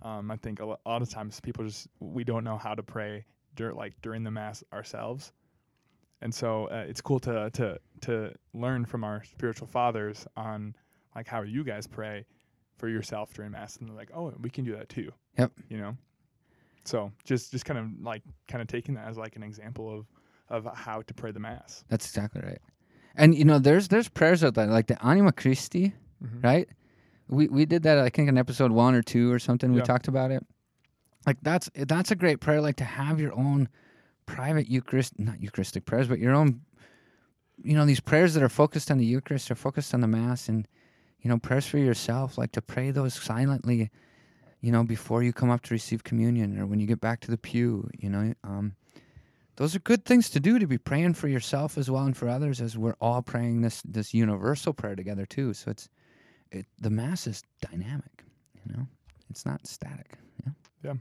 Um, 0.03 0.31
I 0.31 0.37
think 0.37 0.61
a, 0.61 0.67
lot 0.67 0.79
of 0.87 1.09
times 1.11 1.41
people 1.41 1.65
just 1.65 1.89
we 2.01 2.23
don't 2.25 2.45
know 2.45 2.59
how 2.59 2.75
to 2.75 2.83
pray 2.83 3.25
dur- 3.55 3.73
like 3.73 3.95
during 4.03 4.25
the 4.25 4.31
mass 4.31 4.63
ourselves, 4.73 5.33
and 6.21 6.35
so 6.35 6.67
uh, 6.67 6.85
it's 6.87 7.01
cool 7.01 7.19
to 7.21 7.51
to 7.51 7.79
to 8.03 8.33
learn 8.53 8.85
from 8.85 9.05
our 9.05 9.23
spiritual 9.25 9.67
fathers 9.67 10.27
on 10.37 10.75
like 11.15 11.27
how 11.27 11.43
you 11.43 11.65
guys 11.65 11.87
pray 11.87 12.27
for 12.77 12.89
yourself 12.89 13.33
during 13.33 13.53
mass 13.53 13.77
and 13.79 13.89
they're 13.89 13.97
like 13.97 14.11
oh 14.15 14.31
we 14.43 14.51
can 14.51 14.63
do 14.65 14.77
that 14.77 14.87
too 14.91 15.11
Yep. 15.39 15.51
you 15.71 15.79
know 15.79 15.97
so 16.85 17.11
just 17.25 17.51
just 17.53 17.65
kind 17.65 17.79
of 17.79 17.87
like 18.05 18.23
kind 18.49 18.61
of 18.61 18.69
taking 18.69 18.95
that 18.97 19.09
as 19.09 19.17
like 19.17 19.35
an 19.35 19.43
example 19.43 19.91
of 19.99 20.07
of 20.65 20.77
how 20.77 21.01
to 21.01 21.15
pray 21.15 21.33
the 21.33 21.41
mass 21.41 21.85
That's 21.89 22.07
exactly 22.07 22.43
right. 22.43 22.61
And 23.17 23.35
you 23.35 23.47
know, 23.47 23.59
there's 23.59 23.89
there's 23.89 24.09
prayers 24.11 24.45
out 24.45 24.53
there 24.55 24.67
like 24.67 24.89
the 24.89 25.03
Anima 25.03 25.33
Christi, 25.33 25.95
Mhm. 26.23 26.45
right? 26.45 26.69
We 27.29 27.49
we 27.49 27.67
did 27.67 27.83
that 27.85 27.99
I 27.99 28.09
think 28.09 28.29
in 28.29 28.39
episode 28.39 28.71
one 28.73 28.95
or 28.95 29.03
two 29.03 29.33
or 29.33 29.39
something. 29.39 29.73
We 29.73 29.79
Yeah. 29.79 29.85
talked 29.85 30.09
about 30.09 30.31
it. 30.31 30.45
Like 31.27 31.39
that's 31.43 31.69
that's 31.75 32.11
a 32.11 32.17
great 32.17 32.41
prayer. 32.41 32.61
Like 32.61 32.77
to 32.77 32.85
have 32.85 33.21
your 33.21 33.35
own 33.35 33.69
private 34.27 34.69
Eucharist, 34.69 35.19
not 35.19 35.41
Eucharistic 35.41 35.85
prayers, 35.85 36.09
but 36.09 36.19
your 36.19 36.35
own. 36.35 36.61
You 37.63 37.75
know, 37.75 37.87
these 37.87 38.01
prayers 38.01 38.35
that 38.35 38.43
are 38.43 38.51
focused 38.51 38.91
on 38.91 38.99
the 38.99 39.05
Eucharist 39.07 39.51
are 39.51 39.55
focused 39.57 39.95
on 39.95 40.01
the 40.03 40.07
Mass, 40.07 40.49
and 40.49 40.69
you 41.21 41.29
know, 41.31 41.39
prayers 41.39 41.67
for 41.67 41.79
yourself. 41.79 42.39
Like 42.39 42.53
to 42.53 42.63
pray 42.63 42.91
those 42.91 43.15
silently. 43.15 43.91
You 44.61 44.73
know, 44.73 44.85
before 44.85 45.23
you 45.23 45.33
come 45.33 45.51
up 45.51 45.63
to 45.63 45.75
receive 45.75 46.05
communion, 46.05 46.59
or 46.59 46.67
when 46.67 46.81
you 46.81 46.87
get 46.87 47.01
back 47.01 47.21
to 47.21 47.31
the 47.31 47.39
pew. 47.39 47.89
You 47.99 48.11
know, 48.11 48.35
um, 48.45 48.75
those 49.57 49.75
are 49.75 49.81
good 49.81 50.05
things 50.05 50.31
to 50.31 50.41
do 50.41 50.59
to 50.59 50.67
be 50.67 50.79
praying 50.79 51.15
for 51.15 51.29
yourself 51.29 51.77
as 51.79 51.91
well 51.91 52.05
and 52.05 52.17
for 52.17 52.29
others 52.29 52.61
as 52.61 52.77
we're 52.77 52.97
all 53.01 53.23
praying 53.23 53.63
this 53.63 53.83
this 53.83 54.15
universal 54.15 54.73
prayer 54.73 54.95
together 54.95 55.27
too 55.27 55.55
so 55.55 55.71
it's 55.71 55.89
it 56.57 56.67
the 56.81 56.91
mass 56.91 57.27
is 57.27 57.43
dynamic 57.61 58.25
you 58.67 58.77
know? 58.77 58.87
It's 59.31 59.45
not 59.47 59.67
static 59.67 60.19
yeah. 60.45 60.53
Yeah. 60.85 60.95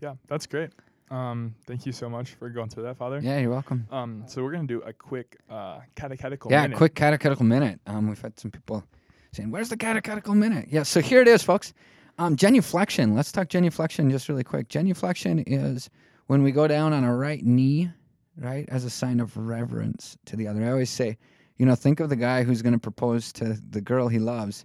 Yeah. 0.00 0.14
that's 0.28 0.46
great. 0.46 0.70
Um 1.10 1.54
thank 1.66 1.84
you 1.86 1.92
so 1.92 2.08
much 2.08 2.30
for 2.34 2.48
going 2.48 2.68
through 2.70 2.84
that 2.84 2.96
father. 2.96 3.20
Yeah 3.22 3.38
you're 3.38 3.50
welcome. 3.50 3.86
Um 3.90 4.24
so 4.26 4.42
we're 4.42 4.52
gonna 4.52 4.66
do 4.66 4.80
a 4.82 4.92
quick 4.92 5.36
uh 5.50 5.80
catechetical 5.94 6.50
yeah 6.50 6.62
minute. 6.62 6.76
quick 6.76 6.94
catechetical 6.94 7.44
minute. 7.44 7.80
Um 7.86 8.08
we've 8.08 8.20
had 8.20 8.38
some 8.38 8.50
people 8.50 8.84
saying 9.32 9.50
where's 9.50 9.68
the 9.68 9.76
catechetical 9.76 10.34
minute? 10.34 10.66
Yeah 10.70 10.84
so 10.84 11.00
here 11.00 11.20
it 11.20 11.28
is 11.28 11.42
folks. 11.42 11.72
Um 12.18 12.36
genuflection. 12.36 13.14
Let's 13.14 13.32
talk 13.32 13.48
genuflection 13.48 14.10
just 14.10 14.28
really 14.28 14.44
quick. 14.44 14.68
Genuflection 14.68 15.42
is 15.46 15.90
when 16.28 16.42
we 16.42 16.52
go 16.52 16.66
down 16.66 16.92
on 16.92 17.04
our 17.04 17.16
right 17.16 17.44
knee 17.44 17.90
right 18.38 18.66
as 18.70 18.84
a 18.84 18.90
sign 18.90 19.20
of 19.20 19.36
reverence 19.36 20.16
to 20.26 20.36
the 20.36 20.48
other. 20.48 20.64
I 20.64 20.70
always 20.70 20.90
say 20.90 21.18
you 21.58 21.66
know 21.66 21.74
think 21.74 22.00
of 22.00 22.08
the 22.08 22.16
guy 22.16 22.42
who's 22.42 22.62
going 22.62 22.72
to 22.72 22.78
propose 22.78 23.32
to 23.34 23.58
the 23.70 23.80
girl 23.80 24.08
he 24.08 24.18
loves 24.18 24.64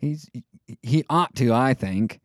he's 0.00 0.28
he 0.82 1.04
ought 1.10 1.34
to 1.36 1.52
i 1.52 1.74
think. 1.74 2.20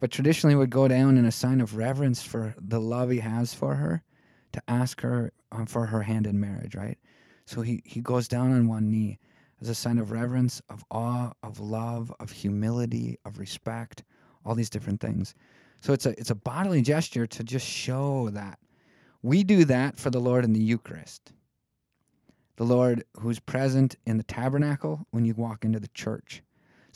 But 0.00 0.12
traditionally 0.12 0.54
would 0.54 0.70
go 0.70 0.86
down 0.86 1.16
in 1.18 1.24
a 1.24 1.32
sign 1.32 1.60
of 1.60 1.76
reverence 1.76 2.22
for 2.22 2.54
the 2.60 2.80
love 2.80 3.10
he 3.10 3.18
has 3.18 3.52
for 3.52 3.74
her 3.74 4.04
to 4.52 4.62
ask 4.68 5.00
her 5.00 5.32
um, 5.50 5.66
for 5.66 5.86
her 5.86 6.02
hand 6.02 6.26
in 6.26 6.38
marriage 6.40 6.74
right? 6.74 6.98
So 7.46 7.62
he, 7.62 7.82
he 7.84 8.00
goes 8.00 8.28
down 8.28 8.52
on 8.52 8.68
one 8.68 8.90
knee 8.90 9.18
as 9.60 9.68
a 9.68 9.74
sign 9.74 9.98
of 9.98 10.12
reverence 10.12 10.62
of 10.68 10.84
awe 10.90 11.32
of 11.42 11.58
love 11.60 12.12
of 12.20 12.30
humility 12.30 13.18
of 13.24 13.38
respect 13.38 14.04
all 14.44 14.54
these 14.54 14.70
different 14.70 15.00
things. 15.00 15.34
So 15.80 15.92
it's 15.92 16.06
a 16.06 16.10
it's 16.10 16.30
a 16.30 16.34
bodily 16.36 16.82
gesture 16.82 17.26
to 17.26 17.44
just 17.44 17.66
show 17.66 18.30
that. 18.30 18.58
We 19.22 19.42
do 19.42 19.64
that 19.64 19.98
for 19.98 20.10
the 20.10 20.20
lord 20.20 20.44
in 20.44 20.52
the 20.52 20.60
eucharist. 20.60 21.32
The 22.56 22.64
lord 22.64 23.04
who's 23.20 23.40
present 23.40 23.96
in 24.06 24.16
the 24.16 24.24
tabernacle 24.24 25.06
when 25.10 25.24
you 25.24 25.34
walk 25.34 25.64
into 25.64 25.80
the 25.80 25.88
church 25.88 26.42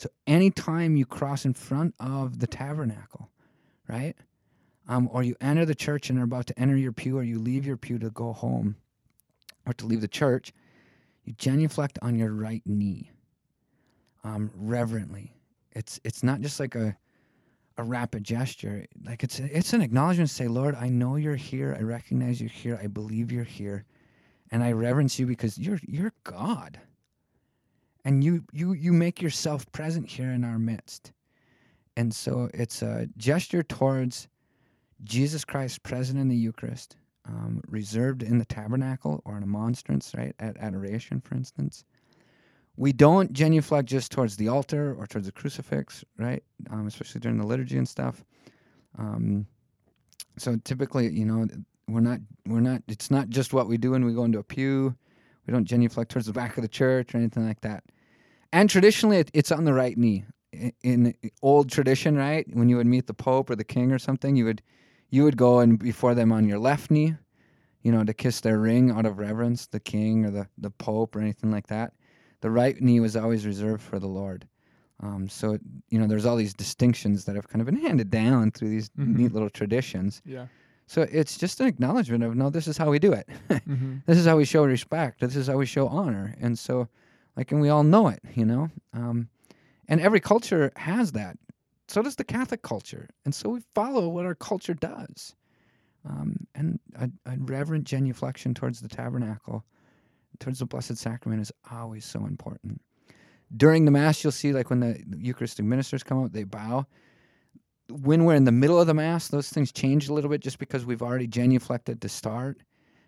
so 0.03 0.09
anytime 0.27 0.97
you 0.97 1.05
cross 1.05 1.45
in 1.45 1.53
front 1.53 1.95
of 1.97 2.39
the 2.39 2.47
tabernacle, 2.47 3.29
right? 3.87 4.17
Um, 4.89 5.09
or 5.13 5.23
you 5.23 5.37
enter 5.39 5.65
the 5.65 5.73
church 5.73 6.09
and 6.09 6.19
are 6.19 6.23
about 6.23 6.45
to 6.47 6.59
enter 6.59 6.75
your 6.75 6.91
pew, 6.91 7.17
or 7.17 7.23
you 7.23 7.39
leave 7.39 7.65
your 7.65 7.77
pew 7.77 7.97
to 7.99 8.09
go 8.09 8.33
home, 8.33 8.75
or 9.65 9.71
to 9.71 9.85
leave 9.85 10.01
the 10.01 10.09
church, 10.09 10.51
you 11.23 11.31
genuflect 11.37 11.97
on 12.01 12.15
your 12.15 12.33
right 12.33 12.61
knee, 12.65 13.11
um, 14.25 14.51
reverently. 14.55 15.31
It's 15.71 16.01
it's 16.03 16.21
not 16.21 16.41
just 16.41 16.59
like 16.59 16.75
a 16.75 16.97
a 17.77 17.83
rapid 17.83 18.25
gesture. 18.25 18.85
Like 19.05 19.23
it's 19.23 19.39
it's 19.39 19.71
an 19.71 19.81
acknowledgement 19.81 20.31
to 20.31 20.35
say, 20.35 20.49
Lord, 20.49 20.75
I 20.75 20.89
know 20.89 21.15
you're 21.15 21.37
here. 21.37 21.77
I 21.79 21.83
recognize 21.83 22.41
you're 22.41 22.49
here. 22.49 22.77
I 22.83 22.87
believe 22.87 23.31
you're 23.31 23.45
here, 23.45 23.85
and 24.51 24.61
I 24.65 24.73
reverence 24.73 25.17
you 25.17 25.27
because 25.27 25.57
you're 25.57 25.79
you're 25.87 26.11
God 26.25 26.81
and 28.05 28.23
you 28.23 28.43
you 28.51 28.73
you 28.73 28.93
make 28.93 29.21
yourself 29.21 29.69
present 29.71 30.09
here 30.09 30.31
in 30.31 30.43
our 30.43 30.59
midst. 30.59 31.11
And 31.95 32.13
so 32.13 32.49
it's 32.53 32.81
a 32.81 33.07
gesture 33.17 33.63
towards 33.63 34.27
jesus 35.03 35.43
christ 35.43 35.83
present 35.83 36.17
in 36.17 36.29
the 36.29 36.35
eucharist 36.35 36.95
um, 37.27 37.61
reserved 37.67 38.23
in 38.23 38.37
the 38.37 38.45
tabernacle 38.45 39.21
or 39.25 39.37
in 39.37 39.43
a 39.43 39.47
monstrance 39.47 40.13
right 40.15 40.35
at 40.39 40.57
adoration 40.57 41.21
for 41.21 41.35
instance. 41.35 41.83
We 42.75 42.91
don't 42.91 43.31
genuflect 43.31 43.87
just 43.87 44.11
towards 44.11 44.35
the 44.35 44.47
altar 44.47 44.95
or 44.97 45.05
towards 45.05 45.27
the 45.27 45.31
crucifix 45.31 46.03
right 46.17 46.43
um, 46.69 46.87
especially 46.87 47.21
during 47.21 47.37
the 47.37 47.45
liturgy 47.45 47.77
and 47.77 47.87
stuff. 47.87 48.23
Um, 48.97 49.45
so 50.37 50.55
typically 50.63 51.09
you 51.09 51.25
know 51.25 51.47
we're 51.87 52.01
not 52.01 52.19
we're 52.47 52.59
not 52.59 52.81
it's 52.87 53.11
not 53.11 53.29
just 53.29 53.53
what 53.53 53.67
we 53.67 53.77
do 53.77 53.91
when 53.91 54.05
we 54.05 54.13
go 54.13 54.23
into 54.23 54.39
a 54.39 54.43
pew. 54.43 54.95
We 55.45 55.51
don't 55.53 55.65
genuflect 55.65 56.11
towards 56.11 56.27
the 56.27 56.33
back 56.33 56.57
of 56.57 56.61
the 56.61 56.69
church 56.69 57.13
or 57.13 57.17
anything 57.17 57.45
like 57.45 57.61
that 57.61 57.83
and 58.53 58.69
traditionally, 58.69 59.17
it, 59.17 59.29
it's 59.33 59.51
on 59.51 59.65
the 59.65 59.73
right 59.73 59.97
knee. 59.97 60.23
In 60.83 61.13
old 61.41 61.69
tradition, 61.71 62.15
right, 62.15 62.45
when 62.53 62.69
you 62.69 62.77
would 62.77 62.85
meet 62.87 63.07
the 63.07 63.13
pope 63.13 63.49
or 63.49 63.55
the 63.55 63.63
king 63.63 63.91
or 63.91 63.99
something, 63.99 64.35
you 64.35 64.45
would 64.45 64.61
you 65.09 65.23
would 65.23 65.35
go 65.35 65.59
and 65.59 65.77
before 65.79 66.13
them 66.15 66.31
on 66.31 66.47
your 66.47 66.59
left 66.59 66.89
knee, 66.91 67.15
you 67.81 67.91
know, 67.91 68.03
to 68.03 68.13
kiss 68.13 68.39
their 68.41 68.59
ring 68.59 68.91
out 68.91 69.05
of 69.05 69.17
reverence, 69.17 69.65
the 69.67 69.79
king 69.79 70.25
or 70.25 70.31
the 70.31 70.47
the 70.59 70.69
pope 70.69 71.15
or 71.15 71.19
anything 71.21 71.51
like 71.51 71.67
that. 71.67 71.93
The 72.41 72.51
right 72.51 72.79
knee 72.79 72.99
was 72.99 73.15
always 73.15 73.45
reserved 73.47 73.81
for 73.81 73.97
the 73.99 74.07
Lord. 74.07 74.47
Um, 75.01 75.27
so 75.27 75.57
you 75.89 75.97
know, 75.99 76.05
there's 76.07 76.25
all 76.25 76.35
these 76.35 76.53
distinctions 76.53 77.25
that 77.25 77.35
have 77.35 77.47
kind 77.49 77.61
of 77.61 77.65
been 77.65 77.81
handed 77.83 78.09
down 78.11 78.51
through 78.51 78.69
these 78.69 78.89
Mhm. 78.91 79.17
neat 79.17 79.33
little 79.33 79.49
traditions. 79.49 80.21
yeah 80.23 80.45
So 80.85 81.01
it's 81.11 81.37
just 81.37 81.59
an 81.61 81.67
acknowledgement 81.67 82.23
of 82.23 82.35
no, 82.35 82.49
this 82.51 82.67
is 82.67 82.77
how 82.77 82.91
we 82.91 82.99
do 82.99 83.11
it. 83.13 83.27
mm-hmm. 83.49 83.97
this 84.05 84.17
is 84.19 84.25
how 84.27 84.37
we 84.37 84.45
show 84.45 84.63
respect. 84.65 85.19
This 85.21 85.35
is 85.35 85.47
how 85.47 85.57
we 85.57 85.65
show 85.65 85.87
honor. 85.87 86.35
And 86.39 86.59
so, 86.59 86.87
like, 87.35 87.51
and 87.51 87.61
we 87.61 87.69
all 87.69 87.83
know 87.83 88.07
it, 88.07 88.19
you 88.35 88.45
know. 88.45 88.69
Um, 88.93 89.29
and 89.87 89.99
every 89.99 90.19
culture 90.19 90.71
has 90.75 91.11
that. 91.13 91.37
So 91.87 92.01
does 92.01 92.15
the 92.15 92.23
Catholic 92.23 92.61
culture, 92.61 93.09
and 93.25 93.35
so 93.35 93.49
we 93.49 93.61
follow 93.75 94.07
what 94.07 94.25
our 94.25 94.35
culture 94.35 94.73
does. 94.73 95.35
Um, 96.05 96.47
and 96.55 96.79
a, 96.95 97.09
a 97.25 97.37
reverent 97.37 97.85
genuflection 97.85 98.55
towards 98.55 98.81
the 98.81 98.87
tabernacle, 98.87 99.63
towards 100.39 100.59
the 100.59 100.65
Blessed 100.65 100.97
Sacrament, 100.97 101.41
is 101.41 101.51
always 101.71 102.05
so 102.05 102.25
important. 102.25 102.81
During 103.55 103.85
the 103.85 103.91
Mass, 103.91 104.23
you'll 104.23 104.31
see, 104.31 104.53
like, 104.53 104.69
when 104.69 104.79
the 104.79 105.03
Eucharistic 105.17 105.65
ministers 105.65 106.03
come 106.03 106.23
out, 106.23 106.33
they 106.33 106.43
bow. 106.43 106.87
When 107.89 108.25
we're 108.25 108.35
in 108.35 108.45
the 108.45 108.51
middle 108.51 108.79
of 108.79 108.87
the 108.87 108.93
Mass, 108.93 109.27
those 109.27 109.49
things 109.49 109.71
change 109.71 110.09
a 110.09 110.13
little 110.13 110.29
bit 110.29 110.41
just 110.41 110.57
because 110.57 110.85
we've 110.85 111.03
already 111.03 111.27
genuflected 111.27 111.99
to 112.01 112.09
start 112.09 112.61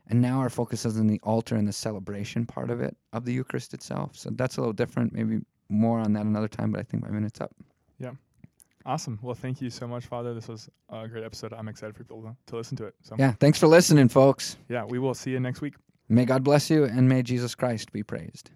and 0.07 0.21
now 0.21 0.39
our 0.39 0.49
focus 0.49 0.85
is 0.85 0.99
on 0.99 1.07
the 1.07 1.19
altar 1.23 1.55
and 1.55 1.67
the 1.67 1.73
celebration 1.73 2.45
part 2.45 2.69
of 2.69 2.81
it 2.81 2.95
of 3.13 3.25
the 3.25 3.33
eucharist 3.33 3.73
itself. 3.73 4.11
So 4.15 4.29
that's 4.33 4.57
a 4.57 4.61
little 4.61 4.73
different 4.73 5.13
maybe 5.13 5.39
more 5.69 5.99
on 5.99 6.13
that 6.13 6.25
another 6.25 6.47
time 6.47 6.71
but 6.71 6.79
i 6.79 6.83
think 6.83 7.03
my 7.03 7.09
minute's 7.09 7.41
up. 7.41 7.51
Yeah. 7.99 8.11
awesome. 8.85 9.17
Well 9.21 9.35
thank 9.35 9.61
you 9.61 9.69
so 9.69 9.87
much 9.87 10.05
father. 10.05 10.33
This 10.33 10.47
was 10.47 10.69
a 10.89 11.07
great 11.07 11.23
episode. 11.23 11.53
I'm 11.53 11.67
excited 11.67 11.95
for 11.95 12.03
people 12.03 12.35
to, 12.47 12.55
listen 12.55 12.77
to 12.77 12.85
it 12.85 12.95
so. 13.01 13.15
Yeah 13.17 13.33
thanks 13.39 13.59
for 13.59 13.67
listening 13.67 14.09
folks. 14.09 14.57
Yeah 14.69 14.85
we 14.85 14.99
will 14.99 15.13
see 15.13 15.31
you 15.31 15.39
next 15.39 15.61
week. 15.61 15.75
May 16.07 16.25
God 16.25 16.43
bless 16.43 16.69
you 16.69 16.83
and 16.85 17.09
may 17.09 17.23
Jesus 17.23 17.55
Christ 17.55 17.91
be 17.91 18.03
praised. 18.03 18.51